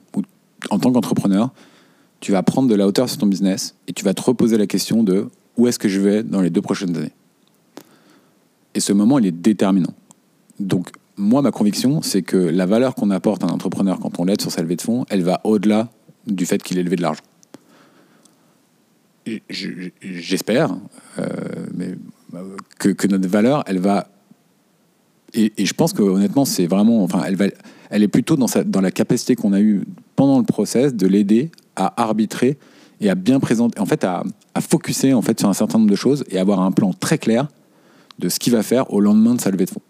en 0.71 0.79
tant 0.79 0.93
qu'entrepreneur, 0.93 1.51
tu 2.21 2.33
vas 2.33 2.43
prendre 2.43 2.69
de 2.69 2.75
la 2.75 2.87
hauteur 2.87 3.09
sur 3.09 3.19
ton 3.19 3.27
business 3.27 3.77
et 3.87 3.93
tu 3.93 4.05
vas 4.05 4.15
te 4.15 4.23
reposer 4.23 4.59
la 4.59 4.67
question 4.67 5.03
de 5.03 5.29
où 5.57 5.69
est-ce 5.69 5.79
que 5.79 5.89
je 5.89 6.01
vais 6.01 6.23
dans 6.23 6.41
les 6.41 6.51
deux 6.51 6.63
prochaines 6.63 6.97
années. 6.97 7.13
Et 8.75 8.81
ce 8.81 8.93
moment, 8.93 9.19
il 9.19 9.27
est 9.27 9.33
déterminant. 9.33 9.95
Donc, 10.61 10.91
moi, 11.17 11.43
ma 11.43 11.51
conviction, 11.51 12.03
c'est 12.03 12.23
que 12.23 12.37
la 12.37 12.67
valeur 12.67 12.95
qu'on 12.95 13.11
apporte 13.11 13.43
à 13.45 13.47
un 13.47 13.51
entrepreneur 13.51 13.99
quand 13.99 14.19
on 14.21 14.25
l'aide 14.25 14.41
sur 14.41 14.51
sa 14.51 14.63
levée 14.63 14.77
de 14.77 14.83
fonds, 14.83 15.05
elle 15.11 15.23
va 15.23 15.41
au-delà 15.45 15.89
du 16.27 16.47
fait 16.47 16.63
qu'il 16.63 16.79
ait 16.79 16.83
levé 16.83 16.97
de 16.97 17.03
l'argent. 17.03 17.23
J'espère, 19.51 20.75
euh, 21.19 21.27
euh, 22.35 22.57
que, 22.79 23.07
notre 23.09 23.29
valeur, 23.29 23.63
elle 23.67 23.79
va 23.79 24.09
et, 25.35 25.53
je 25.59 25.75
pense 25.75 25.93
que 25.93 26.03
honnêtement, 26.03 26.47
c'est 26.47 26.67
vraiment, 26.67 27.05
enfin, 27.05 27.23
elle, 27.91 28.03
est 28.03 28.09
plutôt 28.09 28.37
dans 28.37 28.81
la 28.81 28.91
capacité 28.91 29.37
qu'on 29.37 29.53
a 29.53 29.61
eue 29.61 29.83
pendant 30.17 30.39
le 30.39 30.45
process 30.45 30.95
de 30.95 31.07
l'aider 31.07 31.51
à 31.77 32.03
arbitrer 32.03 32.57
et 33.03 33.11
à 33.11 33.15
bien 33.15 33.39
présenter, 33.39 33.79
en 33.79 33.85
fait, 33.85 34.05
à, 34.05 34.25
à 34.55 34.61
focuser 34.61 35.15
en 35.15 35.23
fait 35.23 35.39
sur 35.39 35.49
un 35.49 35.55
certain 35.55 35.79
nombre 35.79 35.91
de 35.91 35.97
choses 35.97 36.25
et 36.31 36.39
avoir 36.39 36.61
un 36.61 36.73
plan 36.73 36.93
très 36.93 37.19
clair 37.19 37.49
de 38.19 38.29
ce 38.29 38.39
qu'il 38.39 38.53
va 38.53 38.63
faire 38.63 38.93
au 38.93 39.01
lendemain 39.01 39.35
de 39.35 39.41
sa 39.41 39.51
levée 39.51 39.67
de 39.67 39.71
fonds. 39.71 39.83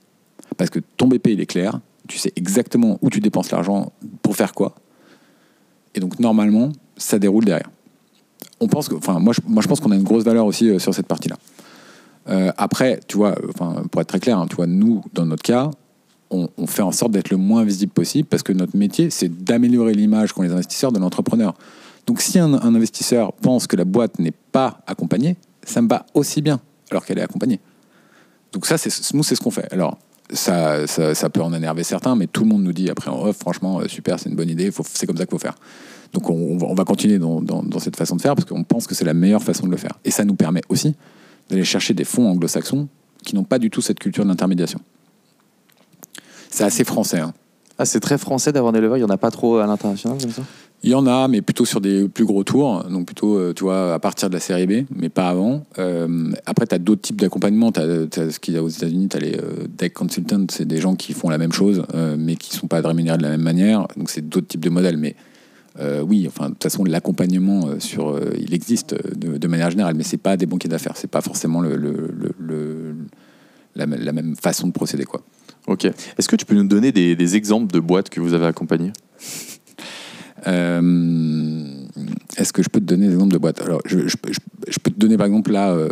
Parce 0.57 0.71
que 0.71 0.81
ton 0.97 1.09
BP 1.09 1.29
il 1.29 1.41
est 1.41 1.47
clair, 1.47 1.81
tu 2.09 2.19
sais 2.19 2.33
exactement 2.37 2.99
où 3.03 3.11
tu 3.11 3.21
dépenses 3.21 3.51
l'argent 3.51 3.93
pour 4.23 4.37
faire 4.37 4.53
quoi, 4.55 4.75
et 5.95 6.01
donc 6.01 6.19
normalement, 6.19 6.71
ça 6.97 7.19
déroule 7.19 7.45
derrière. 7.45 7.71
On 8.61 8.69
pense 8.69 8.89
que, 8.89 8.95
enfin, 8.95 9.19
moi, 9.19 9.33
je, 9.33 9.41
moi, 9.47 9.63
je 9.63 9.69
pense 9.69 9.81
qu'on 9.81 9.91
a 9.91 9.97
une 9.97 10.03
grosse 10.03 10.25
valeur 10.25 10.47
aussi 10.47 10.69
euh, 10.69 10.79
sur 10.79 10.95
cette 10.95 11.07
partie-là. 11.07 11.37
Euh, 12.29 12.53
après, 12.57 13.01
tu 13.09 13.17
vois, 13.17 13.35
pour 13.91 14.01
être 14.01 14.09
très 14.09 14.21
clair, 14.21 14.39
hein, 14.39 14.47
tu 14.49 14.57
vois, 14.57 14.67
nous, 14.67 15.03
dans 15.15 15.27
notre 15.27 15.43
cas, 15.43 15.71
on, 16.31 16.49
on 16.59 16.67
fait 16.67 16.83
en 16.83 16.93
sorte 16.93 17.13
d'être 17.13 17.31
le 17.31 17.37
moins 17.37 17.65
visible 17.65 17.93
possible 17.93 18.29
parce 18.29 18.43
que 18.43 18.53
notre 18.53 18.77
métier, 18.77 19.11
c'est 19.11 19.29
d'améliorer 19.45 19.95
l'image 19.95 20.33
qu'ont 20.33 20.43
les 20.43 20.53
investisseurs 20.53 20.93
de 20.93 20.99
l'entrepreneur. 20.99 21.55
Donc 22.07 22.21
si 22.21 22.39
un, 22.39 22.53
un 22.55 22.75
investisseur 22.75 23.33
pense 23.33 23.67
que 23.67 23.77
la 23.77 23.85
boîte 23.85 24.19
n'est 24.19 24.35
pas 24.53 24.81
accompagnée, 24.87 25.37
ça 25.63 25.81
me 25.81 25.89
va 25.89 26.05
aussi 26.15 26.43
bien, 26.43 26.61
alors 26.91 27.05
qu'elle 27.05 27.19
est 27.19 27.23
accompagnée. 27.23 27.61
Donc 28.53 28.67
ça, 28.67 28.77
c'est, 28.79 28.91
nous, 29.15 29.23
c'est 29.23 29.35
ce 29.35 29.41
qu'on 29.41 29.51
fait. 29.51 29.73
Alors, 29.73 29.99
ça, 30.31 30.87
ça, 30.87 31.15
ça 31.15 31.31
peut 31.31 31.41
en 31.43 31.53
énerver 31.55 31.85
certains, 31.85 32.15
mais 32.17 32.27
tout 32.27 32.43
le 32.43 32.49
monde 32.49 32.63
nous 32.63 32.73
dit 32.73 32.91
après 32.91 33.11
en 33.11 33.23
off, 33.25 33.37
franchement, 33.39 33.81
euh, 33.81 33.89
super, 33.89 34.19
c'est 34.21 34.29
une 34.29 34.37
bonne 34.37 34.51
idée, 34.51 34.71
c'est 34.95 35.07
comme 35.07 35.17
ça 35.17 35.25
qu'il 35.25 35.31
faut 35.31 35.39
faire. 35.39 35.55
Donc 36.13 36.29
on, 36.31 36.57
va- 36.59 36.67
on 36.67 36.75
va 36.75 36.85
continuer 36.85 37.19
dans, 37.19 37.41
dans- 37.43 37.79
cette 37.79 37.97
façon 37.97 38.17
de 38.17 38.23
faire, 38.23 38.35
parce 38.35 38.47
qu'on 38.49 38.65
pense 38.65 38.87
que 38.87 38.95
c'est 38.95 39.05
la 39.05 39.15
meilleure 39.15 39.43
façon 39.43 39.67
de 39.67 39.71
le 39.71 39.77
faire. 39.77 39.99
Et 40.05 40.11
ça 40.11 40.25
nous 40.25 40.35
permet 40.35 40.63
aussi 40.69 40.95
d'aller 41.51 41.65
chercher 41.65 41.95
des 41.95 42.05
fonds 42.05 42.29
anglo-saxons 42.31 42.89
qui 43.25 43.35
n'ont 43.35 43.45
pas 43.45 43.59
du 43.59 43.71
tout 43.71 43.81
cette 43.81 43.99
culture 43.99 44.25
de 44.25 44.29
l'intermédiation. 44.29 44.81
C'est 46.51 46.65
assez 46.65 46.85
français. 46.85 47.21
hein. 47.21 47.33
Ah, 47.79 47.85
c'est 47.85 48.01
très 48.01 48.19
français 48.19 48.53
d'avoir 48.53 48.73
des 48.73 48.81
leveurs, 48.81 48.97
il 48.97 49.01
n'y 49.01 49.07
en 49.07 49.11
a 49.15 49.19
pas 49.19 49.31
trop 49.31 49.59
à 49.59 49.67
l'international 49.67 50.19
Il 50.85 50.91
y 50.91 50.95
en 50.95 51.07
a, 51.09 51.27
mais 51.27 51.43
plutôt 51.43 51.65
sur 51.65 51.81
des 51.81 52.09
plus 52.09 52.25
gros 52.25 52.45
tours, 52.45 52.85
donc 52.85 53.07
plutôt, 53.07 53.37
euh, 53.37 53.53
tu 53.53 53.65
vois, 53.65 53.95
à 53.95 53.99
partir 53.99 54.29
de 54.29 54.35
la 54.35 54.41
série 54.41 54.67
B, 54.67 54.87
mais 54.95 55.09
pas 55.09 55.29
avant. 55.29 55.65
Euh, 55.81 56.31
après, 56.47 56.69
tu 56.69 56.75
as 56.75 56.79
d'autres 56.79 57.03
types 57.03 57.21
d'accompagnement. 57.21 57.73
Tu 57.73 57.81
as, 57.81 58.31
ce 58.31 58.39
qu'il 58.39 58.55
y 58.55 58.57
a 58.57 58.63
aux 58.63 58.69
États-Unis, 58.69 59.09
tu 59.09 59.17
as 59.17 59.21
les 59.21 59.35
euh, 59.35 59.67
deck 59.77 59.93
consultants, 59.93 60.47
c'est 60.51 60.69
des 60.69 60.81
gens 60.81 60.95
qui 60.95 61.15
font 61.15 61.31
la 61.31 61.39
même 61.39 61.53
chose, 61.53 61.83
euh, 61.95 62.15
mais 62.17 62.37
qui 62.37 62.53
ne 62.53 62.59
sont 62.61 62.69
pas 62.69 62.81
rémunérés 62.81 63.19
de 63.19 63.25
la 63.25 63.31
même 63.31 63.43
manière. 63.43 63.89
Donc, 63.97 64.09
c'est 64.09 64.29
d'autres 64.29 64.47
types 64.47 64.65
de 64.65 64.71
modèles. 64.71 64.99
Mais 64.99 65.17
oui, 66.03 66.27
enfin, 66.27 66.47
de 66.47 66.55
toute 66.55 66.65
façon, 66.65 66.85
l'accompagnement, 66.85 67.79
sur, 67.79 68.19
il 68.37 68.53
existe 68.53 68.97
de, 69.17 69.47
manière 69.47 69.71
générale, 69.71 69.95
mais 69.95 70.03
c'est 70.03 70.17
pas 70.17 70.37
des 70.37 70.47
banquiers 70.47 70.69
d'affaires. 70.69 70.97
C'est 70.97 71.11
pas 71.11 71.21
forcément 71.21 71.63
la, 71.63 73.87
même- 73.87 74.35
façon 74.35 74.67
de 74.67 74.73
procéder, 74.73 75.05
quoi. 75.05 75.23
Ok. 75.69 75.85
Est-ce 75.85 76.29
que 76.29 76.35
tu 76.35 76.45
peux 76.45 76.57
nous 76.57 76.67
donner 76.67 76.91
des, 76.91 77.37
exemples 77.37 77.73
de 77.73 77.79
boîtes 77.79 78.11
que 78.11 78.21
vous 78.21 78.35
avez 78.35 78.47
accompagnées? 78.47 78.93
Est-ce 82.37 82.53
que 82.53 82.63
je 82.63 82.69
peux 82.69 82.81
te 82.81 82.85
donner 82.85 83.07
des 83.09 83.15
exemples 83.15 83.33
de 83.33 83.39
boîtes? 83.39 83.61
Alors, 83.63 83.81
je, 83.85 84.07
je 84.09 84.17
peux- 84.17 84.33
te 84.33 84.99
donner 84.99 85.17
par 85.17 85.27
exemple 85.27 85.53
là 85.53 85.71
euh, 85.71 85.89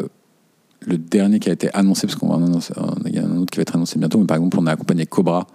le 0.81 0.99
dernier 0.99 1.39
qui 1.41 1.49
a 1.49 1.53
été 1.53 1.69
annoncé, 1.75 2.07
parce 2.07 2.17
qu'on 2.19 2.29
va 2.29 2.37
en 2.37 2.45
annoncer, 2.45 2.73
il 3.07 3.15
y 3.15 3.19
a 3.19 3.25
un 3.25 3.37
autre 3.37 3.51
qui 3.51 3.59
va 3.59 3.63
être 3.63 3.75
annoncé 3.75 3.99
bientôt, 3.99 4.19
mais 4.19 4.27
par 4.27 4.37
exemple, 4.37 4.59
on 4.61 4.67
a 4.67 4.73
accompagné 4.73 5.07
Cobra, 5.07 5.47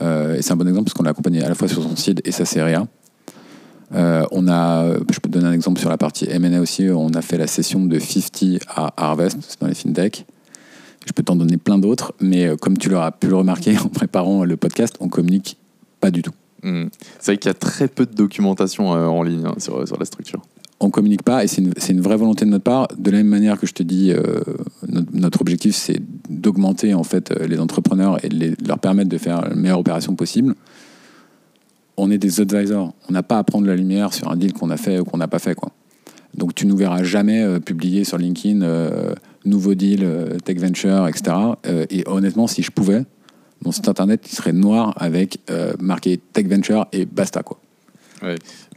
euh, 0.00 0.36
et 0.36 0.42
c'est 0.42 0.52
un 0.52 0.56
bon 0.56 0.66
exemple 0.66 0.86
parce 0.86 0.94
qu'on 0.94 1.02
l'a 1.02 1.10
accompagné 1.10 1.42
à 1.42 1.48
la 1.48 1.54
fois 1.54 1.68
sur 1.68 1.82
son 1.82 1.94
site 1.96 2.20
et 2.24 2.32
sa 2.32 2.44
série 2.44 2.74
A. 2.74 2.86
Euh, 3.94 4.24
on 4.30 4.48
a, 4.48 4.94
je 4.94 5.20
peux 5.20 5.28
te 5.28 5.28
donner 5.28 5.46
un 5.48 5.52
exemple 5.52 5.78
sur 5.78 5.90
la 5.90 5.98
partie 5.98 6.26
M&A 6.30 6.60
aussi, 6.60 6.88
on 6.88 7.10
a 7.10 7.20
fait 7.20 7.36
la 7.36 7.46
session 7.46 7.84
de 7.84 7.98
50 7.98 8.60
à 8.68 8.94
Harvest, 8.96 9.36
c'est 9.46 9.60
dans 9.60 9.66
les 9.66 9.74
fintech. 9.74 10.24
Je 11.06 11.12
peux 11.12 11.22
t'en 11.22 11.36
donner 11.36 11.56
plein 11.56 11.78
d'autres, 11.78 12.14
mais 12.20 12.46
euh, 12.46 12.56
comme 12.56 12.78
tu 12.78 12.88
l'auras 12.88 13.10
pu 13.10 13.26
le 13.26 13.36
remarquer 13.36 13.76
en 13.84 13.88
préparant 13.88 14.44
le 14.44 14.56
podcast, 14.56 14.94
on 15.00 15.08
communique 15.08 15.58
pas 16.00 16.10
du 16.10 16.22
tout. 16.22 16.32
Hmm. 16.62 16.84
C'est 17.18 17.32
vrai 17.32 17.38
qu'il 17.38 17.48
y 17.48 17.50
a 17.50 17.54
très 17.54 17.88
peu 17.88 18.06
de 18.06 18.14
documentation 18.14 18.94
euh, 18.94 19.06
en 19.06 19.22
ligne 19.22 19.46
hein, 19.46 19.54
sur, 19.58 19.86
sur 19.86 19.98
la 19.98 20.04
structure. 20.04 20.40
on 20.78 20.90
communique 20.90 21.22
pas 21.22 21.42
et 21.42 21.48
c'est 21.48 21.60
une, 21.60 21.72
une 21.88 22.00
vraie 22.00 22.16
volonté 22.16 22.44
de 22.44 22.50
notre 22.50 22.62
part. 22.62 22.88
De 22.96 23.10
la 23.10 23.18
même 23.18 23.28
manière 23.28 23.58
que 23.58 23.66
je 23.66 23.72
te 23.72 23.82
dis, 23.82 24.12
euh, 24.12 24.40
notre, 25.12 25.40
objectif 25.40 25.74
c'est 25.74 26.00
d'augmenter 26.28 26.94
en 26.94 27.02
fait 27.02 27.32
euh, 27.32 27.46
les 27.48 27.58
entrepreneurs 27.58 28.24
et 28.24 28.28
de, 28.28 28.54
leur 28.66 28.78
permettre 28.78 29.08
de 29.08 29.18
faire 29.18 29.42
la 29.42 29.54
meilleure 29.56 29.80
opération 29.80 30.14
possible. 30.14 30.54
On 31.96 32.10
est 32.10 32.18
des 32.18 32.40
advisors. 32.40 32.94
On 33.08 33.12
n'a 33.12 33.24
pas 33.24 33.38
à 33.38 33.44
prendre 33.44 33.66
la 33.66 33.74
lumière 33.74 34.14
sur 34.14 34.30
un 34.30 34.36
deal 34.36 34.52
qu'on 34.52 34.70
a 34.70 34.76
fait 34.76 35.00
ou 35.00 35.04
qu'on 35.04 35.18
n'a 35.18 35.28
pas 35.28 35.40
fait 35.40 35.56
quoi. 35.56 35.72
Donc 36.34 36.54
tu 36.54 36.66
nous 36.66 36.76
verras 36.76 37.02
jamais 37.02 37.42
euh, 37.42 37.58
publier 37.58 38.04
sur 38.04 38.18
LinkedIn 38.18 38.64
nouveau 39.44 39.74
deal, 39.74 40.06
tech 40.44 40.58
venture, 40.58 41.08
etc. 41.08 41.36
Et 41.90 42.04
honnêtement, 42.06 42.46
si 42.46 42.62
je 42.62 42.70
pouvais, 42.70 43.02
mon 43.64 43.72
site 43.72 43.88
internet 43.88 44.20
il 44.30 44.34
serait 44.34 44.52
noir 44.52 44.92
avec 44.96 45.38
euh, 45.50 45.72
marqué 45.80 46.20
tech 46.32 46.46
venture 46.46 46.86
et 46.92 47.06
basta 47.06 47.42
quoi. 47.42 47.58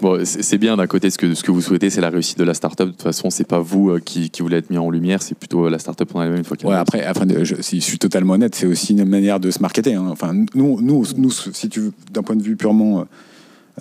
Bon, 0.02 0.26
c'est 0.26 0.58
bien 0.58 0.76
d'un 0.76 0.88
côté 0.88 1.12
ce 1.12 1.20
que, 1.20 1.36
ce 1.36 1.44
que 1.44 1.52
vous 1.52 1.62
souhaitez, 1.62 1.92
c'est 1.92 2.02
la 2.02 2.10
réussite 2.10 2.40
de 2.40 2.44
la 2.44 2.56
startup. 2.56 2.88
De 2.88 2.92
toute 2.92 3.04
façon, 3.04 3.30
c'est 3.30 3.48
pas 3.48 3.60
vous 3.60 3.92
euh, 3.92 4.00
qui, 4.00 4.32
qui 4.32 4.42
voulez 4.42 4.58
être 4.58 4.72
mis 4.72 4.80
en 4.80 4.90
lumière, 4.90 5.22
c'est 5.22 5.36
plutôt 5.36 5.68
euh, 5.68 5.70
la 5.70 5.78
startup 5.78 6.16
en 6.16 6.24
elle-même 6.24 6.40
une 6.40 6.44
fois 6.44 6.58
qu'elle 6.58 6.70
Ouais, 6.70 6.76
après, 6.76 7.04
après 7.04 7.46
je, 7.46 7.62
si 7.62 7.80
je 7.80 7.86
suis 7.86 8.00
totalement 8.00 8.34
honnête, 8.34 8.56
c'est 8.56 8.66
aussi 8.66 8.94
une 8.94 9.06
manière 9.06 9.40
de 9.40 9.52
se 9.52 9.60
marketer. 9.60 9.94
hein. 9.94 10.08
Enfin, 10.10 10.34
nous, 10.56 10.82
nous, 10.82 11.06
nous, 11.16 11.32
si 11.32 11.70
tu 11.70 11.92
d'un 12.12 12.24
point 12.24 12.36
de 12.36 12.42
vue 12.42 12.56
purement 12.56 13.06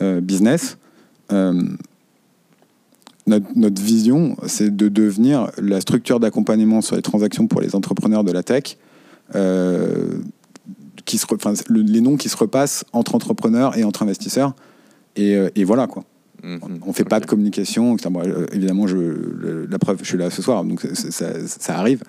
euh, 0.03 0.21
business, 0.21 0.77
notre, 1.31 3.47
notre 3.57 3.81
vision, 3.81 4.37
c'est 4.47 4.77
de 4.77 4.89
devenir 4.89 5.51
la 5.57 5.81
structure 5.81 6.21
d'accompagnement 6.21 6.83
sur 6.83 6.95
les 6.95 7.03
transactions 7.03 7.47
pour 7.47 7.63
les 7.63 7.75
entrepreneurs 7.75 8.23
de 8.23 8.33
la 8.33 8.43
tech. 8.43 8.77
Qui 11.05 11.19
se, 11.19 11.27
re- 11.27 11.35
enfin, 11.37 11.53
le- 11.69 11.83
les 11.83 12.01
noms 12.01 12.17
qui 12.17 12.29
se 12.29 12.37
repassent 12.37 12.85
entre 12.93 13.15
entrepreneurs 13.15 13.77
et 13.77 13.85
entre 13.85 14.03
investisseurs. 14.03 14.55
Et, 15.17 15.35
euh, 15.37 15.49
et 15.55 15.65
voilà, 15.65 15.87
quoi. 15.87 16.05
Mhm. 16.43 16.61
On 16.87 16.93
fait 16.93 17.05
pas 17.05 17.21
de 17.21 17.27
communication. 17.27 17.97
Bon, 18.11 18.21
euh, 18.23 18.47
évidemment, 18.53 18.87
je, 18.87 18.97
le- 18.97 19.67
la 19.71 19.79
preuve, 19.79 19.99
je 20.03 20.07
suis 20.09 20.19
là 20.19 20.31
ce 20.31 20.43
soir, 20.43 20.65
donc 20.65 20.81
ça, 20.95 21.11
ça- 21.11 21.47
ça 21.47 21.79
arrive. 21.79 22.03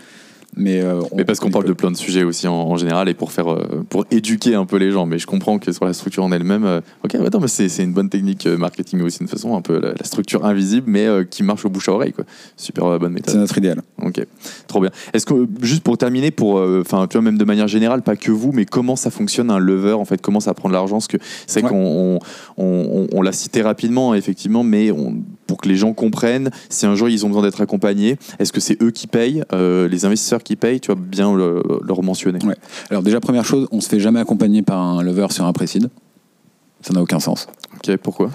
Mais, 0.57 0.81
euh, 0.81 1.01
on- 1.11 1.15
Mais 1.17 1.25
parce 1.25 1.39
qu'on 1.39 1.49
parle 1.51 1.65
de 1.65 1.73
plein 1.73 1.91
de 1.91 1.97
sujets 1.97 2.23
aussi 2.23 2.47
en, 2.47 2.53
en 2.53 2.77
général 2.77 3.09
et 3.09 3.13
pour 3.13 3.31
faire 3.31 3.51
euh, 3.51 3.85
pour 3.89 4.05
éduquer 4.11 4.55
un 4.55 4.65
peu 4.65 4.77
les 4.77 4.91
gens. 4.91 5.05
Mais 5.05 5.19
je 5.19 5.27
comprends 5.27 5.59
que 5.59 5.71
sur 5.71 5.85
la 5.85 5.93
structure 5.93 6.23
en 6.23 6.31
elle-même, 6.31 6.63
euh, 6.65 6.81
ok, 7.03 7.15
non, 7.15 7.39
mais 7.41 7.47
c'est 7.47 7.67
c'est 7.69 7.83
une 7.83 7.93
bonne 7.93 8.09
technique 8.09 8.45
euh, 8.47 8.57
marketing 8.57 9.01
aussi 9.01 9.23
de 9.23 9.29
façon 9.29 9.55
un 9.55 9.61
peu 9.61 9.79
la, 9.79 9.89
la 9.89 10.03
structure 10.05 10.45
invisible, 10.45 10.85
mais 10.89 11.05
euh, 11.05 11.23
qui 11.23 11.43
marche 11.43 11.65
au 11.65 11.69
bouche 11.69 11.89
à 11.89 11.93
oreille, 11.93 12.13
quoi. 12.13 12.25
Super 12.57 12.85
euh, 12.85 12.97
bonne 12.99 13.13
méthode. 13.13 13.33
C'est 13.33 13.39
notre 13.39 13.57
idéal. 13.57 13.81
Ok, 14.01 14.25
trop 14.67 14.79
bien. 14.81 14.91
Est-ce 15.13 15.25
que 15.25 15.47
juste 15.61 15.83
pour 15.83 15.97
terminer, 15.97 16.31
pour, 16.31 16.57
euh, 16.59 16.81
enfin, 16.85 17.07
tu 17.07 17.17
vois, 17.17 17.21
même 17.23 17.37
de 17.37 17.45
manière 17.45 17.67
générale, 17.67 18.01
pas 18.01 18.15
que 18.15 18.31
vous, 18.31 18.51
mais 18.53 18.65
comment 18.65 18.95
ça 18.95 19.11
fonctionne 19.11 19.51
un 19.51 19.59
lever 19.59 19.93
en 19.93 20.05
fait, 20.05 20.21
comment 20.21 20.39
ça 20.39 20.53
prend 20.53 20.69
de 20.69 20.73
l'argent? 20.73 20.95
Parce 20.95 21.07
que 21.07 21.17
c'est 21.47 21.61
vrai 21.61 21.71
Ouais. 21.71 21.77
qu'on 21.77 22.19
on, 22.57 22.65
on- 22.65 23.07
on 23.11 23.21
l'a 23.21 23.31
cité 23.31 23.61
rapidement, 23.61 24.13
effectivement, 24.15 24.63
mais 24.63 24.91
on- 24.91 25.15
pour 25.47 25.57
que 25.61 25.69
les 25.69 25.75
gens 25.75 25.93
comprennent, 25.93 26.49
si 26.69 26.85
un 26.85 26.95
jour 26.95 27.09
ils 27.09 27.25
ont 27.25 27.29
besoin 27.29 27.43
d'être 27.43 27.61
accompagnés, 27.61 28.17
est-ce 28.39 28.51
que 28.51 28.59
c'est 28.59 28.81
eux 28.81 28.91
qui 28.91 29.07
payent, 29.07 29.43
euh, 29.53 29.87
les 29.87 30.05
investisseurs 30.05 30.43
qui 30.43 30.55
payent 30.55 30.79
Tu 30.79 30.91
vois 30.91 30.99
bien 30.99 31.35
le, 31.35 31.61
leur 31.83 32.03
mentionner? 32.03 32.39
Ouais. 32.45 32.55
Alors 32.89 33.03
déjà, 33.03 33.19
première 33.19 33.45
chose, 33.45 33.67
on 33.71 33.81
se 33.81 33.89
fait 33.89 33.99
jamais 33.99 34.19
accompagner 34.19 34.61
par 34.61 34.79
un 34.81 35.03
lever 35.03 35.27
sur 35.31 35.45
un 35.45 35.53
précide. 35.53 35.89
Ça 36.81 36.93
n'a 36.93 37.01
aucun 37.01 37.19
sens. 37.19 37.47
Ok, 37.75 37.97
pourquoi? 37.97 38.29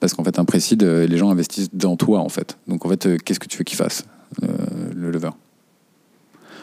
Parce 0.00 0.14
qu'en 0.14 0.24
fait, 0.24 0.38
un 0.38 0.44
précide, 0.44 0.82
euh, 0.82 1.06
les 1.06 1.16
gens 1.16 1.30
investissent 1.30 1.74
dans 1.74 1.96
toi, 1.96 2.20
en 2.20 2.28
fait. 2.28 2.58
Donc 2.68 2.84
en 2.84 2.88
fait, 2.88 3.06
euh, 3.06 3.16
qu'est-ce 3.16 3.40
que 3.40 3.48
tu 3.48 3.58
veux 3.58 3.64
qu'il 3.64 3.76
fasse, 3.76 4.04
euh, 4.42 4.48
le 4.94 5.10
lever 5.10 5.30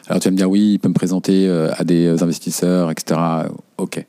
Alors 0.08 0.22
tu 0.22 0.28
vas 0.28 0.32
me 0.32 0.38
dire, 0.38 0.50
oui, 0.50 0.74
il 0.74 0.80
peut 0.80 0.90
me 0.90 0.94
présenter 0.94 1.50
à 1.50 1.84
des 1.84 2.22
investisseurs, 2.22 2.92
etc. 2.92 3.20
Ok. 3.78 4.06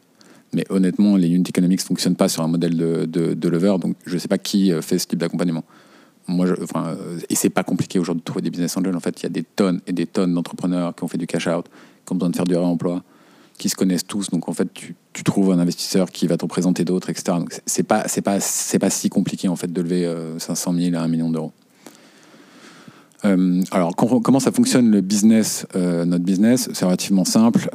Mais 0.52 0.64
honnêtement, 0.68 1.16
les 1.16 1.28
unit 1.28 1.44
economics 1.48 1.80
ne 1.80 1.84
fonctionnent 1.84 2.14
pas 2.14 2.28
sur 2.28 2.42
un 2.42 2.48
modèle 2.48 2.76
de, 2.76 3.06
de, 3.06 3.34
de 3.34 3.48
lever, 3.48 3.74
donc 3.80 3.96
je 4.06 4.14
ne 4.14 4.18
sais 4.18 4.28
pas 4.28 4.38
qui 4.38 4.70
fait 4.82 4.98
ce 4.98 5.06
type 5.08 5.18
d'accompagnement. 5.18 5.64
Moi, 6.26 6.46
je, 6.46 6.54
enfin, 6.62 6.86
euh, 6.88 7.18
et 7.28 7.34
c'est 7.34 7.50
pas 7.50 7.62
compliqué 7.64 7.98
aujourd'hui 7.98 8.20
de 8.22 8.24
trouver 8.24 8.42
des 8.42 8.50
business 8.50 8.76
angels. 8.76 8.96
En 8.96 9.00
fait, 9.00 9.20
il 9.20 9.24
y 9.24 9.26
a 9.26 9.30
des 9.30 9.42
tonnes 9.42 9.80
et 9.86 9.92
des 9.92 10.06
tonnes 10.06 10.32
d'entrepreneurs 10.34 10.94
qui 10.94 11.04
ont 11.04 11.08
fait 11.08 11.18
du 11.18 11.26
cash 11.26 11.46
out, 11.46 11.66
qui 12.06 12.12
ont 12.12 12.16
besoin 12.16 12.30
de 12.30 12.36
faire 12.36 12.46
du 12.46 12.56
réemploi, 12.56 13.02
qui 13.58 13.68
se 13.68 13.76
connaissent 13.76 14.06
tous. 14.06 14.30
Donc 14.30 14.48
en 14.48 14.52
fait, 14.54 14.68
tu, 14.72 14.94
trouves 15.24 15.52
un 15.52 15.58
investisseur 15.58 16.10
qui 16.10 16.26
va 16.26 16.36
t'en 16.36 16.46
présenter 16.48 16.84
d'autres, 16.84 17.10
etc. 17.10 17.36
Donc 17.38 17.54
c'est- 17.66 17.82
pas 17.82 18.04
c'est 18.08 18.20
pas 18.22 18.40
c'est 18.40 18.78
pas 18.78 18.90
si 18.90 19.08
compliqué 19.10 19.48
en 19.48 19.56
fait 19.56 19.72
de 19.72 19.80
lever 19.82 20.04
euh, 20.06 20.38
500 20.38 20.72
000 20.74 20.96
à 20.96 21.00
1 21.00 21.08
million 21.08 21.30
d'euros. 21.30 21.52
Euh, 23.24 23.62
alors 23.70 23.96
com- 23.96 24.20
comment 24.22 24.40
ça 24.40 24.52
fonctionne 24.52 24.90
le 24.90 25.00
business, 25.00 25.66
euh, 25.76 26.04
notre 26.04 26.24
business? 26.24 26.68
C'est 26.74 26.84
relativement 26.84 27.24
simple. 27.24 27.68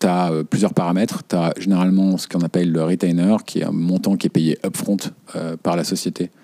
tu 0.00 0.06
as 0.06 0.30
plusieurs 0.50 0.74
paramètres. 0.74 1.22
Tu 1.28 1.36
as 1.36 1.52
généralement 1.58 2.18
ce 2.18 2.26
qu'on 2.28 2.40
appelle 2.42 2.70
le 2.72 2.82
retainer, 2.84 3.36
qui 3.46 3.60
est 3.60 3.64
un 3.64 3.72
montant 3.72 4.16
qui 4.16 4.26
est 4.26 4.30
payé 4.30 4.58
upfront 4.64 4.96
euh, 5.36 5.56
par 5.62 5.76
la 5.76 5.84
société 5.84 6.24
euh, 6.24 6.43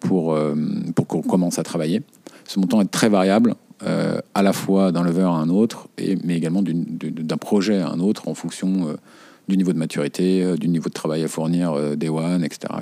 pour, 0.00 0.34
euh, 0.34 0.54
pour 0.94 1.06
qu'on 1.06 1.22
commence 1.22 1.58
à 1.58 1.62
travailler. 1.62 2.02
Ce 2.46 2.60
montant 2.60 2.80
est 2.80 2.90
très 2.90 3.08
variable, 3.08 3.54
euh, 3.82 4.20
à 4.34 4.42
la 4.42 4.52
fois 4.52 4.92
d'un 4.92 5.02
lever 5.02 5.22
à 5.22 5.28
un 5.28 5.48
autre, 5.48 5.88
et, 5.98 6.16
mais 6.24 6.36
également 6.36 6.62
d'un 6.62 7.36
projet 7.36 7.80
à 7.80 7.90
un 7.90 8.00
autre 8.00 8.28
en 8.28 8.34
fonction 8.34 8.88
euh, 8.88 8.96
du 9.48 9.56
niveau 9.56 9.72
de 9.72 9.78
maturité, 9.78 10.42
euh, 10.42 10.56
du 10.56 10.68
niveau 10.68 10.88
de 10.88 10.94
travail 10.94 11.22
à 11.24 11.28
fournir, 11.28 11.72
euh, 11.72 11.94
day 11.94 12.08
one, 12.08 12.42
etc. 12.44 12.72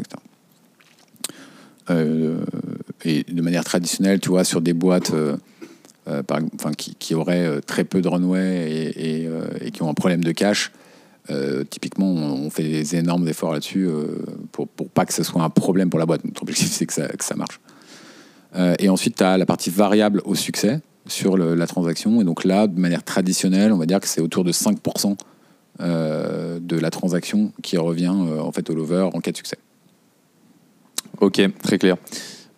Euh, 1.91 2.45
et 3.05 3.25
de 3.25 3.43
manière 3.43 3.65
traditionnelle, 3.65 4.21
tu 4.21 4.31
vois, 4.31 4.45
sur 4.45 4.61
des 4.61 4.73
boîtes 4.73 5.13
euh, 5.13 5.37
euh, 6.09 6.23
qui, 6.77 7.15
auraient 7.15 7.47
euh, 7.47 7.61
très 7.61 7.85
peu 7.85 8.01
de 8.01 8.09
runway 8.09 8.93
et, 8.97 9.27
euh, 9.27 9.47
et 9.61 9.71
qui 9.71 9.83
ont 9.83 9.89
un 9.89 9.95
problème 9.95 10.23
de 10.23 10.33
cash, 10.33 10.71
euh, 11.31 11.65
typiquement, 11.65 12.07
on, 12.07 12.51
fait 12.51 12.63
des 12.63 12.97
énormes 12.97 13.27
efforts 13.29 13.53
là-dessus 13.53 13.87
euh, 13.87 14.19
pour, 14.53 14.69
pour 14.69 14.91
pas 14.91 15.07
que 15.07 15.15
ce 15.15 15.23
soit 15.23 15.43
un 15.43 15.51
problème 15.51 15.89
pour 15.89 15.99
la 15.99 16.07
boîte. 16.07 16.25
Notre 16.25 16.43
objectif, 16.43 16.71
c'est 16.71 16.87
que 16.87 16.93
ça, 16.93 17.09
que 17.09 17.25
ça 17.25 17.35
marche. 17.35 17.61
Euh, 18.57 18.75
et 18.79 18.89
ensuite, 18.89 19.17
tu 19.17 19.25
as 19.25 19.39
la 19.39 19.47
partie 19.47 19.71
variable 19.71 20.21
au 20.25 20.35
succès 20.35 20.81
sur 21.07 21.37
la 21.37 21.67
transaction. 21.67 22.21
Et 22.21 22.25
donc 22.25 22.45
là, 22.45 22.67
de 22.67 22.79
manière 22.79 23.03
traditionnelle, 23.03 23.73
on 23.73 23.79
va 23.79 23.87
dire 23.87 24.01
que 24.01 24.09
c'est 24.09 24.21
autour 24.21 24.45
de 24.45 24.53
5% 24.53 25.17
euh, 25.81 26.59
de 26.61 26.79
la 26.79 26.91
transaction 26.91 27.53
qui 27.63 27.77
revient 27.77 28.09
en 28.09 28.53
fait 28.53 28.71
au 28.71 28.75
lover 28.75 29.09
en 29.13 29.21
cas 29.21 29.33
de 29.33 29.37
succès. 29.37 29.59
Ok, 31.21 31.41
très 31.63 31.79
clair. 31.79 31.97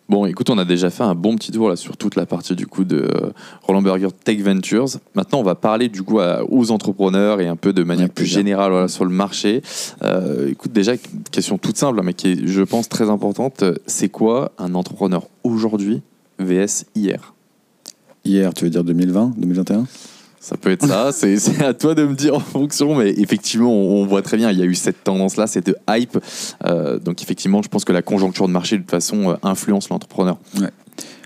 Bon, 0.09 0.25
écoute, 0.25 0.49
on 0.49 0.57
a 0.57 0.63
déjà 0.63 0.89
fait 0.89 1.03
un 1.03 1.15
bon 1.15 1.35
petit 1.35 1.51
tour 1.51 1.67
là 1.67 1.75
sur 1.75 1.97
toute 1.97 2.15
la 2.15 2.25
partie 2.25 2.55
du 2.55 2.65
coup 2.65 2.85
de 2.85 3.09
euh, 3.13 3.29
Roland 3.63 3.81
Berger 3.81 4.07
Tech 4.23 4.39
Ventures. 4.39 4.87
Maintenant, 5.15 5.39
on 5.39 5.43
va 5.43 5.55
parler 5.55 5.89
du 5.89 6.01
coup 6.01 6.19
à- 6.21 6.43
aux 6.49 6.71
entrepreneurs 6.71 7.41
et 7.41 7.47
un 7.47 7.57
peu 7.57 7.73
de 7.73 7.83
manière 7.83 8.09
plus 8.09 8.25
générale 8.25 8.71
voilà, 8.71 8.87
sur 8.87 9.03
le 9.03 9.11
marché. 9.11 9.61
Euh, 10.03 10.49
écoute, 10.49 10.71
déjà 10.71 10.93
question 11.31 11.57
toute 11.57 11.75
simple, 11.75 11.99
hein, 11.99 12.03
mais 12.05 12.13
qui 12.13 12.29
est, 12.31 12.47
je 12.47 12.61
pense, 12.61 12.87
très 12.87 13.09
importante. 13.09 13.65
C'est 13.85 14.07
quoi 14.07 14.53
un 14.57 14.75
entrepreneur 14.75 15.27
aujourd'hui 15.43 16.01
vs 16.39 16.85
hier 16.95 17.33
Hier, 18.23 18.53
tu 18.53 18.63
veux 18.63 18.69
dire 18.69 18.85
2020, 18.85 19.33
2021 19.37 19.85
Ça 20.47 20.55
peut 20.55 20.71
être 20.71 20.87
ça, 20.87 21.11
c'est 21.11 21.61
à 21.61 21.73
toi 21.73 21.93
de 21.93 22.05
me 22.05 22.15
dire 22.15 22.33
en 22.33 22.39
fonction, 22.39 22.95
mais 22.95 23.09
effectivement, 23.17 23.69
on, 23.69 24.05
voit 24.05 24.21
très 24.21 24.37
bien, 24.37 24.49
il 24.49 24.57
y 24.57 24.61
a 24.61 24.65
eu 24.65 24.75
cette 24.75 25.03
tendance-là, 25.03 25.45
cette 25.45 25.75
hype. 25.89 26.17
Euh, 26.65 26.99
donc 26.99 27.21
effectivement, 27.21 27.61
je 27.61 27.67
pense 27.67 27.83
que 27.83 27.91
la 27.91 28.01
conjoncture 28.01 28.47
de 28.47 28.53
marché, 28.53 28.77
de 28.77 28.81
toute 28.81 28.91
façon, 28.91 29.31
euh, 29.31 29.35
influence 29.43 29.89
l'entrepreneur. 29.89 30.37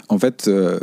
En 0.10 0.18
fait, 0.18 0.48
euh, 0.48 0.80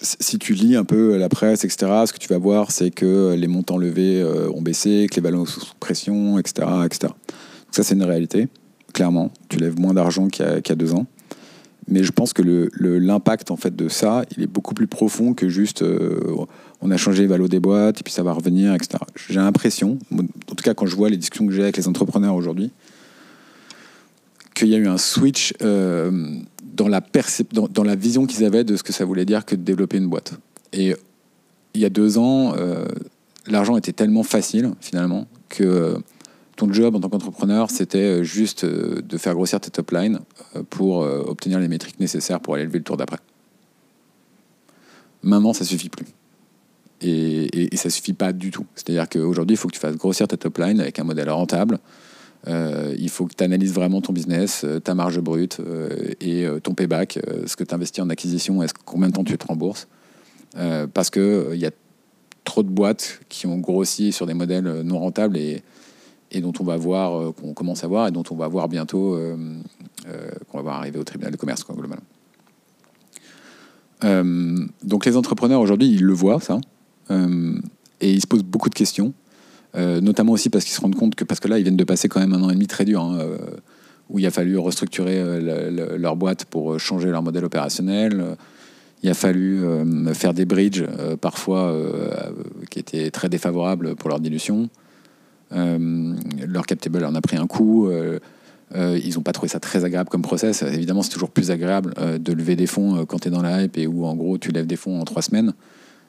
si 0.00 0.38
tu 0.38 0.54
lis 0.54 0.74
un 0.74 0.84
peu 0.84 1.18
la 1.18 1.28
presse, 1.28 1.64
etc., 1.66 1.92
ce 2.06 2.14
que 2.14 2.18
tu 2.18 2.28
vas 2.28 2.38
voir, 2.38 2.70
c'est 2.70 2.90
que 2.90 3.34
les 3.36 3.46
montants 3.46 3.76
levés 3.76 4.24
ont 4.54 4.62
baissé, 4.62 5.06
que 5.10 5.16
les 5.16 5.22
ballons 5.22 5.44
sont 5.44 5.60
sous 5.60 5.74
pression, 5.78 6.38
etc. 6.38 6.66
etc. 6.86 7.12
Ça, 7.72 7.82
c'est 7.82 7.94
une 7.94 8.04
réalité, 8.04 8.48
clairement. 8.94 9.32
Tu 9.50 9.58
lèves 9.58 9.78
moins 9.78 9.92
d'argent 9.92 10.28
qu'il 10.28 10.46
y 10.46 10.72
a 10.72 10.74
deux 10.74 10.94
ans. 10.94 11.04
Mais 11.88 12.02
je 12.02 12.10
pense 12.10 12.32
que 12.32 12.42
l'impact 12.78 13.50
en 13.50 13.56
fait, 13.56 13.74
de 13.74 13.88
ça, 13.88 14.24
il 14.36 14.42
est 14.42 14.48
beaucoup 14.48 14.74
plus 14.74 14.88
profond 14.88 15.34
que 15.34 15.48
juste 15.48 15.82
euh, 15.82 16.34
on 16.80 16.90
a 16.90 16.96
changé 16.96 17.22
les 17.22 17.28
valos 17.28 17.48
des 17.48 17.60
boîtes 17.60 18.00
et 18.00 18.02
puis 18.02 18.12
ça 18.12 18.22
va 18.22 18.32
revenir, 18.32 18.74
etc. 18.74 18.98
J'ai 19.28 19.36
l'impression, 19.36 19.98
en 20.12 20.54
tout 20.54 20.64
cas 20.64 20.74
quand 20.74 20.86
je 20.86 20.96
vois 20.96 21.10
les 21.10 21.16
discussions 21.16 21.46
que 21.46 21.52
j'ai 21.52 21.62
avec 21.62 21.76
les 21.76 21.86
entrepreneurs 21.86 22.34
aujourd'hui, 22.34 22.72
qu'il 24.54 24.68
y 24.68 24.74
a 24.74 24.78
eu 24.78 24.88
un 24.88 24.98
switch 24.98 25.54
euh, 25.62 26.40
dans, 26.74 26.88
la 26.88 27.96
vision 27.96 28.26
qu'ils 28.26 28.44
avaient 28.44 28.64
de 28.64 28.76
ce 28.76 28.82
que 28.82 28.92
ça 28.92 29.04
voulait 29.04 29.24
dire 29.24 29.44
que 29.44 29.54
de 29.54 29.62
développer 29.62 29.98
une 29.98 30.08
boîte. 30.08 30.34
Et 30.72 30.94
il 31.74 31.80
y 31.80 31.84
a 31.84 31.90
deux 31.90 32.18
ans, 32.18 32.54
euh, 32.56 32.86
l'argent 33.46 33.76
était 33.76 33.92
tellement 33.92 34.22
facile, 34.22 34.72
finalement, 34.80 35.26
que 35.48 35.96
ton 36.56 36.72
job 36.72 36.96
en 36.96 37.00
tant 37.00 37.08
qu'entrepreneur, 37.08 37.70
c'était 37.70 37.98
euh, 37.98 38.22
juste 38.22 38.64
euh, 38.64 39.02
de 39.02 39.18
faire 39.18 39.34
grossir 39.34 39.60
tes 39.60 39.70
top 39.70 39.90
line 39.92 40.20
euh, 40.56 40.62
pour 40.68 40.98
obtenir 40.98 41.60
les 41.60 41.68
métriques 41.68 42.00
nécessaires 42.00 42.40
pour 42.40 42.54
aller 42.54 42.64
lever 42.64 42.78
le 42.78 42.84
tour 42.84 42.96
d'après. 42.96 43.18
Maintenant, 45.22 45.52
ça 45.52 45.64
suffit 45.64 45.88
plus. 45.88 46.06
Et, 47.02 47.44
et, 47.44 47.74
et 47.74 47.76
ça 47.76 47.90
suffit 47.90 48.14
pas 48.14 48.32
du 48.32 48.50
tout. 48.50 48.66
C'est-à-dire 48.74 49.08
qu'aujourd'hui, 49.08 49.54
il 49.54 49.56
faut 49.58 49.68
que 49.68 49.74
tu 49.74 49.80
fasses 49.80 49.96
grossir 49.96 50.26
ta 50.26 50.36
top 50.36 50.58
line 50.58 50.80
avec 50.80 50.98
un 50.98 51.04
modèle 51.04 51.30
rentable. 51.30 51.78
Il 52.48 53.08
faut 53.08 53.26
que 53.26 53.34
tu 53.34 53.42
analyses 53.42 53.72
vraiment 53.72 54.00
ton 54.00 54.12
business, 54.12 54.64
ta 54.84 54.94
marge 54.94 55.18
brute 55.18 55.58
et 56.20 56.46
ton 56.62 56.74
payback, 56.74 57.18
ce 57.44 57.56
que 57.56 57.64
tu 57.64 57.74
investis 57.74 58.04
en 58.04 58.08
acquisition, 58.08 58.62
est-ce 58.62 58.72
combien 58.84 59.08
de 59.08 59.14
temps 59.14 59.24
tu 59.24 59.36
te 59.36 59.46
rembourses. 59.46 59.88
Parce 60.94 61.10
qu'il 61.10 61.46
il 61.54 61.58
y 61.58 61.66
a 61.66 61.72
trop 62.44 62.62
de 62.62 62.68
boîtes 62.68 63.18
qui 63.28 63.48
ont 63.48 63.58
grossi 63.58 64.12
sur 64.12 64.26
des 64.26 64.34
modèles 64.34 64.82
non 64.82 65.00
rentables 65.00 65.36
et, 65.36 65.64
et 66.36 66.40
dont 66.40 66.52
on 66.60 66.64
va 66.64 66.76
voir, 66.76 67.18
euh, 67.18 67.32
qu'on 67.32 67.54
commence 67.54 67.82
à 67.82 67.86
voir 67.86 68.08
et 68.08 68.10
dont 68.10 68.22
on 68.30 68.36
va 68.36 68.46
voir 68.48 68.68
bientôt, 68.68 69.14
euh, 69.14 69.36
euh, 70.08 70.30
qu'on 70.48 70.58
va 70.58 70.62
voir 70.62 70.76
arriver 70.76 70.98
au 70.98 71.04
tribunal 71.04 71.32
de 71.32 71.36
commerce, 71.36 71.64
globalement. 71.66 71.96
Donc 74.84 75.06
les 75.06 75.16
entrepreneurs 75.16 75.60
aujourd'hui, 75.60 75.90
ils 75.90 76.04
le 76.04 76.12
voient, 76.12 76.38
ça, 76.40 76.60
et 77.10 78.12
ils 78.12 78.20
se 78.20 78.26
posent 78.26 78.44
beaucoup 78.44 78.68
de 78.68 78.74
questions. 78.74 79.14
Notamment 79.74 80.32
aussi 80.32 80.48
parce 80.48 80.64
qu'ils 80.64 80.74
se 80.74 80.80
rendent 80.80 80.94
compte 80.94 81.14
que, 81.14 81.24
parce 81.24 81.40
que 81.40 81.48
là, 81.48 81.58
ils 81.58 81.62
viennent 81.62 81.76
de 81.76 81.84
passer 81.84 82.08
quand 82.08 82.20
même 82.20 82.32
un 82.32 82.42
an 82.42 82.50
et 82.50 82.54
demi 82.54 82.66
très 82.66 82.84
dur, 82.84 83.02
hein, 83.02 83.18
où 84.08 84.18
il 84.18 84.26
a 84.26 84.30
fallu 84.30 84.56
restructurer 84.58 85.40
le- 85.40 85.70
le- 85.70 85.96
leur 85.96 86.14
boîte 86.14 86.44
pour 86.44 86.78
changer 86.78 87.10
leur 87.10 87.22
modèle 87.22 87.44
opérationnel. 87.44 88.36
Il 89.02 89.10
a 89.10 89.14
fallu 89.14 89.62
faire 90.14 90.34
des 90.34 90.44
bridges, 90.44 90.84
parfois, 91.20 91.74
qui 92.70 92.78
étaient 92.78 93.10
très 93.10 93.28
défavorables 93.28 93.96
pour 93.96 94.08
leur 94.08 94.20
dilution. 94.20 94.68
Euh, 95.52 96.14
leur 96.46 96.66
cap 96.66 96.80
table 96.80 97.04
en 97.04 97.14
a 97.14 97.20
pris 97.20 97.36
un 97.36 97.46
coup. 97.46 97.88
euh, 97.88 98.18
euh, 98.74 98.98
ils 99.02 99.14
n'ont 99.14 99.22
pas 99.22 99.32
trouvé 99.32 99.48
ça 99.48 99.60
très 99.60 99.84
agréable 99.84 100.08
comme 100.08 100.22
process. 100.22 100.62
Évidemment, 100.62 101.02
c'est 101.02 101.10
toujours 101.10 101.30
plus 101.30 101.50
agréable 101.50 101.94
de 102.18 102.32
lever 102.32 102.56
des 102.56 102.66
fonds 102.66 103.04
quand 103.06 103.20
tu 103.20 103.28
es 103.28 103.30
dans 103.30 103.42
la 103.42 103.62
hype 103.62 103.78
et 103.78 103.86
où, 103.86 104.04
en 104.04 104.16
gros, 104.16 104.38
tu 104.38 104.50
lèves 104.50 104.66
des 104.66 104.76
fonds 104.76 105.00
en 105.00 105.04
trois 105.04 105.22
semaines 105.22 105.54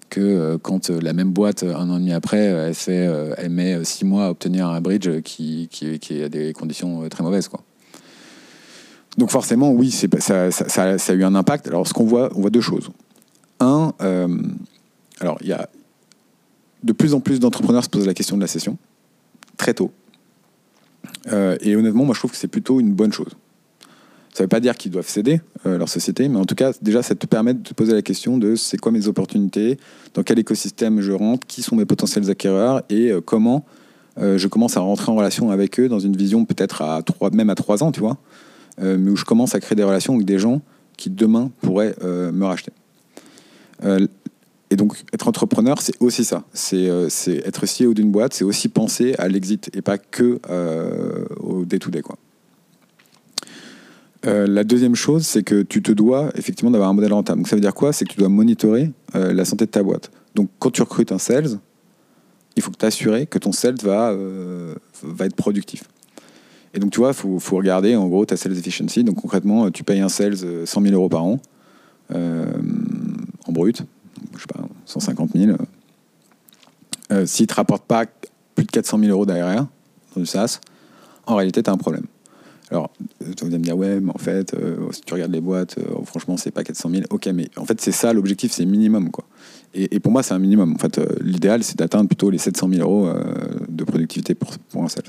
que 0.10 0.56
quand 0.64 0.90
la 0.90 1.14
même 1.14 1.32
boîte, 1.32 1.64
un 1.64 1.90
an 1.90 1.98
et 1.98 2.00
demi 2.00 2.14
après, 2.14 2.40
elle, 2.40 2.74
fait, 2.74 3.08
elle 3.38 3.52
met 3.52 3.84
six 3.84 4.06
mois 4.06 4.26
à 4.26 4.30
obtenir 4.32 4.68
un 4.70 4.82
bridge 4.82 5.22
qui, 5.22 5.68
qui, 5.70 6.00
qui 6.00 6.24
a 6.24 6.30
des 6.30 6.54
conditions 6.54 7.08
très 7.10 7.24
mauvaises. 7.24 7.48
Quoi. 7.48 7.62
Donc 9.18 9.30
forcément, 9.30 9.72
oui, 9.72 9.92
ça, 9.92 10.48
a 10.48 11.14
eu 11.14 11.24
un 11.24 11.36
impact. 11.36 11.68
Alors 11.68 11.88
ce 11.88 11.94
qu'on 11.94 12.06
voit, 12.06 12.32
on 12.36 12.42
voit 12.42 12.50
deux 12.50 12.62
choses. 12.62 12.90
Un, 13.60 13.94
alors 15.20 15.38
il 15.42 15.48
y 15.48 15.54
a 15.54 15.70
de 16.84 16.94
plus 16.94 17.14
en 17.14 17.20
plus 17.20 17.40
d'entrepreneurs 17.40 17.84
se 17.84 17.90
posent 17.90 18.08
la 18.08 18.14
question 18.14 18.36
de 18.36 18.42
la 18.42 18.48
session, 18.48 18.78
très 19.58 19.74
tôt. 19.74 19.91
Euh, 21.32 21.58
et 21.62 21.76
honnêtement, 21.76 22.05
moi 22.05 22.14
je 22.14 22.20
trouve 22.20 22.32
que 22.32 22.38
c'est 22.38 22.47
plutôt 22.47 22.80
une 22.80 22.93
bonne 22.93 23.12
chose. 23.12 23.32
Ça 24.34 24.43
ne 24.43 24.45
veut 24.45 24.49
pas 24.49 24.60
dire 24.60 24.78
qu'ils 24.78 24.91
doivent 24.91 25.08
céder 25.08 25.41
euh, 25.66 25.78
leur 25.78 25.89
société, 25.89 26.30
mais 26.30 26.38
en 26.38 26.45
tout 26.45 26.53
cas, 26.53 26.72
déjà, 26.82 27.01
ça 27.01 27.16
te 27.16 27.26
permet 27.26 27.55
de 27.55 27.64
te 27.64 27.74
poser 27.74 27.93
la 27.93 28.03
question 28.03 28.38
de 28.38 28.55
c'est 28.55 28.78
quoi 28.78 28.91
mes 28.91 29.08
opportunités, 29.08 29.80
dans 30.14 30.22
quel 30.22 30.38
écosystème 30.38 31.01
je 31.01 31.12
rentre, 31.12 31.47
qui 31.47 31.64
sont 31.64 31.76
mes 31.76 31.86
potentiels 31.86 32.30
acquéreurs 32.30 32.84
et 32.89 33.12
euh, 33.12 33.22
comment 33.22 33.66
je 34.20 34.47
commence 34.47 34.78
à 34.78 34.80
rentrer 34.80 35.12
en 35.12 35.16
relation 35.16 35.51
avec 35.51 35.80
eux 35.80 35.89
dans 35.89 35.99
une 35.99 36.18
vision 36.18 36.43
peut-être 36.43 36.82
à 36.82 37.03
trois, 37.03 37.30
même 37.30 37.51
à 37.51 37.55
trois 37.55 37.84
ans, 37.84 37.91
tu 37.91 37.99
vois, 37.99 38.18
mais 38.82 39.12
où 39.12 39.16
je 39.16 39.26
commence 39.26 39.53
à 39.53 39.60
créer 39.60 39.76
des 39.76 39.84
relations 39.84 40.16
avec 40.16 40.26
des 40.26 40.39
gens 40.39 40.64
qui 40.97 41.12
demain 41.12 41.51
pourraient 41.62 41.93
me 42.01 42.43
racheter. 42.43 42.72
Et 44.70 44.76
donc, 44.76 44.97
être 45.13 45.28
entrepreneur, 45.28 45.82
c'est 45.82 45.93
aussi 46.01 46.26
ça. 46.26 46.43
C'est 46.53 46.89
euh, 46.89 47.07
être 47.45 47.65
CEO 47.65 47.93
d'une 47.93 48.11
boîte, 48.11 48.34
c'est 48.34 48.43
aussi 48.43 48.68
penser 48.68 49.15
à 49.18 49.28
l'exit 49.28 49.70
et 49.74 49.82
pas 49.82 49.97
que 49.97 50.39
euh, 50.49 51.26
au 51.39 51.65
day-to-day, 51.65 52.01
quoi. 52.01 52.18
Euh, 54.26 54.45
la 54.47 54.63
deuxième 54.63 54.95
chose, 54.95 55.26
c'est 55.26 55.43
que 55.43 55.61
tu 55.61 55.82
te 55.82 55.91
dois 55.91 56.32
effectivement 56.36 56.72
d'avoir 56.72 56.89
un 56.89 56.93
modèle 56.93 57.13
rentable. 57.13 57.39
Donc 57.39 57.47
ça 57.47 57.55
veut 57.55 57.61
dire 57.61 57.76
quoi? 57.76 57.93
C'est 57.93 58.03
que 58.03 58.11
tu 58.11 58.18
dois 58.18 58.30
monitorer 58.30 58.91
la 59.13 59.45
santé 59.45 59.65
de 59.65 59.72
ta 59.72 59.84
boîte. 59.84 60.11
Donc 60.36 60.49
quand 60.59 60.72
tu 60.72 60.82
recrutes 60.82 61.11
un 61.11 61.20
sales, 61.20 61.59
il 62.55 62.63
faut 62.63 62.72
que 62.72 62.78
t'assurer 62.78 63.28
que 63.28 63.38
ton 63.38 63.51
sales 63.51 63.78
va, 63.84 64.13
va 65.03 65.26
être 65.26 65.36
productif. 65.36 65.84
Et 66.74 66.80
donc 66.80 66.91
tu 66.91 66.99
vois, 66.99 67.09
il 67.09 67.15
faut, 67.15 67.39
faut 67.39 67.57
regarder 67.57 67.95
en 67.95 68.07
gros 68.07 68.26
ta 68.26 68.38
sales 68.38 68.57
efficiency. 68.57 69.03
Donc 69.03 69.15
concrètement, 69.15 69.72
tu 69.72 69.84
payes 69.84 70.01
un 70.01 70.09
sales 70.09 70.38
euh, 70.43 70.65
100 70.65 70.82
000 70.82 70.93
euros 70.93 71.09
par 71.09 71.24
an 71.24 71.39
en 72.13 73.51
brut, 73.51 73.84
je 74.36 74.39
sais 74.39 74.47
pas, 74.47 74.68
150 74.86 75.32
000. 75.36 75.57
Euh, 77.11 77.26
S'il 77.26 77.43
ne 77.43 77.47
te 77.47 77.53
rapporte 77.53 77.86
pas 77.86 78.05
plus 78.55 78.65
de 78.65 78.72
400 78.72 78.99
000 78.99 79.11
euros 79.11 79.26
d'ARR 79.26 79.68
dans 80.15 80.22
du 80.22 80.26
SaaS, 80.26 80.59
en 81.26 81.36
réalité, 81.36 81.63
tu 81.63 81.70
as 81.70 81.74
un 81.74 81.78
problème. 81.78 82.05
Alors, 82.70 82.89
euh, 83.22 83.34
tu 83.36 83.45
vas 83.45 83.57
me 83.57 83.63
dire, 83.63 83.78
ouais, 83.78 83.99
mais 83.99 84.11
en 84.13 84.18
fait, 84.18 84.53
euh, 84.53 84.91
si 84.91 85.01
tu 85.01 85.13
regardes 85.13 85.32
les 85.32 85.39
boîtes, 85.39 85.78
euh, 85.78 86.03
franchement, 86.03 86.36
c'est 86.36 86.51
pas 86.51 86.63
400 86.63 86.89
000. 86.89 87.03
Ok, 87.09 87.28
mais 87.28 87.49
en 87.55 87.65
fait, 87.65 87.80
c'est 87.80 87.93
ça, 87.93 88.11
l'objectif, 88.11 88.51
c'est 88.51 88.65
minimum, 88.65 89.09
quoi. 89.09 89.26
Et, 89.74 89.99
pour 89.99 90.11
moi, 90.11 90.24
c'est 90.24 90.34
un 90.34 90.39
minimum. 90.39 90.74
En 90.74 90.78
fait, 90.78 90.97
euh, 90.97 91.05
l'idéal, 91.22 91.63
c'est 91.63 91.78
d'atteindre 91.78 92.07
plutôt 92.07 92.30
les 92.30 92.38
700 92.39 92.70
000 92.70 92.82
euros 92.82 93.07
euh, 93.07 93.24
de 93.70 93.84
productivité 93.84 94.34
pour, 94.34 94.49
un 94.84 94.88
sales. 94.88 95.03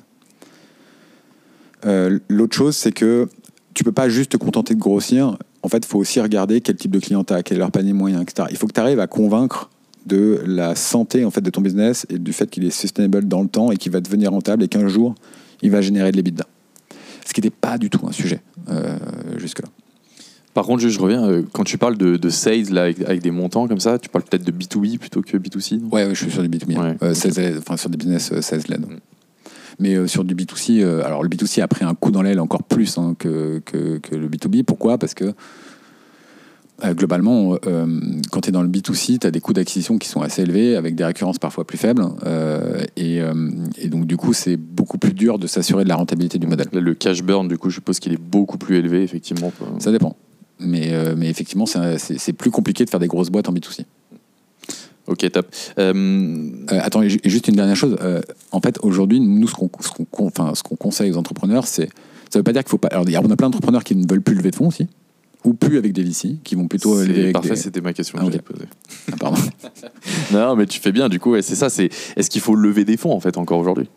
Euh, 1.86 2.18
L'autre 2.28 2.54
chose, 2.54 2.76
c'est 2.76 2.92
que 2.92 3.28
tu 3.72 3.82
peux 3.82 3.92
pas 3.92 4.08
juste 4.08 4.32
te 4.32 4.36
contenter 4.36 4.74
de 4.74 4.80
grossir. 4.80 5.38
En 5.62 5.68
fait, 5.68 5.78
il 5.78 5.86
faut 5.86 5.98
aussi 5.98 6.20
regarder 6.20 6.60
quel 6.60 6.76
type 6.76 6.90
de 6.92 6.98
client 7.00 7.24
tu 7.24 7.32
as, 7.34 7.42
quel 7.42 7.56
est 7.56 7.60
leur 7.60 7.70
panier 7.70 7.92
moyen, 7.92 8.20
etc. 8.22 8.48
Il 8.50 8.56
faut 8.56 8.66
que 8.66 8.72
tu 8.72 8.80
arrives 8.80 9.00
à 9.00 9.06
convaincre 9.06 9.70
de 10.06 10.40
la 10.46 10.74
santé 10.74 11.24
en 11.24 11.30
fait, 11.30 11.40
de 11.40 11.50
ton 11.50 11.60
business 11.60 12.06
et 12.08 12.18
du 12.18 12.32
fait 12.32 12.48
qu'il 12.48 12.64
est 12.64 12.70
sustainable 12.70 13.26
dans 13.28 13.42
le 13.42 13.48
temps 13.48 13.70
et 13.72 13.76
qu'il 13.76 13.92
va 13.92 14.00
devenir 14.00 14.30
rentable 14.30 14.62
et 14.62 14.68
qu'un 14.68 14.86
jour, 14.88 15.14
il 15.62 15.70
va 15.70 15.80
générer 15.80 16.12
de 16.12 16.16
l'EBITDA. 16.16 16.46
Ce 17.26 17.32
qui 17.34 17.40
n'était 17.40 17.54
pas 17.54 17.76
du 17.76 17.90
tout 17.90 18.06
un 18.06 18.12
sujet 18.12 18.40
euh, 18.70 18.96
jusque-là. 19.36 19.68
Par 20.54 20.64
contre, 20.64 20.80
je, 20.82 20.88
je 20.88 20.98
reviens, 20.98 21.24
euh, 21.28 21.42
quand 21.52 21.64
tu 21.64 21.76
parles 21.76 21.96
de, 21.98 22.16
de 22.16 22.30
sales 22.30 22.70
là, 22.70 22.84
avec, 22.84 23.00
avec 23.02 23.20
des 23.22 23.30
montants 23.30 23.68
comme 23.68 23.80
ça, 23.80 23.98
tu 23.98 24.08
parles 24.08 24.24
peut-être 24.24 24.44
de 24.44 24.50
B2B 24.52 24.98
plutôt 24.98 25.20
que 25.20 25.36
B2C 25.36 25.80
non? 25.80 25.88
Ouais, 25.92 26.06
ouais, 26.06 26.14
je 26.14 26.22
suis 26.22 26.30
sur 26.32 26.42
du 26.42 26.48
B2B, 26.48 26.78
Ouais. 26.78 26.96
euh, 27.02 27.14
sales- 27.14 27.58
enfin, 27.58 27.76
sur 27.76 27.90
des 27.90 27.98
business 27.98 28.32
sales-led. 28.40 28.80
Mais 29.78 29.94
euh, 29.94 30.06
sur 30.06 30.24
du 30.24 30.34
B2C, 30.34 30.82
euh, 30.82 31.04
alors 31.04 31.22
le 31.22 31.28
B2C 31.28 31.62
a 31.62 31.68
pris 31.68 31.84
un 31.84 31.94
coup 31.94 32.10
dans 32.10 32.22
l'aile 32.22 32.40
encore 32.40 32.64
plus 32.64 32.98
hein, 32.98 33.14
que, 33.18 33.60
que, 33.64 33.98
que 33.98 34.16
le 34.16 34.28
B2B. 34.28 34.64
Pourquoi? 34.64 34.98
Parce 34.98 35.14
que 35.14 35.34
euh, 36.84 36.94
globalement, 36.94 37.56
euh, 37.66 38.00
quand 38.30 38.42
tu 38.42 38.50
es 38.50 38.52
dans 38.52 38.62
le 38.62 38.68
B2C, 38.68 39.18
tu 39.18 39.26
as 39.26 39.30
des 39.30 39.40
coûts 39.40 39.52
d'acquisition 39.52 39.98
qui 39.98 40.08
sont 40.08 40.20
assez 40.20 40.42
élevés, 40.42 40.76
avec 40.76 40.94
des 40.94 41.04
récurrences 41.04 41.38
parfois 41.38 41.66
plus 41.66 41.78
faibles. 41.78 42.04
euh, 42.24 42.84
et, 42.96 43.20
euh, 43.20 43.50
et 43.78 43.88
donc, 43.88 44.06
du 44.06 44.16
coup, 44.16 44.32
c'est 44.32 44.56
beaucoup 44.56 44.98
plus 44.98 45.12
dur 45.12 45.38
de 45.38 45.48
s'assurer 45.48 45.82
de 45.82 45.88
la 45.88 45.96
rentabilité 45.96 46.38
du 46.38 46.46
modèle. 46.46 46.68
Là, 46.72 46.80
le 46.80 46.94
cash 46.94 47.22
burn, 47.22 47.48
du 47.48 47.58
coup, 47.58 47.70
je 47.70 47.76
suppose 47.76 47.98
qu'il 47.98 48.12
est 48.12 48.20
beaucoup 48.20 48.58
plus 48.58 48.76
élevé, 48.76 49.02
effectivement. 49.02 49.52
Ça 49.78 49.90
dépend. 49.90 50.16
Mais, 50.60 50.92
mais 51.16 51.28
effectivement, 51.28 51.66
c'est 51.66 52.32
plus 52.32 52.50
compliqué 52.50 52.84
de 52.84 52.90
faire 52.90 53.00
des 53.00 53.06
grosses 53.06 53.30
boîtes 53.30 53.48
en 53.48 53.52
B2C. 53.52 53.84
Ok, 55.08 55.30
top. 55.30 55.46
Euh, 55.78 55.92
Euh, 56.70 56.80
attends, 56.82 57.02
et 57.02 57.08
juste 57.08 57.48
une 57.48 57.56
dernière 57.56 57.76
chose. 57.76 57.96
Euh, 58.00 58.20
en 58.52 58.60
fait, 58.60 58.78
aujourd'hui, 58.82 59.20
nous, 59.20 59.48
ce 59.48 59.54
qu'on 59.54 59.70
enfin, 60.18 60.52
conseille 60.78 61.10
aux 61.10 61.16
entrepreneurs, 61.16 61.66
c'est. 61.66 61.88
Ça 62.30 62.38
veut 62.38 62.42
pas 62.42 62.52
dire 62.52 62.62
qu'il 62.62 62.70
faut 62.70 62.78
pas. 62.78 62.88
Alors, 62.88 63.06
on 63.06 63.30
a 63.30 63.36
plein 63.36 63.46
d'entrepreneurs 63.48 63.84
qui 63.84 63.96
ne 63.96 64.06
veulent 64.08 64.20
plus 64.20 64.34
lever 64.34 64.50
de 64.50 64.56
fonds 64.56 64.68
aussi. 64.68 64.86
ou 65.44 65.54
plus 65.54 65.78
avec 65.78 65.92
des 65.94 66.02
VC, 66.02 66.36
qui 66.44 66.56
vont 66.56 66.68
plutôt 66.68 67.00
lever 67.02 67.32
parfait, 67.32 67.50
des... 67.50 67.56
c'était 67.56 67.80
ma 67.80 67.92
question 67.94 68.18
Ah, 68.18 68.22
que 68.22 68.26
ok. 68.26 68.32
j'allais 68.32 68.42
poser. 68.42 68.66
Ah, 69.12 69.16
pardon. 69.18 69.40
Non, 70.32 70.56
mais 70.56 70.66
tu 70.66 70.78
fais 70.78 70.92
bien, 70.92 71.08
du 71.08 71.18
coup, 71.20 71.30
ouais, 71.30 71.42
c'est 71.42 71.54
ça. 71.54 71.70
C'est 71.70 71.88
est-ce 72.16 72.28
qu'il 72.28 72.42
faut 72.42 72.54
lever 72.54 72.84
des 72.84 72.98
fonds 72.98 73.12
en 73.12 73.20
fait 73.20 73.38
encore 73.38 73.58
aujourd'hui? 73.58 73.88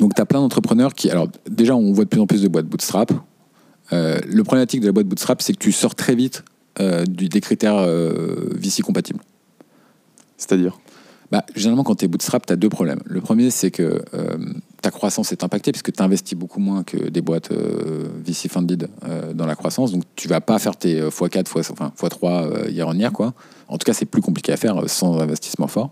Donc, 0.00 0.14
tu 0.14 0.20
as 0.20 0.26
plein 0.26 0.40
d'entrepreneurs 0.40 0.94
qui. 0.94 1.08
Alors, 1.08 1.28
déjà, 1.48 1.76
on 1.76 1.92
voit 1.92 2.04
de 2.04 2.08
plus 2.10 2.20
en 2.20 2.26
plus 2.26 2.42
de 2.42 2.48
boîtes 2.48 2.66
bootstrap. 2.66 3.12
Le 3.92 4.42
problématique 4.42 4.80
de 4.80 4.86
la 4.86 4.92
boîte 4.92 5.06
bootstrap, 5.06 5.40
c'est 5.40 5.52
que 5.52 5.58
tu 5.58 5.70
sors 5.70 5.94
très 5.94 6.16
vite 6.16 6.42
du, 7.08 7.28
des 7.28 7.40
critères 7.40 7.86
VC 8.56 8.82
compatibles. 8.82 9.20
C'est-à-dire 10.36 10.78
Bah, 11.32 11.44
généralement, 11.56 11.82
quand 11.82 11.96
tu 11.96 12.04
es 12.04 12.08
bootstrap, 12.08 12.46
tu 12.46 12.52
as 12.52 12.56
deux 12.56 12.68
problèmes. 12.68 13.00
Le 13.04 13.20
premier, 13.20 13.50
c'est 13.50 13.70
que 13.72 14.00
euh, 14.14 14.36
ta 14.80 14.90
croissance 14.92 15.32
est 15.32 15.42
impactée 15.42 15.72
puisque 15.72 15.92
tu 15.92 16.00
investis 16.02 16.38
beaucoup 16.38 16.60
moins 16.60 16.84
que 16.84 17.08
des 17.08 17.20
boîtes 17.20 17.50
euh, 17.50 18.06
VC 18.24 18.48
funded 18.48 18.88
euh, 19.04 19.32
dans 19.32 19.46
la 19.46 19.56
croissance. 19.56 19.90
Donc, 19.92 20.04
tu 20.14 20.28
vas 20.28 20.40
pas 20.40 20.58
faire 20.60 20.76
tes 20.76 21.00
euh, 21.00 21.10
x4, 21.10 21.58
x, 21.58 21.70
enfin, 21.72 21.92
x3 22.00 22.66
euh, 22.66 22.70
year 22.70 22.86
on 22.86 22.94
year. 22.94 23.10
Quoi. 23.12 23.34
En 23.66 23.76
tout 23.78 23.84
cas, 23.84 23.92
c'est 23.92 24.04
plus 24.06 24.22
compliqué 24.22 24.52
à 24.52 24.56
faire 24.56 24.88
sans 24.88 25.18
investissement 25.18 25.66
fort. 25.66 25.90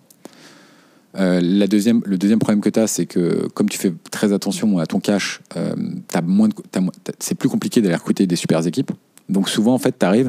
La 1.17 1.67
deuxième, 1.69 2.03
le 2.07 2.19
deuxième 2.19 2.41
problème 2.41 2.61
que 2.61 2.69
tu 2.69 2.81
as, 2.81 2.89
c'est 2.89 3.07
que 3.07 3.47
comme 3.55 3.69
tu 3.69 3.79
fais 3.79 3.93
très 4.11 4.33
attention 4.33 4.79
à 4.79 4.87
ton 4.87 4.99
cash, 4.99 5.41
t'as- 6.09 6.21
c'est 7.21 7.37
plus 7.37 7.49
compliqué 7.49 7.81
d'aller 7.81 7.95
recruter 7.95 8.27
des 8.27 8.35
super 8.35 8.67
équipes. 8.67 8.91
Donc 9.29 9.49
souvent, 9.49 9.75
en 9.75 9.79
fait, 9.79 9.97
tu 9.97 10.05
arrives 10.05 10.29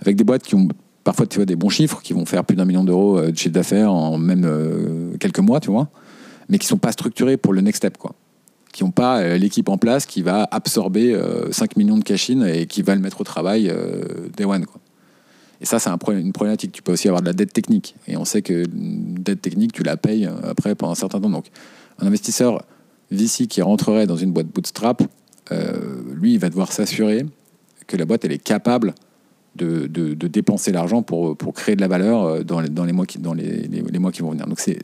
avec 0.00 0.16
des 0.16 0.24
boîtes 0.24 0.42
qui 0.42 0.56
ont 0.56 0.66
parfois 1.04 1.26
tu 1.26 1.36
vois, 1.36 1.46
des 1.46 1.56
bons 1.56 1.68
chiffres, 1.68 2.00
qui 2.02 2.14
vont 2.14 2.26
faire 2.26 2.44
plus 2.44 2.56
d'un 2.56 2.64
million 2.64 2.82
d'euros 2.82 3.18
euh, 3.18 3.30
de 3.30 3.36
chiffre 3.36 3.54
d'affaires 3.54 3.92
en 3.92 4.18
même 4.18 4.44
euh, 4.44 5.16
quelques 5.20 5.38
mois, 5.38 5.60
tu 5.60 5.70
vois, 5.70 5.88
mais 6.48 6.58
qui 6.58 6.66
sont 6.66 6.78
pas 6.78 6.92
structurés 6.92 7.36
pour 7.36 7.52
le 7.52 7.60
next 7.60 7.78
step, 7.78 7.98
quoi. 7.98 8.14
Qui 8.72 8.82
n'ont 8.82 8.90
pas 8.90 9.20
euh, 9.20 9.36
l'équipe 9.36 9.68
en 9.68 9.78
place 9.78 10.06
qui 10.06 10.22
va 10.22 10.48
absorber 10.50 11.14
euh, 11.14 11.52
5 11.52 11.76
millions 11.76 11.98
de 11.98 12.02
cash-in 12.02 12.44
et 12.44 12.66
qui 12.66 12.82
va 12.82 12.94
le 12.96 13.00
mettre 13.00 13.20
au 13.20 13.24
travail 13.24 13.72
day 14.36 14.44
one. 14.44 14.64
Et 15.60 15.66
ça, 15.66 15.78
c'est 15.78 15.88
une 15.88 16.32
problématique. 16.32 16.72
Tu 16.72 16.82
peux 16.82 16.92
aussi 16.92 17.06
avoir 17.06 17.22
de 17.22 17.26
la 17.26 17.32
dette 17.32 17.52
technique. 17.52 17.94
Et 18.08 18.16
on 18.16 18.24
sait 18.24 18.42
que 18.42 18.64
dette 18.68 19.40
technique, 19.40 19.72
tu 19.72 19.84
la 19.84 19.96
payes 19.96 20.28
après 20.42 20.74
pendant 20.74 20.92
un 20.92 20.96
certain 20.96 21.20
temps. 21.20 21.30
Donc, 21.30 21.46
un 22.00 22.06
investisseur 22.08 22.64
VC 23.12 23.46
qui 23.46 23.62
rentrerait 23.62 24.06
dans 24.08 24.16
une 24.16 24.32
boîte 24.32 24.48
bootstrap, 24.48 25.04
lui, 26.12 26.34
il 26.34 26.38
va 26.40 26.50
devoir 26.50 26.72
s'assurer 26.72 27.24
que 27.86 27.96
la 27.96 28.04
boîte, 28.04 28.24
elle 28.24 28.32
est 28.32 28.42
capable 28.42 28.94
de, 29.56 30.14
dépenser 30.28 30.72
l'argent 30.72 31.02
pour, 31.02 31.36
créer 31.54 31.76
de 31.76 31.80
la 31.80 31.88
valeur 31.88 32.22
euh, 32.22 32.42
dans 32.42 32.60
les, 32.60 32.92
mois, 32.92 33.06
qui, 33.06 33.18
vont 33.18 33.32
venir. 34.30 34.46
Donc, 34.46 34.60
c'est. 34.60 34.78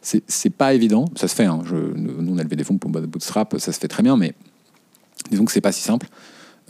c'est 0.00 0.50
pas 0.50 0.74
évident, 0.74 1.06
ça 1.16 1.28
se 1.28 1.34
fait. 1.34 1.44
hein. 1.44 1.62
Nous, 1.70 2.32
on 2.34 2.38
a 2.38 2.42
levé 2.42 2.56
des 2.56 2.64
fonds 2.64 2.78
pour 2.78 2.90
bootstrap, 2.90 3.56
ça 3.58 3.72
se 3.72 3.78
fait 3.78 3.88
très 3.88 4.02
bien, 4.02 4.16
mais 4.16 4.34
disons 5.30 5.44
que 5.44 5.52
c'est 5.52 5.60
pas 5.60 5.72
si 5.72 5.82
simple. 5.82 6.08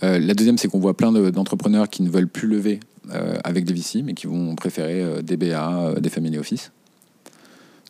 Euh, 0.03 0.19
la 0.19 0.35
deuxième, 0.35 0.59
c'est 0.59 0.69
qu'on 0.69 0.81
voit 0.81 0.97
plein 0.97 1.13
de- 1.13 1.31
d'entrepreneurs 1.31 1.89
qui 1.89 2.03
ne 2.03 2.11
veulent 2.11 2.29
plus 2.29 2.49
lever 2.49 2.81
euh, 3.15 3.37
avec 3.45 3.65
des 3.65 3.73
VC, 3.73 4.03
mais 4.03 4.15
qui 4.15 4.27
vont 4.27 4.55
préférer 4.55 5.03
euh, 5.03 5.23
des 5.23 5.37
BA, 5.37 5.95
des 6.01 6.09
family 6.09 6.39
office, 6.39 6.73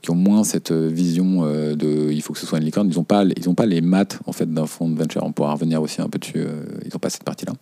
qui 0.03 0.11
ont 0.11 0.17
moins 0.17 0.45
cette 0.45 0.73
vision 0.73 1.43
de 1.43 2.11
il 2.11 2.21
faut 2.23 2.33
que 2.33 2.39
ce 2.41 2.47
soit 2.47 2.59
une 2.59 2.65
licorne. 2.65 2.89
Ils 2.91 2.97
n'ont 2.97 3.05
pas, 3.05 3.25
pas 3.57 3.67
les 3.67 3.81
maths 3.81 4.19
en 4.27 4.33
fait 4.33 4.53
d'un 4.53 4.67
fonds 4.67 4.89
de 4.89 4.99
venture. 4.99 5.23
On 5.25 5.33
pourra 5.33 5.53
revenir 5.53 5.81
aussi 5.81 6.03
un 6.03 6.09
peu 6.09 6.19
dessus. 6.19 6.45
ils 6.85 6.91
n'ont 6.93 6.99
pas 6.99 7.09
cette 7.09 7.23
partie-là. 7.23 7.53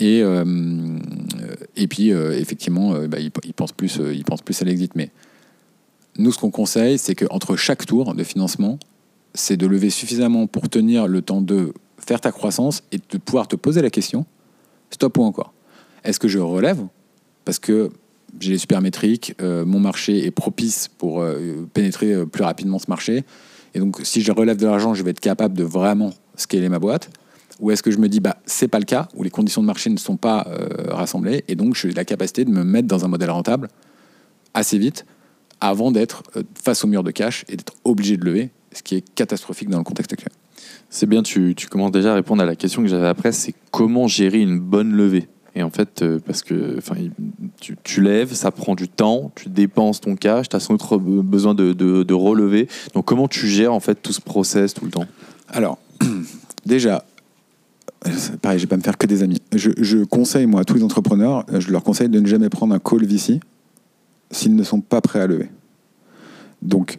Et, 0.00 0.22
euh, 0.22 0.98
et 1.76 1.86
puis, 1.86 2.12
euh, 2.12 2.32
effectivement, 2.32 2.94
euh, 2.94 3.06
bah, 3.06 3.18
ils, 3.20 3.30
pensent 3.52 3.72
plus, 3.72 4.00
ils 4.12 4.24
pensent 4.24 4.42
plus 4.42 4.60
à 4.62 4.64
l'exit. 4.64 4.96
Mais 4.96 5.10
nous, 6.18 6.32
ce 6.32 6.38
qu'on 6.38 6.50
conseille, 6.50 6.98
c'est 6.98 7.14
qu'entre 7.14 7.54
chaque 7.56 7.84
tour 7.84 8.14
de 8.14 8.24
financement, 8.24 8.78
c'est 9.34 9.58
de 9.58 9.66
lever 9.66 9.90
suffisamment 9.90 10.46
pour 10.46 10.68
tenir 10.68 11.06
le 11.06 11.20
temps 11.22 11.42
de 11.42 11.74
faire 11.98 12.20
ta 12.20 12.32
croissance 12.32 12.82
et 12.92 12.96
de 12.96 13.18
pouvoir 13.18 13.46
te 13.46 13.56
poser 13.56 13.82
la 13.82 13.90
question 13.90 14.24
stop 14.90 15.18
ou 15.18 15.22
encore. 15.22 15.52
Est-ce 16.02 16.18
que 16.18 16.26
je 16.26 16.38
relève? 16.40 16.84
Parce 17.44 17.60
que 17.60 17.90
j'ai 18.40 18.52
les 18.52 18.58
super 18.58 18.80
métriques, 18.80 19.34
mon 19.40 19.78
marché 19.78 20.24
est 20.24 20.32
propice 20.32 20.88
pour 20.88 21.24
pénétrer 21.72 22.26
plus 22.26 22.42
rapidement 22.42 22.80
ce 22.80 22.86
marché, 22.88 23.24
et 23.74 23.78
donc 23.78 24.00
si 24.02 24.20
je 24.20 24.32
relève 24.32 24.56
de 24.56 24.66
l'argent, 24.66 24.94
je 24.94 25.02
vais 25.04 25.10
être 25.10 25.20
capable 25.20 25.56
de 25.56 25.62
vraiment 25.62 26.12
scaler 26.36 26.68
ma 26.68 26.78
boîte 26.80 27.10
Ou 27.60 27.70
est-ce 27.70 27.82
que 27.82 27.90
je 27.90 27.98
me 27.98 28.08
dis, 28.08 28.20
bah, 28.20 28.36
c'est 28.46 28.68
pas 28.68 28.78
le 28.78 28.84
cas, 28.84 29.08
où 29.14 29.22
les 29.22 29.30
conditions 29.30 29.60
de 29.62 29.66
marché 29.66 29.90
ne 29.90 29.98
sont 29.98 30.16
pas 30.16 30.46
euh, 30.48 30.68
rassemblées, 30.94 31.44
et 31.48 31.54
donc 31.54 31.74
j'ai 31.76 31.92
la 31.92 32.04
capacité 32.04 32.44
de 32.44 32.50
me 32.50 32.64
mettre 32.64 32.88
dans 32.88 33.04
un 33.04 33.08
modèle 33.08 33.30
rentable 33.30 33.68
assez 34.54 34.78
vite, 34.78 35.04
avant 35.60 35.90
d'être 35.92 36.22
euh, 36.36 36.42
face 36.54 36.84
au 36.84 36.88
mur 36.88 37.02
de 37.02 37.10
cash 37.10 37.44
et 37.48 37.56
d'être 37.56 37.74
obligé 37.84 38.16
de 38.16 38.24
lever, 38.24 38.50
ce 38.72 38.82
qui 38.82 38.96
est 38.96 39.14
catastrophique 39.14 39.68
dans 39.68 39.78
le 39.78 39.84
contexte 39.84 40.12
actuel. 40.12 40.32
C'est 40.88 41.06
bien, 41.06 41.22
tu, 41.22 41.54
tu 41.54 41.68
commences 41.68 41.92
déjà 41.92 42.12
à 42.12 42.14
répondre 42.14 42.42
à 42.42 42.46
la 42.46 42.56
question 42.56 42.82
que 42.82 42.88
j'avais 42.88 43.06
après, 43.08 43.32
c'est 43.32 43.54
comment 43.70 44.06
gérer 44.08 44.40
une 44.40 44.58
bonne 44.58 44.92
levée? 44.92 45.28
Et 45.56 45.62
en 45.62 45.70
fait, 45.70 46.02
euh, 46.02 46.18
parce 46.24 46.42
que 46.42 46.76
enfin, 46.78 46.94
tu, 47.60 47.76
tu 47.82 48.00
lèves, 48.00 48.32
ça 48.34 48.50
prend 48.52 48.74
du 48.76 48.88
temps, 48.88 49.32
tu 49.34 49.48
dépenses 49.48 50.00
ton 50.00 50.14
cash, 50.16 50.48
tu 50.48 50.56
as 50.56 50.60
sans 50.60 50.74
doute 50.76 51.02
besoin 51.24 51.54
de, 51.54 51.72
de- 51.72 52.04
de 52.04 52.14
relever. 52.14 52.68
Donc, 52.94 53.04
comment 53.04 53.26
tu 53.28 53.48
gères 53.48 53.72
en 53.74 53.80
fait 53.80 53.96
tout 53.96 54.12
ce 54.12 54.20
process 54.20 54.74
tout 54.74 54.84
le 54.84 54.92
temps? 54.92 55.06
Alors, 55.48 55.78
déjà, 56.66 57.04
pareil, 58.40 58.58
je 58.58 58.64
vais 58.64 58.68
pas 58.68 58.76
me 58.76 58.82
faire 58.82 58.98
que 58.98 59.06
des 59.06 59.22
amis. 59.22 59.40
Je, 59.54 59.70
je 59.78 59.98
conseille, 60.04 60.46
moi, 60.46 60.60
à 60.60 60.64
tous 60.64 60.74
les 60.74 60.82
entrepreneurs, 60.82 61.44
euh, 61.52 61.60
je 61.60 61.70
leur 61.70 61.82
conseille 61.82 62.08
de 62.08 62.20
ne 62.20 62.26
jamais 62.26 62.48
prendre 62.48 62.74
un 62.74 62.78
call 62.78 63.04
VC 63.04 63.40
s'ils 64.30 64.54
ne 64.54 64.62
sont 64.62 64.80
pas 64.80 65.00
prêts 65.00 65.20
à 65.20 65.26
lever. 65.26 65.50
Donc, 66.62 66.98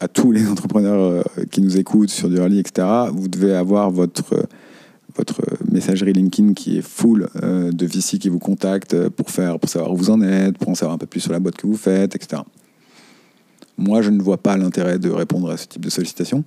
à 0.00 0.08
tous 0.08 0.32
les 0.32 0.46
entrepreneurs 0.50 1.00
euh, 1.00 1.22
qui 1.50 1.60
nous 1.60 1.76
écoutent 1.78 2.10
sur 2.10 2.28
du 2.28 2.36
early, 2.36 2.58
etc., 2.58 2.86
vous 3.12 3.28
devez 3.28 3.54
avoir 3.54 3.90
votre, 3.90 4.34
euh, 4.34 4.42
votre 5.16 5.42
messagerie 5.70 6.12
LinkedIn 6.12 6.54
qui 6.54 6.78
est 6.78 6.82
full 6.82 7.28
euh, 7.42 7.70
de 7.72 7.86
VC 7.86 8.18
qui 8.18 8.28
vous 8.28 8.38
contactent 8.38 8.94
euh, 8.94 9.10
pour, 9.10 9.30
faire, 9.30 9.58
pour 9.58 9.68
savoir 9.68 9.92
où 9.92 9.96
vous 9.96 10.10
en 10.10 10.20
êtes, 10.22 10.58
pour 10.58 10.68
en 10.68 10.74
savoir 10.74 10.94
un 10.94 10.98
peu 10.98 11.06
plus 11.06 11.20
sur 11.20 11.32
la 11.32 11.40
boîte 11.40 11.56
que 11.56 11.66
vous 11.66 11.76
faites, 11.76 12.14
etc. 12.14 12.42
Moi, 13.76 14.02
je 14.02 14.10
ne 14.10 14.22
vois 14.22 14.38
pas 14.38 14.56
l'intérêt 14.56 14.98
de 14.98 15.10
répondre 15.10 15.50
à 15.50 15.56
ce 15.56 15.66
type 15.66 15.84
de 15.84 15.90
sollicitation. 15.90 16.44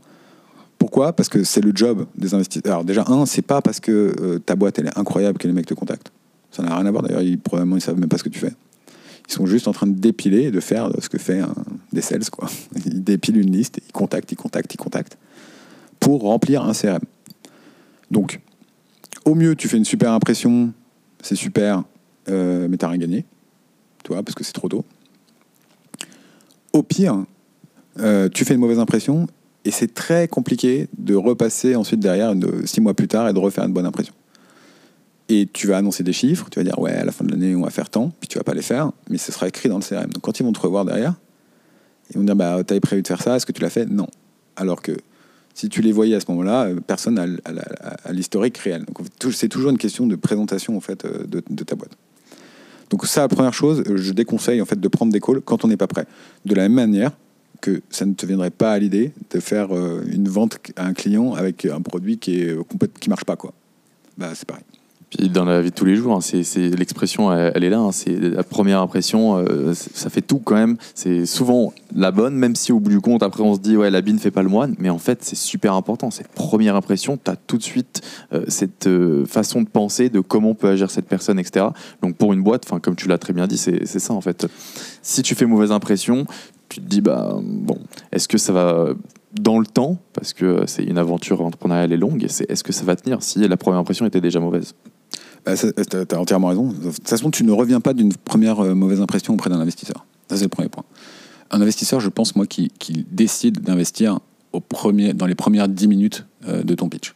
Pourquoi? 0.83 1.13
Parce 1.13 1.29
que 1.29 1.45
c'est 1.45 1.61
le 1.61 1.71
job 1.73 2.07
des 2.17 2.33
investisseurs. 2.33 2.73
Alors 2.73 2.83
déjà, 2.83 3.05
un, 3.07 3.25
c'est 3.25 3.41
pas 3.41 3.61
parce 3.61 3.79
que 3.79 4.13
euh, 4.19 4.39
ta 4.39 4.57
boîte 4.57 4.79
est 4.79 4.97
incroyable 4.97 5.37
que 5.37 5.47
les 5.47 5.53
mecs 5.53 5.65
te 5.65 5.73
contactent. 5.73 6.11
Ça 6.51 6.61
n'a 6.61 6.75
rien 6.75 6.85
à 6.85 6.91
voir. 6.91 7.03
D'ailleurs, 7.03 7.21
ils, 7.21 7.39
probablement 7.39 7.77
ils 7.77 7.81
savent 7.81 7.97
même 7.97 8.09
pas 8.09 8.17
ce 8.17 8.23
que 8.25 8.27
tu 8.27 8.39
fais. 8.39 8.51
Ils 9.29 9.31
sont 9.31 9.45
juste 9.45 9.69
en 9.69 9.71
train 9.71 9.87
de 9.87 9.97
dépiler 9.97 10.41
et 10.41 10.51
de 10.51 10.59
faire 10.59 10.91
ce 10.99 11.07
que 11.07 11.17
fait 11.17 11.39
des 11.93 12.01
sales. 12.01 12.29
Quoi. 12.29 12.49
Ils 12.85 13.01
dépilent 13.01 13.37
une 13.37 13.49
liste, 13.49 13.79
ils 13.87 13.93
contactent, 13.93 14.29
ils 14.33 14.35
contactent, 14.35 14.73
ils 14.73 14.77
contactent 14.77 15.17
pour 16.01 16.23
remplir 16.23 16.65
un 16.65 16.73
CRM. 16.73 16.99
Donc, 18.11 18.41
au 19.23 19.35
mieux, 19.35 19.55
tu 19.55 19.69
fais 19.69 19.77
une 19.77 19.85
super 19.85 20.11
impression, 20.11 20.73
c'est 21.21 21.35
super, 21.35 21.85
euh, 22.27 22.67
mais 22.69 22.75
t'as 22.75 22.89
rien 22.89 22.97
gagné, 22.97 23.25
tu 24.03 24.11
vois, 24.11 24.21
parce 24.21 24.35
que 24.35 24.43
c'est 24.43 24.51
trop 24.51 24.67
tôt. 24.67 24.83
Au 26.73 26.83
pire, 26.83 27.23
euh, 27.99 28.27
tu 28.27 28.43
fais 28.43 28.55
une 28.55 28.59
mauvaise 28.59 28.79
impression 28.79 29.27
et 29.65 29.71
c'est 29.71 29.93
très 29.93 30.27
compliqué 30.27 30.87
de 30.97 31.15
repasser 31.15 31.75
ensuite 31.75 31.99
derrière 31.99 32.33
six 32.65 32.81
mois 32.81 32.93
plus 32.93 33.07
tard 33.07 33.29
et 33.29 33.33
de 33.33 33.39
refaire 33.39 33.63
une 33.63 33.73
bonne 33.73 33.85
impression. 33.85 34.13
Et 35.29 35.47
tu 35.51 35.67
vas 35.67 35.77
annoncer 35.77 36.03
des 36.03 36.11
chiffres, 36.13 36.47
tu 36.51 36.59
vas 36.59 36.63
dire 36.63 36.77
ouais 36.79 36.91
à 36.91 37.05
la 37.05 37.11
fin 37.11 37.23
de 37.23 37.31
l'année 37.31 37.55
on 37.55 37.63
va 37.63 37.69
faire 37.69 37.89
tant, 37.89 38.11
puis 38.19 38.27
tu 38.27 38.37
vas 38.37 38.43
pas 38.43 38.53
les 38.53 38.61
faire, 38.61 38.91
mais 39.09 39.17
ce 39.17 39.31
sera 39.31 39.47
écrit 39.47 39.69
dans 39.69 39.77
le 39.77 39.83
CRM. 39.83 40.11
Donc 40.11 40.21
quand 40.21 40.39
ils 40.39 40.43
vont 40.43 40.51
te 40.51 40.59
revoir 40.59 40.83
derrière, 40.83 41.15
ils 42.11 42.17
vont 42.17 42.23
dire 42.23 42.35
bah 42.35 42.61
t'avais 42.63 42.81
prévu 42.81 43.01
de 43.01 43.07
faire 43.07 43.21
ça, 43.21 43.37
est-ce 43.37 43.45
que 43.45 43.53
tu 43.53 43.61
l'as 43.61 43.69
fait? 43.69 43.85
Non. 43.85 44.07
Alors 44.57 44.81
que 44.81 44.91
si 45.53 45.69
tu 45.69 45.81
les 45.81 45.91
voyais 45.91 46.15
à 46.15 46.19
ce 46.19 46.25
moment-là, 46.29 46.65
euh, 46.65 46.79
personne 46.85 47.17
a 47.19 48.11
l'historique 48.11 48.57
réel. 48.57 48.85
Donc 48.85 49.07
c'est 49.31 49.49
toujours 49.49 49.69
une 49.69 49.77
question 49.77 50.07
de 50.07 50.15
présentation 50.15 50.75
en 50.75 50.81
fait 50.81 51.05
euh, 51.05 51.25
de, 51.25 51.43
de 51.49 51.63
ta 51.63 51.75
boîte. 51.75 51.95
Donc 52.89 53.05
ça, 53.05 53.27
première 53.27 53.53
chose, 53.53 53.83
je 53.95 54.11
déconseille 54.11 54.61
en 54.61 54.65
fait 54.65 54.79
de 54.79 54.87
prendre 54.87 55.11
des 55.11 55.19
calls 55.19 55.41
quand 55.41 55.63
on 55.63 55.67
n'est 55.67 55.77
pas 55.77 55.87
prêt. 55.87 56.05
De 56.45 56.53
la 56.53 56.63
même 56.63 56.73
manière 56.73 57.11
que 57.63 57.81
ça 57.89 58.05
ne 58.05 58.13
te 58.13 58.25
viendrait 58.25 58.51
pas 58.51 58.73
à 58.73 58.77
l'idée 58.77 59.13
de 59.31 59.39
faire 59.39 59.73
euh, 59.73 60.03
une 60.11 60.27
vente 60.27 60.59
à 60.75 60.85
un 60.85 60.93
client 60.93 61.33
avec 61.33 61.65
un 61.65 61.81
produit 61.81 62.17
qui 62.17 62.41
est 62.41 62.49
euh, 62.49 62.63
qui 62.99 63.09
marche 63.09 63.23
pas 63.23 63.37
quoi. 63.37 63.53
Bah 64.17 64.31
c'est 64.35 64.45
pareil. 64.45 64.65
Dans 65.19 65.45
la 65.45 65.61
vie 65.61 65.69
de 65.69 65.75
tous 65.75 65.85
les 65.85 65.95
jours, 65.95 66.15
hein, 66.15 66.21
c'est, 66.21 66.69
l'expression, 66.69 67.31
elle, 67.31 67.63
est 67.63 67.69
là. 67.69 67.79
hein, 67.79 67.91
c'est 67.91 68.17
la 68.19 68.43
première 68.43 68.79
impression, 68.79 69.37
euh, 69.37 69.73
ça 69.73 70.09
fait 70.09 70.21
tout 70.21 70.39
quand 70.39 70.55
même. 70.55 70.77
C'est 70.95 71.25
souvent 71.25 71.73
la 71.95 72.11
bonne, 72.11 72.35
même 72.35 72.55
si 72.55 72.71
au 72.71 72.79
bout 72.79 72.89
du 72.89 72.99
compte, 72.99 73.21
après 73.21 73.43
on 73.43 73.53
se 73.53 73.59
dit 73.59 73.77
ouais, 73.77 73.91
l'habit 73.91 74.13
ne 74.13 74.19
fait 74.19 74.31
pas 74.31 74.43
le 74.43 74.49
moine. 74.49 74.75
Mais 74.79 74.89
en 74.89 74.97
fait, 74.97 75.19
c'est 75.23 75.35
super 75.35 75.73
important. 75.73 76.09
Cette 76.09 76.29
première 76.29 76.75
impression, 76.75 77.19
tu 77.23 77.29
as 77.29 77.35
tout 77.35 77.57
de 77.57 77.63
suite 77.63 78.01
euh, 78.33 78.43
cette 78.47 78.87
euh, 78.87 79.25
façon 79.25 79.61
de 79.61 79.67
penser 79.67 80.09
de 80.09 80.19
comment 80.19 80.55
peut 80.55 80.69
agir 80.69 80.89
cette 80.89 81.07
personne, 81.07 81.39
etc. 81.39 81.67
Donc 82.01 82.15
pour 82.15 82.33
une 82.33 82.41
boîte, 82.41 82.67
comme 82.81 82.95
tu 82.95 83.07
l'as 83.07 83.17
très 83.17 83.33
bien 83.33 83.47
dit, 83.47 83.57
c'est, 83.57 83.85
ça 83.85 84.13
en 84.13 84.21
fait. 84.21 84.47
Si 85.01 85.21
tu 85.21 85.35
fais 85.35 85.45
mauvaise 85.45 85.71
impression, 85.71 86.25
tu 86.69 86.79
te 86.79 86.85
dis 86.85 87.01
bah 87.01 87.37
bon, 87.43 87.77
est-ce 88.11 88.27
que 88.27 88.37
ça 88.37 88.51
va 88.53 88.87
dans 89.39 89.59
le 89.59 89.65
temps? 89.65 89.97
Parce 90.13 90.33
que 90.33 90.63
c'est 90.65 90.83
une 90.83 90.97
aventure 90.97 91.41
entrepreneuriale 91.41 91.91
et 91.91 91.97
longue 91.97 92.23
est-ce 92.23 92.63
que 92.63 92.73
ça 92.73 92.83
va 92.83 92.95
tenir 92.95 93.21
si 93.21 93.47
la 93.47 93.57
première 93.57 93.79
impression 93.79 94.05
était 94.05 94.21
déjà 94.21 94.39
mauvaise? 94.39 94.73
Bah, 95.45 95.55
t'as 95.57 96.05
t'as 96.05 96.17
entièrement 96.17 96.47
raison. 96.47 96.67
De 96.67 96.91
toute 96.91 97.07
façon, 97.07 97.29
tu 97.31 97.43
ne 97.43 97.51
reviens 97.51 97.81
pas 97.81 97.93
d'une 97.93 98.13
première 98.13 98.61
euh, 98.61 98.75
mauvaise 98.75 99.01
impression 99.01 99.33
auprès 99.33 99.49
d'un 99.49 99.59
investisseur. 99.59 100.05
Ça, 100.29 100.37
c'est 100.37 100.43
le 100.43 100.49
premier 100.49 100.69
point. 100.69 100.83
Un 101.51 101.61
investisseur, 101.61 101.99
je 101.99 102.09
pense, 102.09 102.35
moi, 102.35 102.47
qui, 102.47 102.71
décide 103.11 103.59
d'investir 103.59 104.19
dans 104.53 105.25
les 105.25 105.35
premières 105.35 105.67
10 105.67 105.87
minutes 105.87 106.25
euh, 106.47 106.63
de 106.63 106.75
ton 106.75 106.87
pitch. 106.87 107.13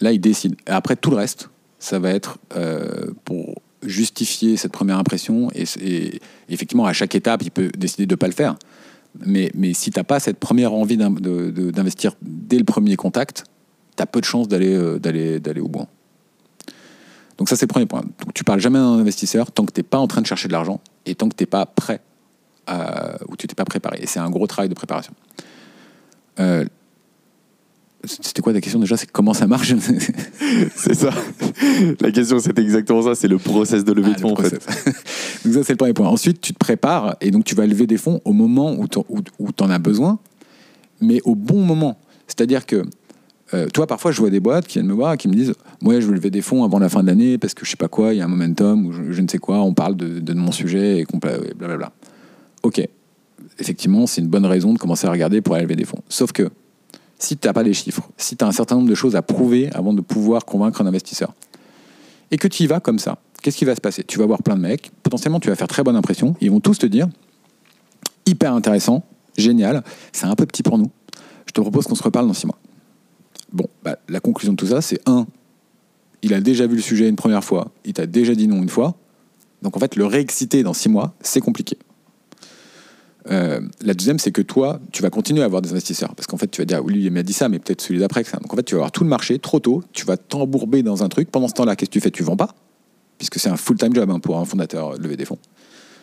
Là, 0.00 0.12
il 0.12 0.20
décide. 0.20 0.56
Et 0.66 0.70
après, 0.70 0.96
tout 0.96 1.10
le 1.10 1.16
reste, 1.16 1.50
ça 1.78 1.98
va 1.98 2.10
être 2.10 2.38
pour 3.24 3.56
justifier 3.82 4.56
cette 4.56 4.72
première 4.72 4.98
impression. 4.98 5.50
Et, 5.54 6.20
effectivement, 6.48 6.86
à 6.86 6.92
chaque 6.92 7.14
étape, 7.14 7.42
il 7.42 7.50
peut 7.50 7.70
décider 7.76 8.06
de 8.06 8.14
ne 8.14 8.16
pas 8.16 8.26
le 8.26 8.32
faire. 8.32 8.56
Mais, 9.26 9.50
si 9.74 9.90
tu 9.90 9.98
n'as 9.98 10.04
pas 10.04 10.18
cette 10.20 10.38
première 10.38 10.72
envie 10.72 10.96
d'investir 10.96 12.14
dès 12.22 12.58
le 12.58 12.64
premier 12.64 12.96
contact, 12.96 13.44
tu 13.96 14.02
as 14.02 14.06
peu 14.06 14.20
de 14.20 14.24
chances 14.24 14.48
d'aller 14.48 14.98
d'aller 14.98 15.60
au 15.60 15.68
bout. 15.68 15.86
Donc 17.38 17.48
ça, 17.48 17.56
c'est 17.56 17.64
le 17.64 17.68
premier 17.68 17.86
point. 17.86 18.02
Donc, 18.02 18.34
tu 18.34 18.44
parles 18.44 18.60
jamais 18.60 18.78
d'un 18.78 18.98
investisseur 18.98 19.50
tant 19.52 19.64
que 19.64 19.72
tu 19.72 19.80
n'es 19.80 19.84
pas 19.84 19.98
en 19.98 20.06
train 20.06 20.20
de 20.20 20.26
chercher 20.26 20.48
de 20.48 20.52
l'argent 20.52 20.80
et 21.06 21.14
tant 21.14 21.28
que 21.28 21.34
tu 21.34 21.42
n'es 21.42 21.46
pas 21.46 21.66
prêt 21.66 22.00
ou 23.28 23.36
tu 23.36 23.46
t'es 23.46 23.54
pas 23.54 23.64
préparé. 23.64 23.98
Et 24.00 24.06
c'est 24.06 24.20
un 24.20 24.30
gros 24.30 24.46
travail 24.46 24.68
de 24.68 24.74
préparation. 24.74 25.12
Euh, 26.40 26.64
c'était 28.04 28.42
quoi 28.42 28.52
ta 28.52 28.60
question 28.60 28.80
déjà? 28.80 28.96
C'est 28.96 29.10
comment 29.10 29.34
ça 29.34 29.46
marche? 29.46 29.74
C'est 30.76 30.94
ça. 30.94 31.10
La 32.00 32.10
question, 32.10 32.40
c'était 32.40 32.62
exactement 32.62 33.02
ça. 33.02 33.14
C'est 33.14 33.28
le 33.28 33.38
process 33.38 33.84
de 33.84 33.92
levée 33.92 34.10
ah, 34.12 34.16
de 34.16 34.20
fonds, 34.20 34.32
en 34.32 34.36
fait. 34.36 34.54
donc, 35.44 35.54
ça, 35.54 35.62
c'est 35.62 35.72
le 35.72 35.76
premier 35.76 35.92
point. 35.92 36.08
Ensuite, 36.08 36.40
tu 36.40 36.52
te 36.52 36.58
prépares 36.58 37.16
et 37.20 37.30
donc 37.30 37.44
tu 37.44 37.54
vas 37.54 37.66
lever 37.66 37.86
des 37.86 37.98
fonds 37.98 38.20
au 38.24 38.32
moment 38.32 38.74
où 38.74 38.88
tu 38.88 39.62
en 39.62 39.70
as 39.70 39.78
besoin, 39.78 40.18
mais 41.00 41.20
au 41.24 41.36
bon 41.36 41.62
moment. 41.62 41.98
C'est-à-dire 42.26 42.66
que 42.66 42.84
euh, 43.54 43.68
toi, 43.68 43.86
parfois, 43.86 44.12
je 44.12 44.20
vois 44.20 44.30
des 44.30 44.40
boîtes 44.40 44.66
qui 44.66 44.78
viennent 44.78 44.86
me 44.86 44.94
voir 44.94 45.12
et 45.14 45.16
qui 45.16 45.28
me 45.28 45.34
disent 45.34 45.54
Moi, 45.80 46.00
je 46.00 46.06
veux 46.06 46.14
lever 46.14 46.30
des 46.30 46.42
fonds 46.42 46.64
avant 46.64 46.78
la 46.78 46.88
fin 46.88 47.02
de 47.02 47.08
l'année 47.08 47.38
parce 47.38 47.54
que 47.54 47.64
je 47.64 47.70
sais 47.70 47.76
pas 47.76 47.88
quoi, 47.88 48.14
il 48.14 48.18
y 48.18 48.20
a 48.20 48.24
un 48.24 48.28
momentum 48.28 48.86
ou 48.86 48.92
je, 48.92 49.20
ne 49.20 49.28
sais 49.28 49.38
quoi, 49.38 49.60
on 49.60 49.74
parle 49.74 49.96
de, 49.96 50.34
mon 50.34 50.52
sujet 50.52 51.00
et 51.00 51.06
blablabla. 51.56 51.92
Ok, 52.62 52.86
effectivement, 53.58 54.06
c'est 54.06 54.20
une 54.20 54.28
bonne 54.28 54.46
raison 54.46 54.72
de 54.72 54.78
commencer 54.78 55.06
à 55.06 55.10
regarder 55.10 55.40
pour 55.40 55.54
aller 55.54 55.64
lever 55.64 55.76
des 55.76 55.84
fonds. 55.84 56.00
Sauf 56.08 56.32
que 56.32 56.50
si 57.18 57.36
tu 57.36 57.46
n'as 57.46 57.52
pas 57.52 57.62
les 57.62 57.74
chiffres, 57.74 58.08
si 58.16 58.36
tu 58.36 58.44
as 58.44 58.48
un 58.48 58.52
certain 58.52 58.76
nombre 58.76 58.88
de 58.88 58.94
choses 58.94 59.16
à 59.16 59.22
prouver 59.22 59.70
avant 59.74 59.92
de 59.92 60.00
pouvoir 60.00 60.44
convaincre 60.44 60.80
un 60.80 60.86
investisseur, 60.86 61.34
et 62.30 62.38
que 62.38 62.48
tu 62.48 62.62
y 62.62 62.66
vas 62.66 62.80
comme 62.80 62.98
ça, 62.98 63.18
qu'est-ce 63.42 63.58
qui 63.58 63.64
va 63.64 63.74
se 63.74 63.80
passer? 63.80 64.02
Tu 64.04 64.18
vas 64.18 64.26
voir 64.26 64.42
plein 64.42 64.56
de 64.56 64.62
mecs, 64.62 64.90
potentiellement 65.02 65.40
tu 65.40 65.48
vas 65.48 65.56
faire 65.56 65.68
très 65.68 65.82
bonne 65.82 65.96
impression, 65.96 66.34
ils 66.40 66.50
vont 66.50 66.60
tous 66.60 66.78
te 66.78 66.86
dire 66.86 67.08
hyper 68.24 68.54
intéressant, 68.54 69.04
génial, 69.36 69.82
c'est 70.12 70.26
un 70.26 70.36
peu 70.36 70.46
petit 70.46 70.62
pour 70.62 70.78
nous, 70.78 70.90
je 71.46 71.52
te 71.52 71.60
propose 71.60 71.86
qu'on 71.86 71.94
se 71.94 72.02
reparle 72.02 72.26
dans 72.26 72.34
six 72.34 72.46
mois. 72.46 72.58
Bon, 73.52 73.66
bah, 73.82 73.98
la 74.08 74.20
conclusion 74.20 74.52
de 74.52 74.56
tout 74.56 74.66
ça, 74.66 74.80
c'est 74.80 75.00
un, 75.06 75.26
il 76.22 76.34
a 76.34 76.40
déjà 76.40 76.66
vu 76.66 76.76
le 76.76 76.82
sujet 76.82 77.08
une 77.08 77.16
première 77.16 77.44
fois, 77.44 77.70
il 77.84 77.92
t'a 77.92 78.06
déjà 78.06 78.34
dit 78.34 78.48
non 78.48 78.62
une 78.62 78.68
fois, 78.68 78.96
donc 79.62 79.76
en 79.76 79.80
fait, 79.80 79.96
le 79.96 80.06
réexciter 80.06 80.62
dans 80.62 80.74
six 80.74 80.88
mois, 80.88 81.14
c'est 81.20 81.40
compliqué. 81.40 81.78
Euh, 83.30 83.60
la 83.80 83.94
deuxième, 83.94 84.18
c'est 84.18 84.32
que 84.32 84.42
toi, 84.42 84.80
tu 84.90 85.02
vas 85.02 85.10
continuer 85.10 85.42
à 85.42 85.44
avoir 85.44 85.62
des 85.62 85.70
investisseurs. 85.70 86.14
Parce 86.14 86.26
qu'en 86.26 86.36
fait, 86.36 86.50
tu 86.50 86.60
vas 86.60 86.64
dire, 86.64 86.84
oui, 86.84 87.00
il 87.04 87.10
m'a 87.12 87.22
dit 87.22 87.32
ça, 87.32 87.48
mais 87.48 87.60
peut-être 87.60 87.80
celui 87.80 88.00
d'après. 88.00 88.24
Donc 88.24 88.52
en 88.52 88.56
fait, 88.56 88.64
tu 88.64 88.74
vas 88.74 88.80
avoir 88.80 88.92
tout 88.92 89.04
le 89.04 89.10
marché 89.10 89.38
trop 89.38 89.60
tôt, 89.60 89.82
tu 89.92 90.04
vas 90.04 90.16
t'embourber 90.16 90.82
dans 90.82 91.04
un 91.04 91.08
truc. 91.08 91.30
Pendant 91.30 91.48
ce 91.48 91.54
temps-là, 91.54 91.76
qu'est-ce 91.76 91.90
que 91.90 91.94
tu 91.94 92.00
fais? 92.00 92.10
Tu 92.10 92.24
vends 92.24 92.36
pas, 92.36 92.54
puisque 93.18 93.38
c'est 93.38 93.48
un 93.48 93.56
full-time 93.56 93.94
job 93.94 94.10
hein, 94.10 94.18
pour 94.18 94.38
un 94.38 94.44
fondateur 94.44 94.98
lever 94.98 95.16
des 95.16 95.24
fonds. 95.24 95.38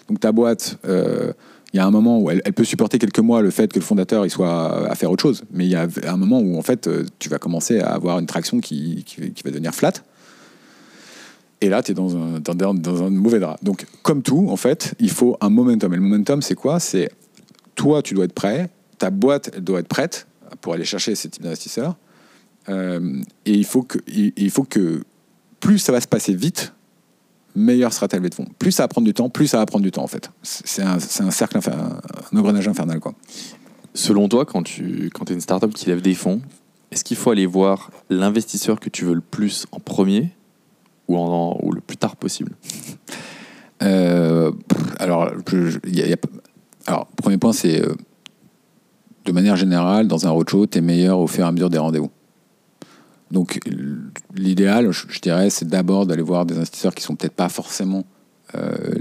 Donc 0.08 0.20
ta 0.22 0.32
boîte, 0.32 0.80
euh, 0.86 1.34
il 1.74 1.78
y 1.78 1.80
a 1.80 1.86
un 1.86 1.92
moment 1.92 2.20
où 2.20 2.30
elle, 2.32 2.42
peut 2.42 2.64
supporter 2.64 2.98
quelques 2.98 3.20
mois 3.20 3.42
le 3.42 3.52
fait 3.52 3.72
que 3.72 3.80
le 3.80 3.86
fondateur 3.86 4.26
il 4.26 4.30
soit 4.30 4.90
à 4.90 4.96
faire 4.96 5.12
autre 5.12 5.22
chose. 5.22 5.44
Mais 5.52 5.66
il 5.66 5.72
y 5.72 5.76
a 5.76 5.88
un 6.08 6.18
moment 6.18 6.40
où 6.40 6.58
en 6.58 6.62
fait, 6.64 6.88
euh, 6.88 7.06
tu 7.20 7.30
vas 7.30 7.38
commencer 7.38 7.80
à 7.80 7.94
avoir 7.94 8.20
une 8.20 8.26
traction 8.26 8.60
qui, 8.60 9.04
qui 9.04 9.44
va 9.44 9.52
devenir 9.52 9.74
flat. 9.74 9.94
Et 11.62 11.70
là, 11.70 11.84
tu 11.84 11.92
es 11.92 11.94
dans 11.94 12.16
un, 12.16 12.40
dans, 12.40 13.04
un 13.04 13.10
mauvais 13.10 13.40
drap. 13.40 13.58
Donc, 13.62 13.86
comme 14.02 14.22
tout, 14.22 14.48
en 14.50 14.56
fait, 14.56 14.94
il 15.00 15.10
faut 15.10 15.38
un 15.42 15.50
momentum. 15.50 15.94
Et 15.94 15.98
le 15.98 16.02
momentum, 16.02 16.42
c'est 16.42 16.56
quoi? 16.56 16.80
C'est 16.80 17.12
toi, 17.76 18.02
tu 18.02 18.14
dois 18.14 18.26
être 18.26 18.34
prêt, 18.34 18.70
ta 18.98 19.10
boîte, 19.10 19.52
elle 19.54 19.64
doit 19.64 19.80
être 19.80 19.88
prête 19.88 20.28
pour 20.62 20.74
aller 20.74 20.86
chercher 20.86 21.16
ces 21.16 21.30
types 21.30 21.44
d'investisseurs. 21.44 21.98
Euh, 22.70 23.22
et 23.46 23.54
il 23.54 23.66
faut, 23.66 23.84
que, 23.84 23.98
il, 24.08 24.50
faut 24.52 24.64
que 24.64 25.04
plus 25.60 25.80
ça 25.80 25.92
va 25.92 26.00
se 26.02 26.08
passer 26.08 26.34
vite, 26.34 26.74
meilleur 27.56 27.94
sera 27.94 28.08
ta 28.08 28.18
levée 28.18 28.30
de 28.30 28.36
fonds. 28.36 28.48
Plus 28.58 28.72
ça 28.72 28.84
va 28.84 28.88
prendre 28.88 29.06
du 29.06 29.14
temps, 29.14 29.30
plus 29.30 29.48
ça 29.48 29.58
va 29.58 29.66
prendre 29.66 29.84
du 29.84 29.92
temps, 29.92 30.04
en 30.04 30.08
fait. 30.08 30.32
C'est 30.44 30.82
un, 30.82 30.98
un, 30.98 31.32
cercle, 31.32 31.58
un 31.58 32.38
engrenage 32.38 32.68
infernal, 32.68 33.00
quoi. 33.00 33.14
Selon 33.94 34.30
toi, 34.30 34.46
quand 34.46 34.64
tu 34.64 35.10
quand 35.14 35.30
es 35.32 35.34
une 35.34 35.42
startup 35.42 35.74
qui 35.74 35.88
lève 35.88 36.02
des 36.02 36.14
fonds, 36.14 36.42
est-ce 36.92 37.04
qu'il 37.04 37.18
faut 37.18 37.32
aller 37.32 37.46
voir 37.46 37.92
l'investisseur 38.10 38.80
que 38.80 38.90
tu 38.90 39.06
veux 39.06 39.16
le 39.16 39.22
plus 39.22 39.66
en 39.72 39.80
premier 39.80 40.30
ou, 41.08 41.18
en, 41.18 41.60
ou 41.64 41.72
le 41.72 41.82
plus 41.82 41.98
tard 41.98 42.16
possible? 42.16 42.56
Euh, 43.82 44.52
alors, 45.00 45.32
y 45.86 46.02
a, 46.02 46.18
alors, 46.86 47.08
premier 47.16 47.38
point, 47.38 47.54
c'est 47.54 47.82
euh, 47.82 47.94
de 49.26 49.32
manière 49.32 49.56
générale, 49.56 50.08
dans 50.08 50.28
un 50.28 50.32
roadshow, 50.32 50.68
tu 50.68 50.80
es 50.80 50.82
meilleur 50.82 51.20
au 51.20 51.28
fur 51.28 51.46
et 51.46 51.48
à 51.48 51.52
mesure 51.52 51.70
des 51.70 51.78
rendez-vous. 51.78 52.10
Donc, 53.32 53.60
l'idéal, 54.36 54.92
je, 54.92 55.20
dirais, 55.20 55.50
c'est 55.50 55.68
d'abord 55.68 56.06
d'aller 56.06 56.22
voir 56.22 56.46
des 56.46 56.58
investisseurs 56.58 56.96
qui 56.96 57.04
sont 57.04 57.16
peut-être 57.16 57.36
pas 57.36 57.50
forcément 57.50 58.04
euh, 58.56 58.96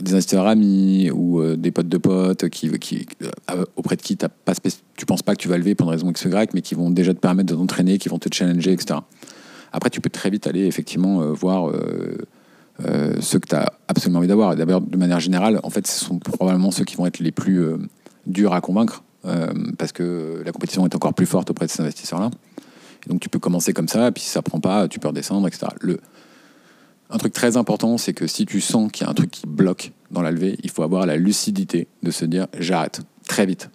des 0.00 0.14
investisseurs 0.14 0.46
amis 0.46 1.10
ou 1.10 1.42
des 1.56 1.72
potes 1.72 1.88
de 1.88 1.98
potes 1.98 2.48
qui 2.48 2.70
auprès 3.76 3.96
de 3.96 4.02
qui 4.02 4.16
as 4.22 4.28
pas 4.28 4.52
tu 4.96 5.06
penses 5.06 5.22
pas 5.22 5.34
que 5.34 5.40
tu 5.40 5.48
vas 5.48 5.58
lever 5.58 5.74
pour 5.74 5.88
une 5.88 5.92
raison 5.92 6.10
X 6.10 6.24
Y, 6.24 6.54
mais 6.54 6.60
qui 6.60 6.74
vont 6.74 6.90
déjà 6.90 7.12
te 7.12 7.18
permettre 7.18 7.52
de 7.52 7.54
t'entraîner, 7.56 7.98
qui 7.98 8.08
vont 8.08 8.18
te 8.18 8.32
challenger, 8.32 8.72
etc. 8.72 9.00
Après, 9.72 9.90
tu 9.90 10.00
peux 10.00 10.10
très 10.10 10.30
vite 10.30 10.46
aller 10.46 10.66
effectivement 10.66 11.22
euh, 11.22 11.32
voir 11.32 11.68
euh, 11.68 12.18
euh, 12.84 13.14
ceux 13.20 13.38
que 13.38 13.48
tu 13.48 13.54
as 13.54 13.72
absolument 13.88 14.18
envie 14.18 14.28
d'avoir. 14.28 14.56
D'abord, 14.56 14.80
de 14.80 14.96
manière 14.96 15.20
générale, 15.20 15.60
en 15.62 15.70
fait, 15.70 15.86
ce 15.86 16.04
sont 16.04 16.18
probablement 16.18 16.70
ceux 16.70 16.84
qui 16.84 16.96
vont 16.96 17.06
être 17.06 17.18
les 17.18 17.32
plus 17.32 17.62
durs 18.26 18.52
à 18.52 18.60
convaincre 18.60 19.02
parce 19.76 19.92
que 19.92 20.42
la 20.44 20.52
compétition 20.52 20.86
est 20.86 20.94
encore 20.94 21.12
plus 21.12 21.26
forte 21.26 21.50
auprès 21.50 21.66
de 21.66 21.70
ces 21.70 21.82
investisseurs-là. 21.82 22.30
Donc, 23.08 23.20
tu 23.20 23.28
peux 23.28 23.38
commencer 23.38 23.72
comme 23.72 23.88
ça, 23.88 24.08
et 24.08 24.12
puis 24.12 24.22
si 24.22 24.28
ça 24.28 24.42
prend 24.42 24.60
pas, 24.60 24.86
tu 24.86 24.98
peux 24.98 25.08
redescendre, 25.08 25.48
etc. 25.48 25.66
Le, 25.80 25.98
un 27.10 27.18
truc 27.18 27.32
très 27.32 27.56
important, 27.56 27.96
c'est 27.96 28.12
que 28.12 28.26
si 28.26 28.44
tu 28.44 28.60
sens 28.60 28.92
qu'il 28.92 29.04
y 29.04 29.08
a 29.08 29.10
un 29.10 29.14
truc 29.14 29.30
qui 29.30 29.46
bloque 29.46 29.92
dans 30.10 30.22
la 30.22 30.30
levée, 30.30 30.58
il 30.62 30.70
faut 30.70 30.82
avoir 30.82 31.06
la 31.06 31.16
lucidité 31.16 31.88
de 32.02 32.10
se 32.10 32.24
dire 32.24 32.46
j'arrête 32.58 33.00
très 33.26 33.46
vite. 33.46 33.70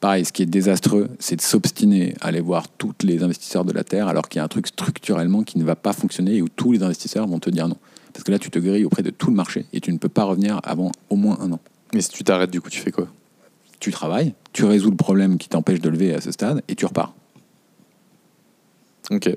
Pareil, 0.00 0.24
ce 0.24 0.32
qui 0.32 0.42
est 0.42 0.46
désastreux, 0.46 1.08
c'est 1.18 1.34
de 1.34 1.40
s'obstiner 1.40 2.14
à 2.20 2.28
aller 2.28 2.40
voir 2.40 2.68
tous 2.68 2.94
les 3.02 3.24
investisseurs 3.24 3.64
de 3.64 3.72
la 3.72 3.82
Terre 3.82 4.06
alors 4.06 4.28
qu'il 4.28 4.38
y 4.38 4.40
a 4.40 4.44
un 4.44 4.48
truc 4.48 4.68
structurellement 4.68 5.42
qui 5.42 5.58
ne 5.58 5.64
va 5.64 5.74
pas 5.74 5.92
fonctionner 5.92 6.36
et 6.36 6.42
où 6.42 6.48
tous 6.48 6.70
les 6.70 6.84
investisseurs 6.84 7.26
vont 7.26 7.40
te 7.40 7.50
dire 7.50 7.66
non. 7.66 7.76
Parce 8.12 8.22
que 8.22 8.30
là, 8.30 8.38
tu 8.38 8.50
te 8.50 8.60
grilles 8.60 8.84
auprès 8.84 9.02
de 9.02 9.10
tout 9.10 9.30
le 9.30 9.36
marché 9.36 9.66
et 9.72 9.80
tu 9.80 9.92
ne 9.92 9.98
peux 9.98 10.08
pas 10.08 10.22
revenir 10.22 10.60
avant 10.62 10.92
au 11.10 11.16
moins 11.16 11.38
un 11.40 11.50
an. 11.50 11.60
Mais 11.92 12.00
si 12.00 12.10
tu 12.10 12.22
t'arrêtes, 12.22 12.52
du 12.52 12.60
coup, 12.60 12.70
tu 12.70 12.80
fais 12.80 12.92
quoi? 12.92 13.08
Tu 13.80 13.90
travailles, 13.90 14.34
tu 14.52 14.64
résous 14.64 14.90
le 14.90 14.96
problème 14.96 15.38
qui 15.38 15.48
t'empêche 15.48 15.80
de 15.80 15.88
lever 15.88 16.14
à 16.14 16.20
ce 16.20 16.30
stade 16.30 16.62
et 16.68 16.76
tu 16.76 16.86
repars. 16.86 17.14
Ok. 19.10 19.30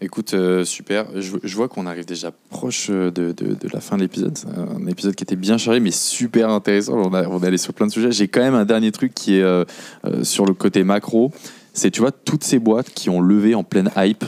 Écoute, 0.00 0.34
euh, 0.34 0.64
super. 0.64 1.06
Je, 1.16 1.56
vois 1.56 1.66
qu'on 1.66 1.84
arrive 1.84 2.04
déjà 2.04 2.30
proche 2.50 2.86
euh, 2.88 3.10
de, 3.10 3.34
la 3.72 3.80
fin 3.80 3.96
de 3.96 4.02
l'épisode. 4.02 4.38
Un 4.56 4.86
épisode 4.86 5.16
qui 5.16 5.24
était 5.24 5.34
bien 5.34 5.58
chargé, 5.58 5.80
mais 5.80 5.90
super 5.90 6.50
intéressant. 6.50 7.02
On, 7.10 7.42
est 7.42 7.46
allé 7.46 7.58
sur 7.58 7.74
plein 7.74 7.88
de 7.88 7.92
sujets. 7.92 8.12
J'ai 8.12 8.28
quand 8.28 8.40
même 8.40 8.54
un 8.54 8.64
dernier 8.64 8.92
truc 8.92 9.12
qui 9.12 9.38
est 9.38 9.42
euh, 9.42 9.64
sur 10.22 10.46
le 10.46 10.54
côté 10.54 10.84
macro. 10.84 11.32
C'est, 11.72 11.90
tu 11.90 12.00
vois, 12.00 12.12
toutes 12.12 12.44
ces 12.44 12.60
boîtes 12.60 12.90
qui 12.90 13.10
ont 13.10 13.20
levé 13.20 13.56
en 13.56 13.64
pleine 13.64 13.90
hype, 13.96 14.24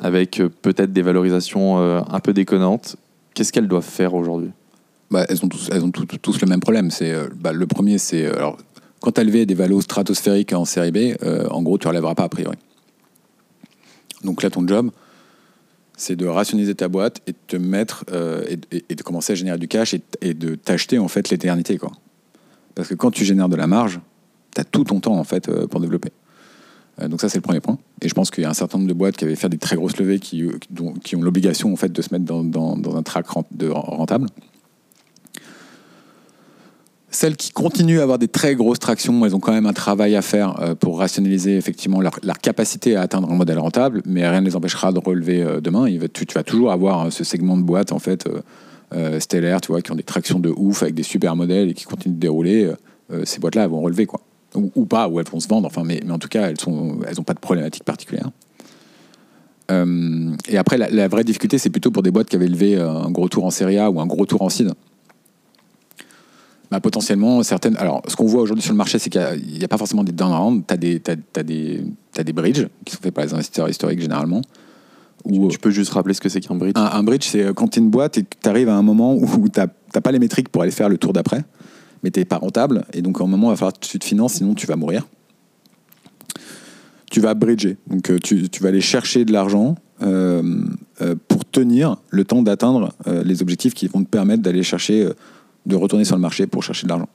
avec 0.00 0.42
peut-être 0.60 0.92
des 0.92 1.00
valorisations 1.00 1.78
un 1.78 2.20
peu 2.20 2.34
déconnantes. 2.34 2.96
Qu'est-ce 3.32 3.54
qu'elles 3.54 3.68
doivent 3.68 3.88
faire 3.88 4.12
aujourd'hui? 4.12 4.50
Bah, 5.10 5.24
Elles 5.30 5.42
ont, 5.42 5.48
tous, 5.48 5.70
elles 5.72 5.82
ont 5.82 5.90
tous 5.90 6.40
le 6.42 6.46
même 6.46 6.60
problème. 6.60 6.90
C'est, 6.90 7.14
bah, 7.40 7.54
le 7.54 7.66
premier, 7.66 7.96
c'est. 7.96 8.30
Quand 9.00 9.12
tu 9.12 9.20
as 9.20 9.24
levé 9.24 9.46
des 9.46 9.54
valos 9.54 9.80
stratosphériques 9.80 10.52
en 10.52 10.66
série 10.66 10.92
B, 10.92 11.16
en 11.50 11.62
gros, 11.62 11.78
tu 11.78 11.86
ne 11.86 11.90
relèveras 11.90 12.14
pas 12.14 12.24
a 12.24 12.28
priori. 12.28 12.56
Donc 14.24 14.42
là, 14.42 14.50
ton 14.50 14.66
job, 14.66 14.90
c'est 15.96 16.16
de 16.16 16.26
rationaliser 16.26 16.74
ta 16.74 16.88
boîte 16.88 17.20
et 17.26 17.32
de 17.32 17.36
te 17.46 17.56
mettre 17.56 18.04
euh, 18.12 18.44
et, 18.70 18.94
de 18.94 19.02
commencer 19.02 19.32
à 19.32 19.36
générer 19.36 19.58
du 19.58 19.68
cash 19.68 19.94
et, 20.20 20.34
de 20.34 20.54
t'acheter 20.54 20.98
en 20.98 21.08
fait 21.08 21.30
l'éternité. 21.30 21.78
Parce 22.74 22.88
que 22.88 22.94
quand 22.94 23.10
tu 23.10 23.24
génères 23.24 23.48
de 23.48 23.56
la 23.56 23.66
marge, 23.66 24.00
tu 24.54 24.60
as 24.60 24.64
tout 24.64 24.84
ton 24.84 25.00
temps 25.00 25.16
en 25.16 25.24
fait 25.24 25.48
euh, 25.48 25.66
pour 25.66 25.80
développer. 25.80 26.10
Euh, 27.00 27.08
donc 27.08 27.20
ça 27.20 27.28
c'est 27.28 27.38
le 27.38 27.42
premier 27.42 27.60
point. 27.60 27.78
Et 28.02 28.08
je 28.08 28.14
pense 28.14 28.30
qu'il 28.30 28.42
y 28.42 28.46
a 28.46 28.50
un 28.50 28.54
certain 28.54 28.78
nombre 28.78 28.88
de 28.88 28.94
boîtes 28.94 29.16
qui 29.16 29.24
avaient 29.24 29.36
fait 29.36 29.48
des 29.48 29.58
très 29.58 29.76
grosses 29.76 29.96
levées 29.98 30.18
qui, 30.18 30.44
ont 30.44 31.22
l'obligation 31.22 31.72
en 31.72 31.76
fait 31.76 31.92
de 31.92 32.02
se 32.02 32.12
mettre 32.12 32.24
dans, 32.24 32.96
un 32.96 33.02
track 33.02 33.26
rentable. 33.28 34.26
Celles 37.14 37.36
qui 37.36 37.52
continuent 37.52 38.00
à 38.00 38.02
avoir 38.02 38.18
des 38.18 38.26
très 38.26 38.56
grosses 38.56 38.80
tractions, 38.80 39.24
elles 39.24 39.36
ont 39.36 39.38
quand 39.38 39.52
même 39.52 39.66
un 39.66 39.72
travail 39.72 40.16
à 40.16 40.20
faire 40.20 40.60
euh, 40.60 40.74
pour 40.74 40.98
rationaliser 40.98 41.56
effectivement 41.56 42.00
leur, 42.00 42.18
capacité 42.42 42.96
à 42.96 43.02
atteindre 43.02 43.30
un 43.30 43.36
modèle 43.36 43.60
rentable, 43.60 44.02
mais 44.04 44.28
rien 44.28 44.40
ne 44.40 44.46
les 44.46 44.56
empêchera 44.56 44.90
de 44.90 44.98
relever 44.98 45.40
euh, 45.40 45.60
demain. 45.60 45.86
tu, 46.12 46.26
vas 46.34 46.42
toujours 46.42 46.72
avoir 46.72 47.02
hein, 47.02 47.12
ce 47.12 47.22
segment 47.22 47.56
de 47.56 47.62
boîtes 47.62 47.92
en 47.92 48.00
fait 48.00 48.28
euh, 48.92 49.20
stellaires, 49.20 49.60
tu 49.60 49.70
vois, 49.70 49.80
qui 49.80 49.92
ont 49.92 49.94
des 49.94 50.02
tractions 50.02 50.40
de 50.40 50.52
ouf 50.56 50.82
avec 50.82 50.96
des 50.96 51.04
super 51.04 51.36
modèles 51.36 51.70
et 51.70 51.74
qui 51.74 51.84
continuent 51.84 52.16
de 52.16 52.18
dérouler. 52.18 52.72
ces 53.22 53.38
boîtes-là, 53.38 53.68
vont 53.68 53.80
relever 53.80 54.08
ou, 54.56 54.84
pas, 54.84 55.06
ou 55.06 55.20
elles 55.20 55.28
vont 55.28 55.38
se 55.38 55.46
vendre. 55.46 55.68
Enfin, 55.68 55.84
mais, 55.84 56.02
en 56.10 56.18
tout 56.18 56.28
cas, 56.28 56.48
elles 56.48 56.56
n'ont 56.66 57.24
pas 57.24 57.34
de 57.34 57.38
problématique 57.38 57.84
particulière. 57.84 58.28
et 59.70 60.58
après, 60.58 60.78
la, 60.78 61.06
vraie 61.06 61.22
difficulté, 61.22 61.58
c'est 61.58 61.70
plutôt 61.70 61.92
pour 61.92 62.02
des 62.02 62.10
boîtes 62.10 62.28
qui 62.28 62.34
avaient 62.34 62.48
levé 62.48 62.74
un 62.76 63.10
gros 63.12 63.28
tour 63.28 63.44
en 63.44 63.50
série 63.50 63.78
A 63.78 63.88
ou 63.88 64.00
un 64.00 64.06
gros 64.06 64.26
tour 64.26 64.42
en 64.42 64.48
seed. 64.48 64.72
Bah, 66.74 66.80
potentiellement, 66.80 67.40
certaines. 67.44 67.76
Alors, 67.76 68.02
ce 68.08 68.16
qu'on 68.16 68.26
voit 68.26 68.42
aujourd'hui 68.42 68.64
sur 68.64 68.72
le 68.72 68.76
marché, 68.76 68.98
c'est 68.98 69.08
qu'il 69.08 69.20
n'y 69.58 69.62
a, 69.62 69.68
pas 69.68 69.78
forcément 69.78 70.02
des 70.02 70.10
down 70.10 70.32
round. 70.32 70.64
Tu 70.66 70.74
as, 70.74 70.76
des, 70.76 71.00
as, 71.36 71.42
des, 71.44 71.84
des 72.24 72.32
bridges 72.32 72.66
qui 72.84 72.96
sont 72.96 73.00
faits 73.00 73.14
par 73.14 73.24
les 73.24 73.32
investisseurs 73.32 73.68
historiques 73.68 74.00
généralement. 74.00 74.42
Où, 75.24 75.46
Tu 75.46 75.58
peux 75.60 75.70
juste 75.70 75.92
rappeler 75.92 76.14
ce 76.14 76.20
que 76.20 76.28
c'est 76.28 76.40
qu'un 76.40 76.56
bridge? 76.56 76.72
Un, 76.74 76.86
un 76.86 77.02
bridge, 77.04 77.28
c'est 77.30 77.54
quand 77.54 77.68
tu 77.68 77.78
es 77.78 77.82
une 77.82 77.90
boîte 77.90 78.18
et 78.18 78.24
que 78.24 78.36
tu 78.42 78.48
arrives 78.48 78.68
à 78.68 78.74
un 78.74 78.82
moment 78.82 79.14
où 79.14 79.48
tu 79.48 79.60
n'as 79.60 80.00
pas 80.00 80.10
les 80.10 80.18
métriques 80.18 80.48
pour 80.48 80.62
aller 80.62 80.72
faire 80.72 80.88
le 80.88 80.98
tour 80.98 81.12
d'après, 81.12 81.44
mais 82.02 82.10
tu 82.10 82.18
n'es 82.18 82.24
pas 82.24 82.38
rentable. 82.38 82.84
Et 82.92 83.02
donc, 83.02 83.20
à 83.20 83.24
un 83.24 83.28
moment, 83.28 83.50
il 83.50 83.52
va 83.52 83.56
falloir 83.56 83.72
que 83.74 83.86
tu 83.86 83.96
te 84.00 84.04
finances, 84.04 84.32
sinon 84.32 84.54
tu 84.54 84.66
vas 84.66 84.74
mourir. 84.74 85.06
Tu 87.08 87.20
vas 87.20 87.34
bridger. 87.34 87.76
Donc, 87.86 88.10
euh, 88.10 88.18
tu, 88.18 88.48
tu 88.48 88.64
vas 88.64 88.70
aller 88.70 88.80
chercher 88.80 89.24
de 89.24 89.32
l'argent 89.32 89.76
euh, 90.02 90.42
euh, 91.02 91.14
pour 91.28 91.44
tenir 91.44 91.98
le 92.10 92.24
temps 92.24 92.42
d'atteindre 92.42 92.92
euh, 93.06 93.22
les 93.22 93.42
objectifs 93.42 93.74
qui 93.74 93.86
vont 93.86 94.02
te 94.02 94.08
permettre 94.08 94.42
d'aller 94.42 94.64
chercher, 94.64 95.04
euh, 95.04 95.14
de 95.66 95.76
retourner 95.76 96.04
sur 96.04 96.16
le 96.16 96.22
marché 96.22 96.46
pour 96.46 96.62
chercher 96.62 96.84
de 96.84 96.90
l'argent. 96.90 97.08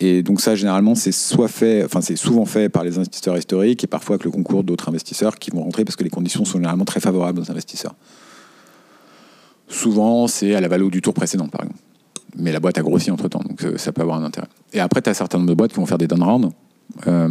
Et 0.00 0.22
donc 0.22 0.40
ça, 0.40 0.54
généralement, 0.54 0.94
c'est 0.94 1.12
soit 1.12 1.48
fait, 1.48 1.84
enfin 1.84 2.00
c'est 2.00 2.16
souvent 2.16 2.46
fait 2.46 2.70
par 2.70 2.84
les 2.84 2.96
investisseurs 2.96 3.36
historiques 3.36 3.84
et 3.84 3.86
parfois 3.86 4.14
avec 4.14 4.24
le 4.24 4.30
concours 4.30 4.64
d'autres 4.64 4.88
investisseurs 4.88 5.38
qui 5.38 5.50
vont 5.50 5.62
rentrer 5.62 5.84
parce 5.84 5.96
que 5.96 6.04
les 6.04 6.10
conditions 6.10 6.46
sont 6.46 6.56
généralement 6.56 6.86
très 6.86 7.00
favorables 7.00 7.38
aux 7.38 7.50
investisseurs. 7.50 7.94
Souvent, 9.68 10.26
c'est 10.26 10.54
à 10.54 10.60
la 10.60 10.68
valeur 10.68 10.90
du 10.90 11.02
tour 11.02 11.12
précédent, 11.12 11.48
par 11.48 11.62
exemple. 11.62 11.80
Mais 12.36 12.50
la 12.50 12.60
boîte 12.60 12.78
a 12.78 12.82
grossi 12.82 13.10
entre 13.10 13.28
temps, 13.28 13.42
donc 13.46 13.62
euh, 13.64 13.76
ça 13.76 13.92
peut 13.92 14.02
avoir 14.02 14.16
un 14.16 14.24
intérêt. 14.24 14.46
Et 14.72 14.80
après, 14.80 15.02
tu 15.02 15.08
as 15.08 15.12
un 15.12 15.14
certain 15.14 15.38
nombre 15.38 15.50
de 15.50 15.54
boîtes 15.54 15.72
qui 15.72 15.78
vont 15.78 15.86
faire 15.86 15.98
des 15.98 16.06
down 16.06 16.22
rounds. 16.22 16.52
Euh, 17.06 17.28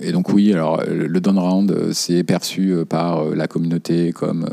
et 0.00 0.12
donc, 0.12 0.28
oui, 0.28 0.52
alors 0.52 0.82
le 0.86 1.20
down 1.20 1.38
round, 1.38 1.70
euh, 1.70 1.92
c'est 1.92 2.22
perçu 2.24 2.74
par 2.88 3.24
la 3.24 3.48
communauté 3.48 4.12
comme 4.12 4.46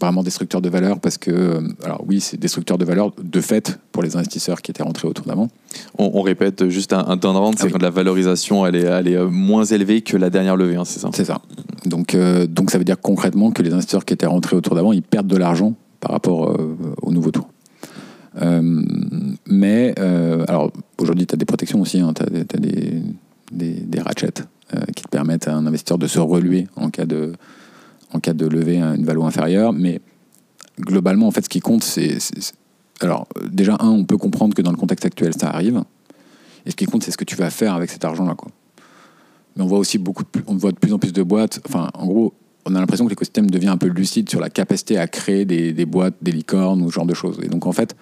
vraiment 0.00 0.22
destructeur 0.22 0.60
de 0.60 0.68
valeur 0.68 1.00
parce 1.00 1.18
que, 1.18 1.30
euh, 1.30 1.60
alors 1.84 2.04
oui, 2.06 2.20
c'est 2.20 2.38
destructeur 2.38 2.78
de 2.78 2.84
valeur 2.84 3.12
de 3.22 3.40
fait 3.40 3.78
pour 3.92 4.02
les 4.02 4.16
investisseurs 4.16 4.62
qui 4.62 4.70
étaient 4.70 4.82
rentrés 4.82 5.08
au 5.08 5.12
tour 5.12 5.26
d'avant. 5.26 5.48
on, 5.98 6.10
on 6.14 6.22
répète 6.22 6.68
juste 6.68 6.92
un, 6.92 7.04
un 7.06 7.16
down 7.16 7.36
round, 7.36 7.54
c'est 7.56 7.64
Ah 7.64 7.66
oui. 7.66 7.72
quand 7.72 7.82
la 7.82 7.90
valorisation 7.90 8.66
elle 8.66 8.76
est, 8.76 8.84
elle 8.84 9.08
est 9.08 9.16
euh, 9.16 9.28
moins 9.28 9.64
élevée 9.64 10.02
que 10.02 10.16
la 10.16 10.30
dernière 10.30 10.56
levée, 10.56 10.76
hein, 10.76 10.84
c'est 10.84 11.00
ça? 11.00 11.10
C'est 11.12 11.24
ça. 11.24 11.40
Donc, 11.86 12.14
euh, 12.14 12.46
donc 12.46 12.70
ça 12.70 12.78
veut 12.78 12.84
dire 12.84 13.00
concrètement 13.00 13.50
que 13.50 13.62
les 13.62 13.72
investisseurs 13.72 14.04
qui 14.04 14.14
étaient 14.14 14.26
rentrés 14.26 14.56
au 14.56 14.60
tour 14.60 14.74
d'avant, 14.74 14.92
ils 14.92 15.02
perdent 15.02 15.26
de 15.28 15.36
l'argent 15.36 15.74
par 16.00 16.12
rapport 16.12 16.50
euh, 16.50 16.76
au 17.02 17.10
nouveau 17.12 17.30
tour. 17.30 17.48
Euh, 18.40 18.82
mais 19.46 19.94
alors 20.46 20.70
aujourd'hui, 20.98 21.26
tu 21.26 21.34
as 21.34 21.38
des 21.38 21.44
protections 21.44 21.80
aussi, 21.80 22.00
tu 22.14 22.22
as, 22.22 22.26
des, 22.60 23.02
des, 23.50 23.70
des 23.80 24.00
ratchets 24.00 24.44
qui 24.94 25.02
te 25.02 25.08
permettent 25.08 25.48
à 25.48 25.54
un 25.54 25.66
investisseur 25.66 25.98
de 25.98 26.06
se 26.06 26.20
reluer 26.20 26.68
en 26.76 26.90
cas 26.90 27.06
de, 27.06 27.32
en 28.12 28.20
cas 28.20 28.32
de 28.32 28.46
lever 28.46 28.80
à 28.80 28.94
une 28.94 29.04
valeur 29.04 29.26
inférieure. 29.26 29.72
Mais 29.72 30.00
globalement, 30.80 31.26
en 31.26 31.30
fait, 31.30 31.44
ce 31.44 31.48
qui 31.48 31.60
compte, 31.60 31.84
c'est. 31.84 32.18
Alors, 33.00 33.28
euh, 33.38 33.48
déjà, 33.50 33.76
un, 33.80 33.90
on 33.90 34.04
peut 34.04 34.16
comprendre 34.16 34.54
que 34.54 34.62
dans 34.62 34.72
le 34.72 34.76
contexte 34.76 35.04
actuel, 35.04 35.32
ça 35.34 35.50
arrive. 35.50 35.82
Et 36.66 36.70
ce 36.70 36.76
qui 36.76 36.86
compte, 36.86 37.02
c'est 37.02 37.10
ce 37.10 37.16
que 37.16 37.24
tu 37.24 37.36
vas 37.36 37.50
faire 37.50 37.74
avec 37.74 37.90
cet 37.90 38.04
argent-là. 38.04 38.36
Mais 39.56 39.62
on 39.62 39.66
voit 39.66 39.78
aussi 39.78 39.98
beaucoup 39.98 40.24
de, 40.24 40.28
on 40.46 40.56
voit 40.56 40.72
de 40.72 40.78
plus 40.78 40.92
en 40.92 40.98
plus 40.98 41.12
de 41.12 41.22
boîtes. 41.22 41.60
Enfin, 41.66 41.90
en 41.94 42.06
gros, 42.06 42.34
on 42.66 42.74
a 42.74 42.80
l'impression 42.80 43.04
que 43.04 43.10
l'écosystème 43.10 43.50
devient 43.50 43.68
un 43.68 43.76
peu 43.76 43.86
lucide 43.86 44.28
sur 44.28 44.40
la 44.40 44.50
capacité 44.50 44.98
à 44.98 45.06
créer 45.06 45.44
des, 45.44 45.86
boîtes, 45.86 46.16
des 46.20 46.32
licornes 46.32 46.82
ou 46.82 46.90
ce 46.90 46.94
genre 46.94 47.06
de 47.06 47.14
choses. 47.14 47.38
Et 47.42 47.48
donc, 47.48 47.66
en 47.66 47.72
fait, 47.72 47.96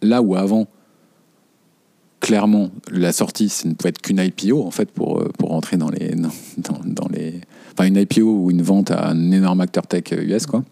là 0.00 0.22
où 0.22 0.34
avant, 0.34 0.66
clairement, 2.20 2.70
la 2.90 3.12
sortie, 3.12 3.48
ça 3.48 3.68
ne 3.68 3.74
pouvait 3.74 3.90
être 3.90 4.00
qu'une 4.00 4.18
IPO, 4.18 4.64
en 4.64 4.70
fait, 4.70 4.90
pour, 4.90 5.20
euh, 5.20 5.28
pour 5.38 5.50
rentrer 5.50 5.76
dans 5.76 5.90
les, 5.90 6.14
dans 6.56 7.08
les. 7.08 7.40
Enfin, 7.72 7.86
une 7.86 7.96
IPO 7.96 8.22
ou 8.22 8.50
une 8.50 8.62
vente 8.62 8.90
à 8.90 9.08
un 9.08 9.30
énorme 9.30 9.60
acteur 9.60 9.86
tech 9.86 10.04
US, 10.12 10.46
quoi. 10.46 10.62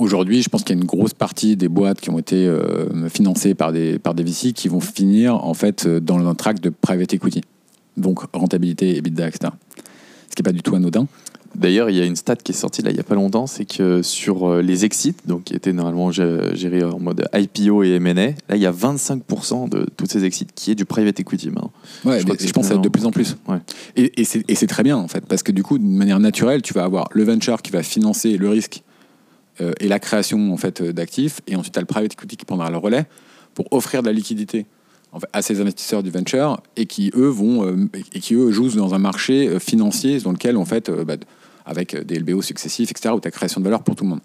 Aujourd'hui, 0.00 0.42
je 0.42 0.48
pense 0.48 0.64
qu'il 0.64 0.74
y 0.74 0.78
a 0.78 0.80
une 0.80 0.86
grosse 0.86 1.12
partie 1.12 1.56
des 1.56 1.68
boîtes 1.68 2.00
qui 2.00 2.08
ont 2.08 2.18
été 2.18 2.46
euh, 2.46 3.10
financées 3.10 3.54
par 3.54 3.70
des, 3.70 3.98
par 3.98 4.14
des 4.14 4.22
VC 4.22 4.54
qui 4.54 4.68
vont 4.68 4.80
finir 4.80 5.44
en 5.44 5.52
fait 5.52 5.84
euh, 5.84 6.00
dans 6.00 6.26
un 6.26 6.34
track 6.34 6.58
de 6.60 6.70
private 6.70 7.12
equity. 7.12 7.42
Donc 7.98 8.20
rentabilité, 8.32 8.96
EBITDA, 8.96 9.28
etc. 9.28 9.52
Ce 10.30 10.34
qui 10.34 10.40
n'est 10.40 10.44
pas 10.44 10.52
du 10.52 10.62
tout 10.62 10.74
anodin. 10.74 11.06
D'ailleurs, 11.56 11.90
il 11.90 11.96
y 11.96 12.00
a 12.00 12.04
une 12.04 12.14
stat 12.16 12.36
qui 12.36 12.52
est 12.52 12.54
sortie 12.54 12.80
là 12.80 12.90
il 12.90 12.96
y 12.96 13.00
a 13.00 13.02
pas 13.04 13.16
longtemps, 13.16 13.46
c'est 13.48 13.64
que 13.64 14.02
sur 14.02 14.48
euh, 14.48 14.62
les 14.62 14.84
exits, 14.84 15.16
donc 15.26 15.44
qui 15.44 15.54
étaient 15.54 15.72
normalement 15.72 16.10
gé- 16.10 16.54
gérés 16.54 16.84
en 16.84 17.00
mode 17.00 17.26
IPO 17.34 17.82
et 17.82 17.94
M&A, 17.96 18.12
là 18.14 18.34
il 18.54 18.58
y 18.60 18.66
a 18.66 18.72
25% 18.72 19.68
de 19.68 19.84
tous 19.96 20.06
ces 20.06 20.24
exits 20.24 20.46
qui 20.54 20.70
est 20.70 20.74
du 20.76 20.84
private 20.84 21.18
equity 21.18 21.48
maintenant. 21.50 21.72
Ouais, 22.04 22.20
Je 22.20 22.24
crois 22.24 22.36
que 22.36 22.46
je, 22.46 22.52
pense 22.52 22.68
que 22.68 22.74
ça 22.74 22.80
de 22.80 22.88
plus 22.88 23.04
en 23.04 23.10
plus. 23.10 23.36
Ouais. 23.48 23.58
Et, 23.96 24.12
et 24.20 24.24
c'est 24.54 24.66
très 24.68 24.84
bien 24.84 24.96
en 24.96 25.08
fait, 25.08 25.26
parce 25.26 25.42
que 25.42 25.50
du 25.50 25.62
coup, 25.64 25.76
d'une 25.78 25.96
manière 25.96 26.20
naturelle, 26.20 26.62
tu 26.62 26.72
vas 26.72 26.84
avoir 26.84 27.08
le 27.12 27.24
venture 27.24 27.62
qui 27.62 27.72
va 27.72 27.82
financer 27.82 28.36
le 28.36 28.48
risque 28.48 28.82
euh, 29.60 29.72
et 29.80 29.88
la 29.88 29.98
création 29.98 30.52
en 30.52 30.56
fait 30.56 30.80
euh, 30.80 30.92
d'actifs, 30.92 31.40
et 31.48 31.56
ensuite 31.56 31.74
tu 31.74 31.78
as 31.78 31.82
le 31.82 31.86
private 31.86 32.12
equity 32.12 32.36
qui 32.36 32.44
prendra 32.44 32.70
le 32.70 32.76
relais 32.76 33.06
pour 33.54 33.66
offrir 33.72 34.02
de 34.02 34.06
la 34.06 34.12
liquidité 34.12 34.66
à 35.32 35.42
ces 35.42 35.60
investisseurs 35.60 36.04
du 36.04 36.10
venture 36.10 36.62
et 36.76 36.86
qui 36.86 37.10
eux 37.16 37.26
vont 37.26 37.88
et 38.14 38.20
qui 38.20 38.34
eux 38.34 38.52
jouent 38.52 38.68
dans 38.68 38.94
un 38.94 38.98
marché 39.00 39.58
financier 39.58 40.20
dans 40.20 40.30
lequel 40.30 40.56
en 40.56 40.64
fait 40.64 40.88
bah, 40.88 41.16
avec 41.70 41.96
des 41.96 42.18
LBO 42.18 42.42
successifs 42.42 42.90
etc 42.90 43.14
où 43.14 43.20
tu 43.20 43.28
as 43.28 43.30
création 43.30 43.60
de 43.60 43.64
valeur 43.64 43.82
pour 43.82 43.96
tout 43.96 44.04
le 44.04 44.10
monde. 44.10 44.20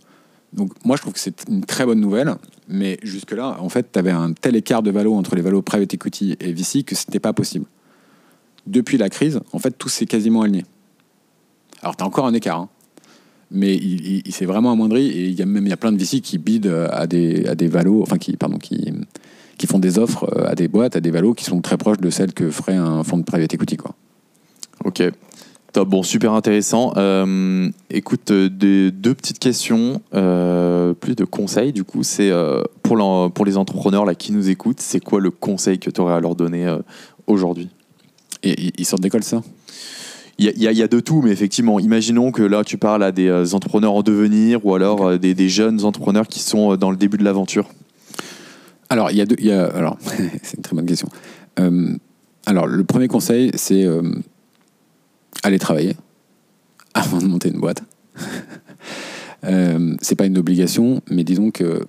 Donc 0.53 0.71
moi 0.83 0.95
je 0.95 1.01
trouve 1.01 1.13
que 1.13 1.19
c'est 1.19 1.45
une 1.49 1.63
très 1.65 1.85
bonne 1.85 1.99
nouvelle, 1.99 2.35
mais 2.67 2.97
jusque 3.03 3.31
là 3.31 3.57
en 3.59 3.69
fait 3.69 3.91
tu 3.91 3.99
avais 3.99 4.11
un 4.11 4.33
tel 4.33 4.55
écart 4.55 4.81
de 4.83 4.91
valo 4.91 5.13
entre 5.13 5.35
les 5.35 5.41
valos 5.41 5.61
private 5.61 5.93
equity 5.93 6.35
et 6.39 6.53
VC 6.53 6.83
que 6.83 6.95
c'était 6.95 7.19
pas 7.19 7.33
possible. 7.33 7.65
Depuis 8.65 8.97
la 8.97 9.09
crise, 9.09 9.39
en 9.53 9.59
fait 9.59 9.77
tout 9.77 9.89
s'est 9.89 10.05
quasiment 10.05 10.41
aligné. 10.41 10.65
Alors 11.81 11.95
tu 11.95 12.03
as 12.03 12.07
encore 12.07 12.25
un 12.25 12.33
écart, 12.33 12.61
hein, 12.61 12.69
mais 13.51 13.75
il, 13.75 14.31
s'est 14.31 14.45
vraiment 14.45 14.71
amoindri 14.71 15.07
et 15.07 15.25
il 15.27 15.33
y 15.33 15.41
a 15.41 15.45
même 15.45 15.67
y 15.67 15.73
a 15.73 15.77
plein 15.77 15.91
de 15.91 15.97
VC 15.97 16.21
qui 16.21 16.37
bident 16.37 16.87
à 16.91 17.05
des 17.05 17.45
à 17.47 17.55
des 17.55 17.67
valos, 17.67 18.01
enfin 18.01 18.17
qui 18.17 18.37
pardon 18.37 18.57
qui 18.57 18.93
qui 19.57 19.67
font 19.67 19.79
des 19.79 19.99
offres 19.99 20.25
euh, 20.35 20.49
à 20.49 20.55
des 20.55 20.67
boîtes, 20.67 20.95
à 20.95 21.01
des 21.01 21.11
valos 21.11 21.33
qui 21.33 21.45
sont 21.45 21.61
très 21.61 21.77
proches 21.77 21.99
de 21.99 22.09
celles 22.09 22.33
que 22.33 22.49
ferait 22.49 22.75
un 22.75 23.03
fonds 23.03 23.17
de 23.17 23.23
private 23.23 23.53
equity 23.53 23.77
quoi. 23.77 23.93
Ok. 24.83 25.03
Top, 25.75 25.89
bon, 25.89 26.03
super 26.03 26.31
intéressant. 26.31 26.93
Euh, 26.95 27.69
écoute, 27.89 28.31
euh, 28.31 28.47
des- 28.49 28.91
deux 28.91 29.13
petites 29.13 29.39
questions, 29.39 30.01
euh, 30.13 30.93
plus 30.93 31.15
de 31.15 31.25
conseils 31.25 31.73
du 31.73 31.83
coup. 31.83 32.01
C'est 32.01 32.31
euh, 32.31 32.61
pour, 32.81 32.95
les 33.45 33.57
entrepreneurs 33.57 34.05
là, 34.05 34.15
qui 34.15 34.31
nous 34.31 34.49
écoutent, 34.49 34.79
c'est 34.79 35.01
quoi 35.01 35.19
le 35.19 35.31
conseil 35.31 35.77
que 35.77 35.89
tu 35.89 35.99
aurais 35.99 36.13
à 36.13 36.21
leur 36.21 36.33
donner 36.35 36.65
aujourd'hui? 37.27 37.67
Et 38.41 38.71
ils- 38.77 38.85
sortent 38.85 39.01
d'école 39.01 39.25
ça? 39.25 39.41
Il 40.37 40.45
y, 40.45 40.65
a- 40.65 40.71
y 40.71 40.77
y 40.77 40.87
de 40.87 40.99
tout, 41.01 41.21
mais 41.21 41.31
effectivement, 41.31 41.77
imaginons 41.77 42.31
que 42.31 42.41
là 42.41 42.63
tu 42.63 42.77
parles 42.77 43.03
à 43.03 43.11
des 43.11 43.53
entrepreneurs 43.53 43.95
en 43.95 44.01
devenir 44.01 44.65
ou 44.65 44.75
alors 44.75 45.19
des, 45.19 45.33
des 45.33 45.49
jeunes 45.49 45.83
entrepreneurs 45.83 46.29
qui 46.29 46.39
sont 46.39 46.77
dans 46.77 46.89
le 46.89 46.95
début 46.95 47.17
de 47.17 47.25
l'aventure. 47.25 47.67
Alors, 48.87 49.11
il 49.11 49.17
y 49.17 49.21
a 49.21 49.25
deux. 49.25 49.35
il 49.39 49.47
y 49.47 49.51
a- 49.51 49.65
alors, 49.65 49.97
c'est 50.41 50.55
une 50.55 50.63
très 50.63 50.73
bonne 50.73 50.85
question. 50.85 51.09
Alors, 52.45 52.65
le 52.65 52.83
premier 52.85 53.09
conseil, 53.09 53.51
c'est 53.55 53.85
aller 55.43 55.59
travailler 55.59 55.95
avant 56.93 57.19
de 57.19 57.25
monter 57.25 57.49
une 57.49 57.59
boîte. 57.59 57.83
euh, 59.43 59.95
c'est 60.01 60.15
pas 60.15 60.25
une 60.25 60.37
obligation, 60.37 61.01
mais 61.09 61.23
disons 61.23 61.51
que, 61.51 61.85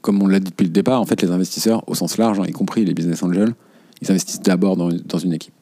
comme 0.00 0.22
on 0.22 0.26
l'a 0.26 0.40
dit 0.40 0.50
depuis 0.50 0.64
le 0.64 0.72
départ, 0.72 1.00
en 1.00 1.06
fait, 1.06 1.20
les 1.20 1.30
investisseurs, 1.30 1.82
au 1.88 1.94
sens 1.94 2.16
large, 2.16 2.40
hein, 2.40 2.44
y 2.46 2.52
compris 2.52 2.84
les 2.84 2.94
business 2.94 3.22
angels, 3.22 3.54
ils 4.00 4.10
investissent 4.10 4.40
d'abord 4.40 4.76
dans, 4.76 5.18
une 5.18 5.32
équipe. 5.32 5.54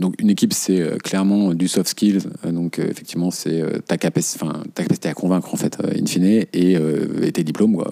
Donc, 0.00 0.14
une 0.18 0.30
équipe, 0.30 0.52
c'est 0.52 0.80
euh, 0.80 0.96
clairement 0.96 1.54
du 1.54 1.68
soft 1.68 1.88
skills. 1.88 2.18
Euh, 2.44 2.50
donc, 2.50 2.78
euh, 2.78 2.88
effectivement, 2.90 3.30
c'est 3.30 3.62
ta, 3.86 3.96
capacité 3.96 5.08
à 5.08 5.14
convaincre, 5.14 5.54
en 5.54 5.56
fait, 5.56 5.78
in 5.80 6.06
fine, 6.06 6.24
et, 6.24 7.32
tes 7.32 7.44
diplômes. 7.44 7.82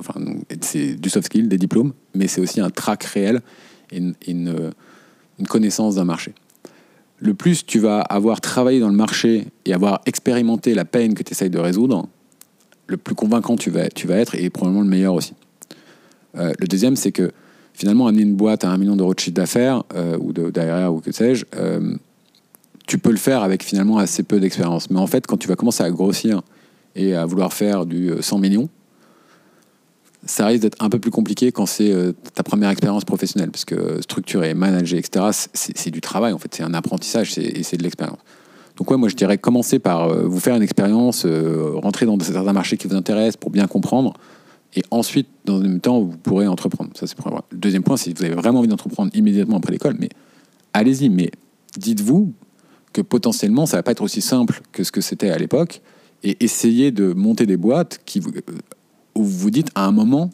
c'est 0.61 0.95
du 0.95 1.09
soft 1.09 1.27
skill, 1.27 1.49
des 1.49 1.59
diplômes, 1.59 1.93
mais 2.15 2.27
c'est 2.27 2.41
aussi 2.41 2.61
un 2.61 2.71
track 2.71 3.05
réel 3.05 3.41
et 3.93 3.99
une 3.99 4.73
connaissance 5.49 5.95
d'un 5.95 6.05
marché. 6.05 6.35
Le 7.23 7.35
plus 7.35 7.65
tu 7.65 7.79
vas 7.79 8.01
avoir 8.01 8.41
travaillé 8.41 8.81
dans 8.81 8.89
le 8.89 8.97
marché 8.97 9.47
et 9.65 9.73
avoir 9.73 10.01
expérimenté 10.07 10.75
la 10.75 10.85
peine 10.85 11.15
que 11.15 11.23
tu 11.23 11.33
essayes 11.33 11.51
de 11.51 11.59
résoudre, 11.59 12.09
le 12.89 12.97
plus 12.97 13.15
convaincant 13.15 13.57
tu 13.57 13.71
vas, 13.71 13.85
être 13.85 14.35
et 14.35 14.51
probablement 14.51 14.83
le 14.83 14.89
meilleur 14.89 15.15
aussi. 15.15 15.35
Euh, 16.37 16.53
le 16.59 16.67
deuxième, 16.67 16.97
c'est 16.97 17.13
que 17.13 17.31
finalement, 17.75 18.07
amener 18.07 18.23
une 18.23 18.35
boîte 18.35 18.65
à 18.65 18.71
un 18.71 18.77
million 18.77 18.97
d'euros 18.97 19.15
de 19.15 19.21
chiffre 19.21 19.37
d'affaires 19.37 19.85
euh, 19.95 20.19
ou 20.19 20.33
d'ARR 20.33 20.93
ou 20.95 21.01
que 21.01 21.13
sais-je, 21.13 21.45
euh, 21.57 21.95
tu 22.87 22.99
peux 22.99 23.11
le 23.11 23.17
faire 23.17 23.43
avec 23.43 23.63
finalement 23.63 23.99
assez 23.99 24.23
peu 24.23 24.41
d'expérience. 24.41 24.91
Mais 24.91 24.99
en 24.99 25.07
fait, 25.07 25.27
quand 25.27 25.37
tu 25.37 25.49
vas 25.49 25.57
commencer 25.57 25.83
à 25.83 25.91
grossir 25.91 26.43
et 26.95 27.15
à 27.15 27.25
vouloir 27.25 27.53
faire 27.53 27.87
du 27.87 28.11
euh, 28.11 28.23
100 28.23 28.39
millions, 28.39 28.69
ça 30.25 30.47
risque 30.47 30.63
d'être 30.63 30.83
un 30.83 30.89
peu 30.89 30.99
plus 30.99 31.11
compliqué 31.11 31.51
quand 31.53 31.67
c'est 31.67 31.91
euh, 31.93 32.13
ta 32.35 32.43
première 32.43 32.71
expérience 32.71 33.05
professionnelle, 33.05 33.51
parce 33.51 33.65
que 33.65 34.01
structurer, 34.03 34.55
manager, 34.55 34.99
etc., 34.99 35.27
c'est 35.53 35.91
du 35.91 36.01
travail, 36.01 36.33
en 36.33 36.39
fait, 36.39 36.55
c'est 36.55 36.63
un 36.63 36.75
apprentissage 36.75 37.33
c'est- 37.33 37.77
de 37.77 37.83
l'expérience. 37.83 38.19
Donc 38.77 38.91
ouais, 38.91 38.97
moi 38.97 39.09
je 39.09 39.17
dirais 39.17 39.37
commencer 39.37 39.79
par 39.79 40.09
euh, 40.09 40.27
vous 40.27 40.41
faire 40.41 40.57
une 40.57 40.63
expérience, 40.63 41.25
euh, 41.27 41.73
rentrer 41.75 42.07
dans 42.07 42.19
certains 42.21 42.53
marchés 42.53 42.77
qui 42.79 42.89
vous 42.89 42.95
intéressent 42.97 43.37
pour 43.37 43.51
bien 43.51 43.67
comprendre, 43.67 44.15
et 44.75 44.83
ensuite, 44.91 45.29
dans 45.45 45.59
le 45.59 45.69
même 45.69 45.81
temps, 45.81 46.01
vous 46.01 46.17
pourrez 46.17 46.47
entreprendre. 46.47 46.91
Ça, 46.95 47.07
c'est 47.07 47.15
point. 47.17 47.43
Deuxième 47.53 47.83
point, 47.83 47.99
si 47.99 48.15
vous 48.15 48.25
avez 48.25 48.35
vraiment 48.35 48.61
envie 48.61 48.69
d'entreprendre 48.69 49.11
immédiatement 49.15 49.59
après 49.59 49.73
l'école, 49.73 49.97
mais 49.99 50.09
allez-y, 50.73 51.11
mais 51.11 51.31
dites-vous 51.77 52.33
que 52.95 53.03
potentiellement, 53.03 53.67
ça 53.67 53.77
va 53.77 53.83
pas 53.83 53.91
être 53.91 54.03
aussi 54.03 54.23
simple 54.23 54.63
que 54.73 54.83
ce 54.85 54.91
que 54.93 55.03
c'était 55.03 55.29
à 55.31 55.37
l'époque, 55.37 55.83
et 56.23 56.43
essayez 56.43 56.91
de 56.91 57.13
monter 57.13 57.45
des 57.45 57.59
boîtes 57.59 58.01
qui 58.07 58.19
vous, 58.21 58.31
euh, 58.31 58.41
où 59.15 59.23
vous 59.25 59.39
vous 59.39 59.51
dites 59.51 59.69
à 59.75 59.87
un 59.87 59.93
moment, 59.93 60.31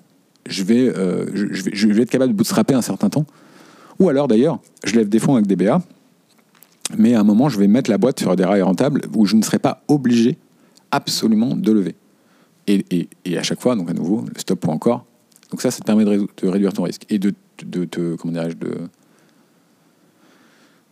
je 0.48 0.62
vais, 0.62 0.88
euh, 0.96 1.26
je, 1.34 1.62
vais, 1.62 1.70
je 1.74 1.88
vais 1.88 2.02
être 2.02 2.10
capable 2.10 2.32
de 2.32 2.36
bootstrapper 2.36 2.74
un 2.74 2.82
certain 2.82 3.08
temps. 3.10 3.26
Ou 3.98 4.08
alors 4.08 4.28
d'ailleurs, 4.28 4.60
je 4.84 4.94
lève 4.96 5.08
des 5.08 5.18
fonds 5.18 5.34
avec 5.34 5.46
DBA 5.46 5.82
mais 6.96 7.14
à 7.14 7.20
un 7.20 7.24
moment, 7.24 7.50
je 7.50 7.58
vais 7.58 7.66
mettre 7.68 7.90
la 7.90 7.98
boîte 7.98 8.18
sur 8.18 8.34
des 8.34 8.44
rails 8.46 8.62
rentables 8.62 9.02
où 9.14 9.26
je 9.26 9.36
ne 9.36 9.42
serai 9.42 9.58
pas 9.58 9.82
obligé 9.88 10.38
absolument 10.90 11.54
de 11.54 11.70
lever. 11.72 11.94
Et, 12.66 12.82
et- 12.90 13.08
et 13.26 13.36
à 13.36 13.42
chaque 13.42 13.60
fois, 13.60 13.76
donc 13.76 13.90
à 13.90 13.92
nouveau, 13.92 14.22
le 14.22 14.40
stop 14.40 14.66
ou 14.66 14.70
encore. 14.70 15.04
Donc 15.50 15.60
ça, 15.60 15.70
ça 15.70 15.80
te 15.80 15.84
permet 15.84 16.04
de, 16.06 16.10
ré- 16.10 16.26
de 16.42 16.48
réduire 16.48 16.72
ton 16.72 16.84
risque 16.84 17.02
et 17.10 17.18
de, 17.18 17.34
de, 17.62 17.84
te- 17.84 18.14
comment 18.16 18.32
dirais-je, 18.32 18.56
de, 18.56 18.74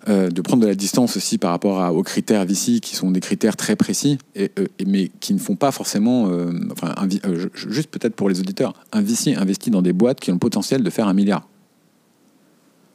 euh, 0.09 0.29
de 0.31 0.41
prendre 0.41 0.63
de 0.63 0.69
la 0.69 0.75
distance 0.75 1.17
aussi 1.17 1.37
par 1.39 1.51
rapport 1.51 1.81
à- 1.81 1.93
aux 1.93 2.03
critères 2.03 2.45
VC 2.47 2.81
qui 2.81 2.95
sont 2.97 3.11
des 3.11 3.21
critères 3.21 3.57
très 3.57 3.75
précis, 3.77 4.19
et, 4.35 4.51
euh, 4.59 4.67
et- 4.79 4.85
mais 4.85 5.11
qui 5.21 5.35
ne 5.35 5.39
font 5.39 5.57
pas 5.57 5.73
forcément, 5.73 6.29
euh, 6.29 6.53
enfin, 6.73 6.95
un 6.97 7.09
euh, 7.29 7.49
juste 7.55 7.91
peut-être 7.91 8.15
pour 8.15 8.29
les 8.29 8.39
auditeurs, 8.41 8.73
un 8.93 9.03
VC 9.03 9.35
investit 9.35 9.71
dans 9.71 9.83
des 9.83 9.93
boîtes 9.93 10.21
qui 10.21 10.31
ont 10.31 10.35
le 10.35 10.39
potentiel 10.39 10.83
de 10.83 10.91
faire 10.91 11.09
un 11.09 11.15
milliard. 11.15 11.49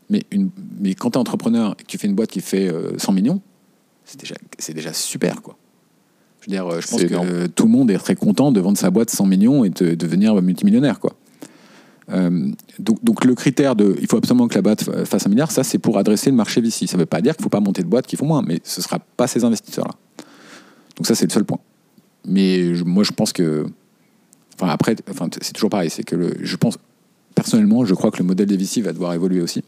Mais, 0.09 0.23
une, 0.31 0.49
mais 0.79 0.93
quand 0.93 1.11
tu 1.11 1.17
es 1.17 1.19
entrepreneur 1.19 1.75
et 1.79 1.83
que 1.83 1.87
tu 1.87 1.97
fais 1.97 2.07
une 2.07 2.15
boîte 2.15 2.29
qui 2.31 2.41
fait 2.41 2.67
euh, 2.67 2.97
100 2.97 3.13
millions, 3.13 3.41
c'est 4.05 4.19
déjà, 4.19 4.35
c'est 4.57 4.73
déjà 4.73 4.91
super, 4.93 5.41
quoi. 5.41 5.57
Je 6.41 6.47
veux 6.47 6.51
dire, 6.57 6.81
je 6.81 6.87
pense 6.87 6.99
que 7.09 7.47
tout 7.47 7.65
le 7.65 7.69
monde 7.71 7.91
est 7.91 7.97
très 7.97 8.15
content 8.15 8.51
de 8.51 8.59
vendre 8.59 8.77
sa 8.77 8.89
boîte 8.89 9.09
100 9.09 9.25
millions 9.27 9.63
et 9.63 9.69
de 9.69 9.93
devenir 9.95 10.41
multimillionnaire, 10.41 10.99
quoi. 10.99 11.13
Euh, 12.09 12.51
donc, 12.79 13.23
le 13.25 13.35
critère 13.35 13.75
de 13.75 13.95
il 14.01 14.07
faut 14.07 14.17
absolument 14.17 14.47
que 14.47 14.55
la 14.55 14.61
boîte 14.61 14.83
fa- 14.83 15.05
fasse 15.05 15.27
un 15.27 15.29
milliard, 15.29 15.51
ça 15.51 15.63
c'est 15.63 15.77
pour 15.77 15.97
adresser 15.97 16.29
le 16.29 16.35
marché 16.35 16.59
VC. 16.61 16.87
Ça 16.87 16.97
ne 16.97 17.01
veut 17.03 17.05
pas 17.05 17.21
dire 17.21 17.35
qu'il 17.35 17.41
ne 17.41 17.45
faut 17.45 17.49
pas 17.49 17.59
monter 17.59 17.83
de 17.83 17.87
boîtes 17.87 18.07
qui 18.07 18.15
font 18.17 18.25
moins, 18.25 18.41
mais 18.45 18.59
ce 18.63 18.79
ne 18.79 18.83
sera 18.83 18.99
pas 18.99 19.27
ces 19.27 19.43
investisseurs-là. 19.43 19.93
Donc 20.97 21.07
ça 21.07 21.15
c'est 21.15 21.25
le 21.25 21.31
seul 21.31 21.45
point. 21.45 21.59
Mais 22.25 22.75
je- 22.75 22.83
moi 22.83 23.03
je 23.03 23.11
pense 23.11 23.31
que, 23.33 23.65
enfin 24.59 24.71
après, 24.71 24.95
enfin 25.09 25.29
c'est 25.41 25.53
toujours 25.53 25.69
pareil, 25.69 25.89
c'est 25.89 26.03
que 26.03 26.15
le, 26.15 26.33
je 26.41 26.55
pense 26.57 26.77
personnellement, 27.35 27.85
je 27.85 27.93
crois 27.93 28.11
que 28.11 28.17
le 28.17 28.25
modèle 28.25 28.47
des 28.47 28.57
VC 28.57 28.81
va 28.81 28.91
devoir 28.93 29.13
évoluer 29.13 29.41
aussi. 29.41 29.63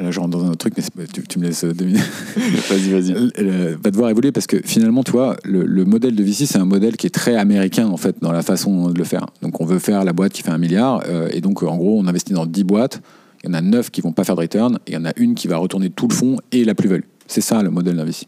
Là, 0.00 0.10
je 0.10 0.18
rentre 0.18 0.30
dans 0.30 0.44
un 0.44 0.48
autre 0.48 0.70
truc, 0.70 0.74
mais 0.96 1.06
tu, 1.06 1.22
tu 1.22 1.38
me 1.38 1.44
laisses 1.44 1.64
euh, 1.64 1.74
deux 1.74 1.84
minutes. 1.84 2.02
Vas-y, 2.70 2.90
vas-y. 2.90 3.74
Va 3.74 3.90
devoir 3.90 4.08
évoluer 4.08 4.32
parce 4.32 4.46
que 4.46 4.56
finalement, 4.64 5.02
tu 5.02 5.12
vois, 5.12 5.36
le, 5.44 5.64
le 5.64 5.84
modèle 5.84 6.16
de 6.16 6.22
VC, 6.22 6.46
c'est 6.46 6.58
un 6.58 6.64
modèle 6.64 6.96
qui 6.96 7.06
est 7.06 7.14
très 7.14 7.36
américain 7.36 7.86
en 7.86 7.96
fait 7.98 8.16
dans 8.20 8.32
la 8.32 8.42
façon 8.42 8.88
de 8.88 8.98
le 8.98 9.04
faire. 9.04 9.26
Donc, 9.42 9.60
on 9.60 9.66
veut 9.66 9.78
faire 9.78 10.04
la 10.04 10.12
boîte 10.12 10.32
qui 10.32 10.42
fait 10.42 10.50
un 10.50 10.58
milliard 10.58 11.02
euh, 11.06 11.28
et 11.32 11.40
donc, 11.40 11.62
euh, 11.62 11.66
en 11.66 11.76
gros, 11.76 11.98
on 11.98 12.06
investit 12.06 12.32
dans 12.32 12.46
10 12.46 12.64
boîtes. 12.64 13.02
Il 13.42 13.48
y 13.48 13.50
en 13.50 13.54
a 13.54 13.60
9 13.60 13.90
qui 13.90 14.00
vont 14.00 14.12
pas 14.12 14.24
faire 14.24 14.36
de 14.36 14.40
return 14.40 14.78
et 14.86 14.92
il 14.92 14.94
y 14.94 14.96
en 14.96 15.04
a 15.04 15.12
une 15.16 15.34
qui 15.34 15.48
va 15.48 15.58
retourner 15.58 15.90
tout 15.90 16.08
le 16.08 16.14
fonds 16.14 16.38
et 16.52 16.64
la 16.64 16.74
plus-value. 16.74 17.04
C'est 17.26 17.40
ça 17.42 17.62
le 17.62 17.70
modèle 17.70 17.96
d'un 17.96 18.04
VC. 18.04 18.26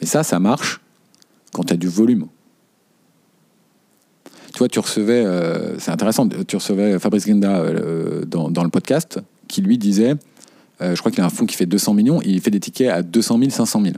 Mais 0.00 0.06
ça, 0.06 0.22
ça 0.22 0.38
marche 0.38 0.80
quand 1.52 1.64
tu 1.64 1.74
as 1.74 1.76
du 1.76 1.88
volume. 1.88 2.26
Tu 4.52 4.58
vois, 4.58 4.68
tu 4.68 4.78
recevais, 4.78 5.22
euh, 5.24 5.78
c'est 5.78 5.90
intéressant, 5.90 6.26
tu 6.28 6.56
recevais 6.56 6.98
Fabrice 6.98 7.26
Genda 7.26 7.58
euh, 7.58 8.24
dans, 8.24 8.50
dans 8.50 8.64
le 8.64 8.70
podcast 8.70 9.20
qui 9.48 9.60
lui 9.60 9.76
disait 9.76 10.14
euh, 10.80 10.94
je 10.94 11.00
crois 11.00 11.10
qu'il 11.10 11.20
a 11.22 11.26
un 11.26 11.30
fonds 11.30 11.46
qui 11.46 11.56
fait 11.56 11.66
200 11.66 11.94
millions, 11.94 12.20
il 12.22 12.40
fait 12.40 12.50
des 12.50 12.60
tickets 12.60 12.90
à 12.90 13.02
200 13.02 13.38
000, 13.38 13.50
500 13.50 13.82
000. 13.82 13.94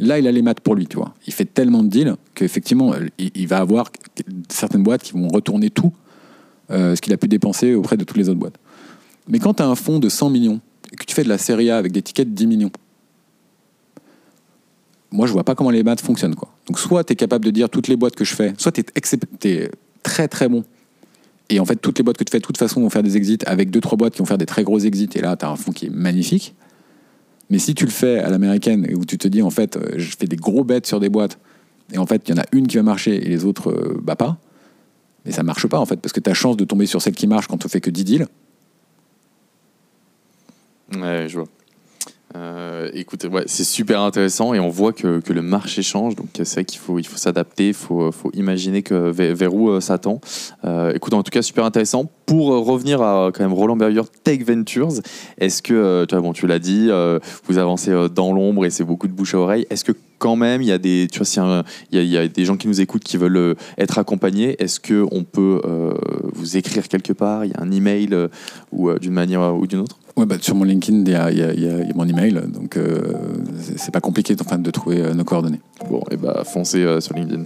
Là, 0.00 0.18
il 0.18 0.26
a 0.26 0.32
les 0.32 0.42
maths 0.42 0.60
pour 0.60 0.74
lui, 0.74 0.86
tu. 0.86 0.96
Il 1.26 1.32
fait 1.32 1.44
tellement 1.44 1.82
de 1.82 1.88
deals 1.88 2.16
qu'effectivement, 2.34 2.94
il, 3.18 3.30
il 3.34 3.48
va 3.48 3.58
avoir 3.58 3.90
certaines 4.48 4.82
boîtes 4.82 5.02
qui 5.02 5.12
vont 5.12 5.28
retourner 5.28 5.70
tout 5.70 5.92
euh, 6.70 6.94
ce 6.94 7.00
qu'il 7.00 7.12
a 7.14 7.16
pu 7.16 7.28
dépenser 7.28 7.74
auprès 7.74 7.96
de 7.96 8.04
toutes 8.04 8.18
les 8.18 8.28
autres 8.28 8.38
boîtes. 8.38 8.58
Mais 9.26 9.38
quand 9.38 9.54
tu 9.54 9.62
as 9.62 9.66
un 9.66 9.74
fonds 9.74 9.98
de 9.98 10.08
100 10.08 10.28
millions 10.30 10.60
et 10.92 10.96
que 10.96 11.04
tu 11.04 11.14
fais 11.14 11.24
de 11.24 11.28
la 11.28 11.38
série 11.38 11.70
A 11.70 11.78
avec 11.78 11.92
des 11.92 12.02
tickets 12.02 12.28
de 12.28 12.34
10 12.34 12.46
millions, 12.46 12.70
moi, 15.10 15.26
je 15.26 15.32
vois 15.32 15.44
pas 15.44 15.54
comment 15.54 15.70
les 15.70 15.82
maths 15.82 16.02
fonctionnent. 16.02 16.34
Donc, 16.66 16.78
soit 16.78 17.04
tu 17.04 17.14
es 17.14 17.16
capable 17.16 17.46
de 17.46 17.50
dire 17.50 17.70
toutes 17.70 17.88
les 17.88 17.96
boîtes 17.96 18.14
que 18.14 18.24
je 18.24 18.34
fais, 18.34 18.52
soit 18.58 18.72
tu 18.72 18.82
es, 19.44 19.70
très 20.02 20.28
très 20.28 20.48
bon 20.48 20.62
et 21.50 21.60
en 21.60 21.64
fait, 21.64 21.76
toutes 21.76 21.98
les 21.98 22.04
boîtes 22.04 22.18
que 22.18 22.24
tu 22.24 22.30
fais, 22.30 22.40
de 22.40 22.44
toute 22.44 22.58
façon, 22.58 22.80
vont 22.80 22.90
faire 22.90 23.02
des 23.02 23.16
exits 23.16 23.38
avec 23.46 23.70
deux, 23.70 23.80
trois 23.80 23.96
boîtes 23.96 24.14
qui 24.14 24.18
vont 24.18 24.26
faire 24.26 24.38
des 24.38 24.46
très 24.46 24.64
gros 24.64 24.78
exits. 24.78 25.08
Et 25.14 25.20
là, 25.20 25.36
tu 25.36 25.46
as 25.46 25.50
un 25.50 25.56
fonds 25.56 25.72
qui 25.72 25.86
est 25.86 25.90
magnifique. 25.90 26.54
Mais 27.50 27.58
si 27.58 27.74
tu 27.74 27.84
le 27.84 27.90
fais 27.90 28.18
à 28.18 28.28
l'américaine, 28.28 28.86
où 28.94 29.04
tu 29.06 29.16
te 29.16 29.26
dis, 29.28 29.40
en 29.40 29.50
fait, 29.50 29.76
euh, 29.76 29.94
je 29.96 30.14
fais 30.18 30.26
des 30.26 30.36
gros 30.36 30.64
bêtes 30.64 30.86
sur 30.86 31.00
des 31.00 31.08
boîtes, 31.08 31.38
et 31.92 31.96
en 31.96 32.04
fait, 32.04 32.28
il 32.28 32.34
y 32.34 32.38
en 32.38 32.42
a 32.42 32.44
une 32.52 32.66
qui 32.66 32.76
va 32.76 32.82
marcher 32.82 33.16
et 33.16 33.28
les 33.28 33.46
autres, 33.46 33.70
euh, 33.70 33.98
bah 34.02 34.16
pas, 34.16 34.36
mais 35.24 35.32
ça 35.32 35.42
marche 35.42 35.66
pas, 35.66 35.78
en 35.78 35.86
fait, 35.86 35.96
parce 35.96 36.12
que 36.12 36.20
tu 36.20 36.28
as 36.28 36.34
chance 36.34 36.58
de 36.58 36.64
tomber 36.64 36.84
sur 36.84 37.00
celle 37.00 37.14
qui 37.14 37.26
marche 37.26 37.46
quand 37.46 37.56
tu 37.56 37.68
fais 37.68 37.80
que 37.80 37.90
10 37.90 38.04
deals. 38.04 38.26
Ouais, 40.94 41.26
je 41.28 41.38
vois. 41.38 41.48
Euh, 42.38 42.90
c'est 43.46 43.64
super 43.64 44.00
intéressant 44.00 44.54
et 44.54 44.60
on 44.60 44.68
voit 44.68 44.92
que, 44.92 45.20
le 45.28 45.42
marché 45.42 45.82
change. 45.82 46.14
Donc 46.14 46.28
c'est 46.34 46.54
vrai 46.54 46.64
qu'il 46.64 46.78
faut, 46.78 46.98
s'adapter, 47.16 47.68
il 47.68 47.74
faut, 47.74 48.10
imaginer 48.34 48.82
que 48.82 49.10
vers, 49.10 49.54
où 49.54 49.70
euh, 49.70 49.80
ça 49.80 49.98
tend. 49.98 50.20
Euh, 50.64 50.92
écoute, 50.94 51.14
en 51.14 51.22
tout 51.22 51.30
cas, 51.30 51.42
super 51.42 51.64
intéressant. 51.64 52.10
Pour 52.26 52.52
euh, 52.52 52.58
revenir 52.58 53.02
à 53.02 53.30
quand 53.32 53.42
même 53.42 53.52
Roland 53.52 53.76
Berger 53.76 54.02
Tech 54.22 54.40
Ventures, 54.46 54.92
est-ce 55.38 55.62
que, 55.62 55.74
euh, 55.74 56.06
tu 56.06 56.14
vois, 56.14 56.22
bon, 56.22 56.32
tu 56.32 56.46
l'as 56.46 56.58
dit, 56.58 56.88
euh, 56.90 57.18
vous 57.46 57.58
avancez 57.58 57.90
euh, 57.90 58.08
dans 58.08 58.32
l'ombre 58.32 58.66
et 58.66 58.70
c'est 58.70 58.84
beaucoup 58.84 59.08
de 59.08 59.12
bouche 59.12 59.34
à 59.34 59.38
oreille. 59.38 59.66
Est-ce 59.70 59.84
que 59.84 59.92
quand 60.18 60.36
même, 60.36 60.62
il 60.62 60.68
y 60.68 60.72
a 60.72 60.78
des, 60.78 61.08
tu 61.10 61.20
vois, 61.20 61.44
un- 61.44 61.64
il 61.90 62.02
y, 62.04 62.18
a- 62.18 62.28
des 62.28 62.44
gens 62.44 62.56
qui 62.56 62.68
nous 62.68 62.80
écoutent 62.80 63.04
qui 63.04 63.16
veulent 63.16 63.36
euh, 63.36 63.54
être 63.78 63.98
accompagnés, 63.98 64.56
est-ce 64.62 64.80
que 64.80 65.06
on 65.12 65.24
peut 65.24 65.60
euh, 65.64 65.94
vous 66.34 66.56
écrire 66.56 66.86
quelque 66.88 67.12
part 67.12 67.44
Il 67.44 67.52
y 67.52 67.54
a 67.54 67.62
un 67.62 67.70
email 67.70 68.08
euh, 68.12 68.28
ou 68.72 68.90
euh, 68.90 68.98
d'une 68.98 69.12
manière 69.12 69.54
ou 69.56 69.66
d'une 69.66 69.80
autre? 69.80 69.98
Ouais, 70.18 70.26
bah, 70.26 70.36
sur 70.40 70.54
mon 70.56 70.64
LinkedIn, 70.64 71.04
il 71.06 71.10
y 71.10 71.14
a, 71.14 71.30
il 71.30 71.38
y 71.38 71.42
a- 71.42 71.52
il 71.54 71.60
y 71.62 71.68
a- 71.68 71.78
il 71.80 71.86
y 71.88 71.90
a 71.90 71.94
mon 71.94 72.06
email, 72.06 72.32
donc 72.48 72.76
euh, 72.76 73.12
c'est- 73.76 73.90
pas 73.92 74.00
compliqué 74.00 74.34
enfin, 74.40 74.58
de 74.58 74.70
trouver 74.70 75.00
euh, 75.00 75.14
nos 75.14 75.24
coordonnées. 75.24 75.60
Bon, 75.88 76.02
et 76.10 76.16
bah 76.16 76.42
foncez 76.44 76.82
euh, 76.82 77.00
sur 77.00 77.14
LinkedIn. 77.14 77.44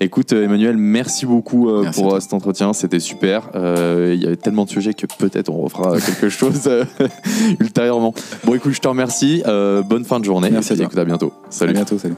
Écoute, 0.00 0.32
euh, 0.32 0.44
Emmanuel, 0.44 0.76
merci 0.76 1.26
beaucoup 1.26 1.68
euh, 1.70 1.82
Merci 1.82 2.00
pour 2.02 2.20
cet 2.22 2.32
entretien, 2.34 2.72
c'était 2.72 3.00
super. 3.00 3.50
Il 3.54 4.22
y 4.22 4.26
avait 4.26 4.36
tellement 4.36 4.64
de 4.64 4.70
sujets 4.70 4.94
que 4.94 5.06
peut-être 5.18 5.48
on 5.50 5.58
refera 5.62 5.98
quelque 6.00 6.28
chose 6.40 6.68
ultérieurement. 7.60 8.14
Bon, 8.44 8.54
écoute, 8.54 8.72
je 8.72 8.80
te 8.80 8.88
remercie. 8.88 9.42
bonne 9.44 10.04
fin 10.04 10.20
de 10.20 10.24
journée. 10.24 10.50
Merci 10.50 10.70
Et 10.70 10.74
à 10.74 10.76
toi. 10.76 10.84
écoute, 10.86 10.98
à 10.98 11.04
bientôt. 11.04 11.32
Salut. 11.50 11.70
À 11.70 11.74
bientôt, 11.74 11.98
salut. 11.98 12.14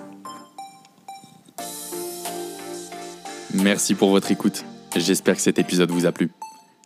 Merci 3.54 3.94
pour 3.94 4.10
votre 4.10 4.30
écoute. 4.30 4.64
J'espère 4.94 5.36
que 5.36 5.42
cet 5.42 5.58
épisode 5.58 5.90
vous 5.90 6.06
a 6.06 6.12
plu. 6.12 6.30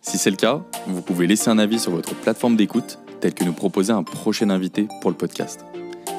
Si 0.01 0.17
c'est 0.17 0.29
le 0.31 0.35
cas, 0.35 0.61
vous 0.87 1.01
pouvez 1.01 1.27
laisser 1.27 1.49
un 1.49 1.59
avis 1.59 1.79
sur 1.79 1.91
votre 1.91 2.15
plateforme 2.15 2.55
d'écoute, 2.55 2.97
tel 3.21 3.33
que 3.33 3.43
nous 3.43 3.53
proposer 3.53 3.93
un 3.93 4.03
prochain 4.03 4.49
invité 4.49 4.87
pour 4.99 5.11
le 5.11 5.15
podcast. 5.15 5.63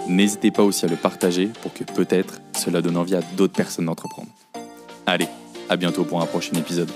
N'hésitez 0.08 0.50
pas 0.50 0.62
aussi 0.62 0.84
à 0.84 0.88
le 0.88 0.96
partager 0.96 1.50
pour 1.60 1.72
que 1.74 1.84
peut-être 1.84 2.40
cela 2.56 2.80
donne 2.80 2.96
envie 2.96 3.14
à 3.14 3.20
d'autres 3.36 3.52
personnes 3.52 3.86
d'entreprendre. 3.86 4.28
Allez, 5.06 5.28
à 5.68 5.76
bientôt 5.76 6.04
pour 6.04 6.22
un 6.22 6.26
prochain 6.26 6.56
épisode. 6.56 6.90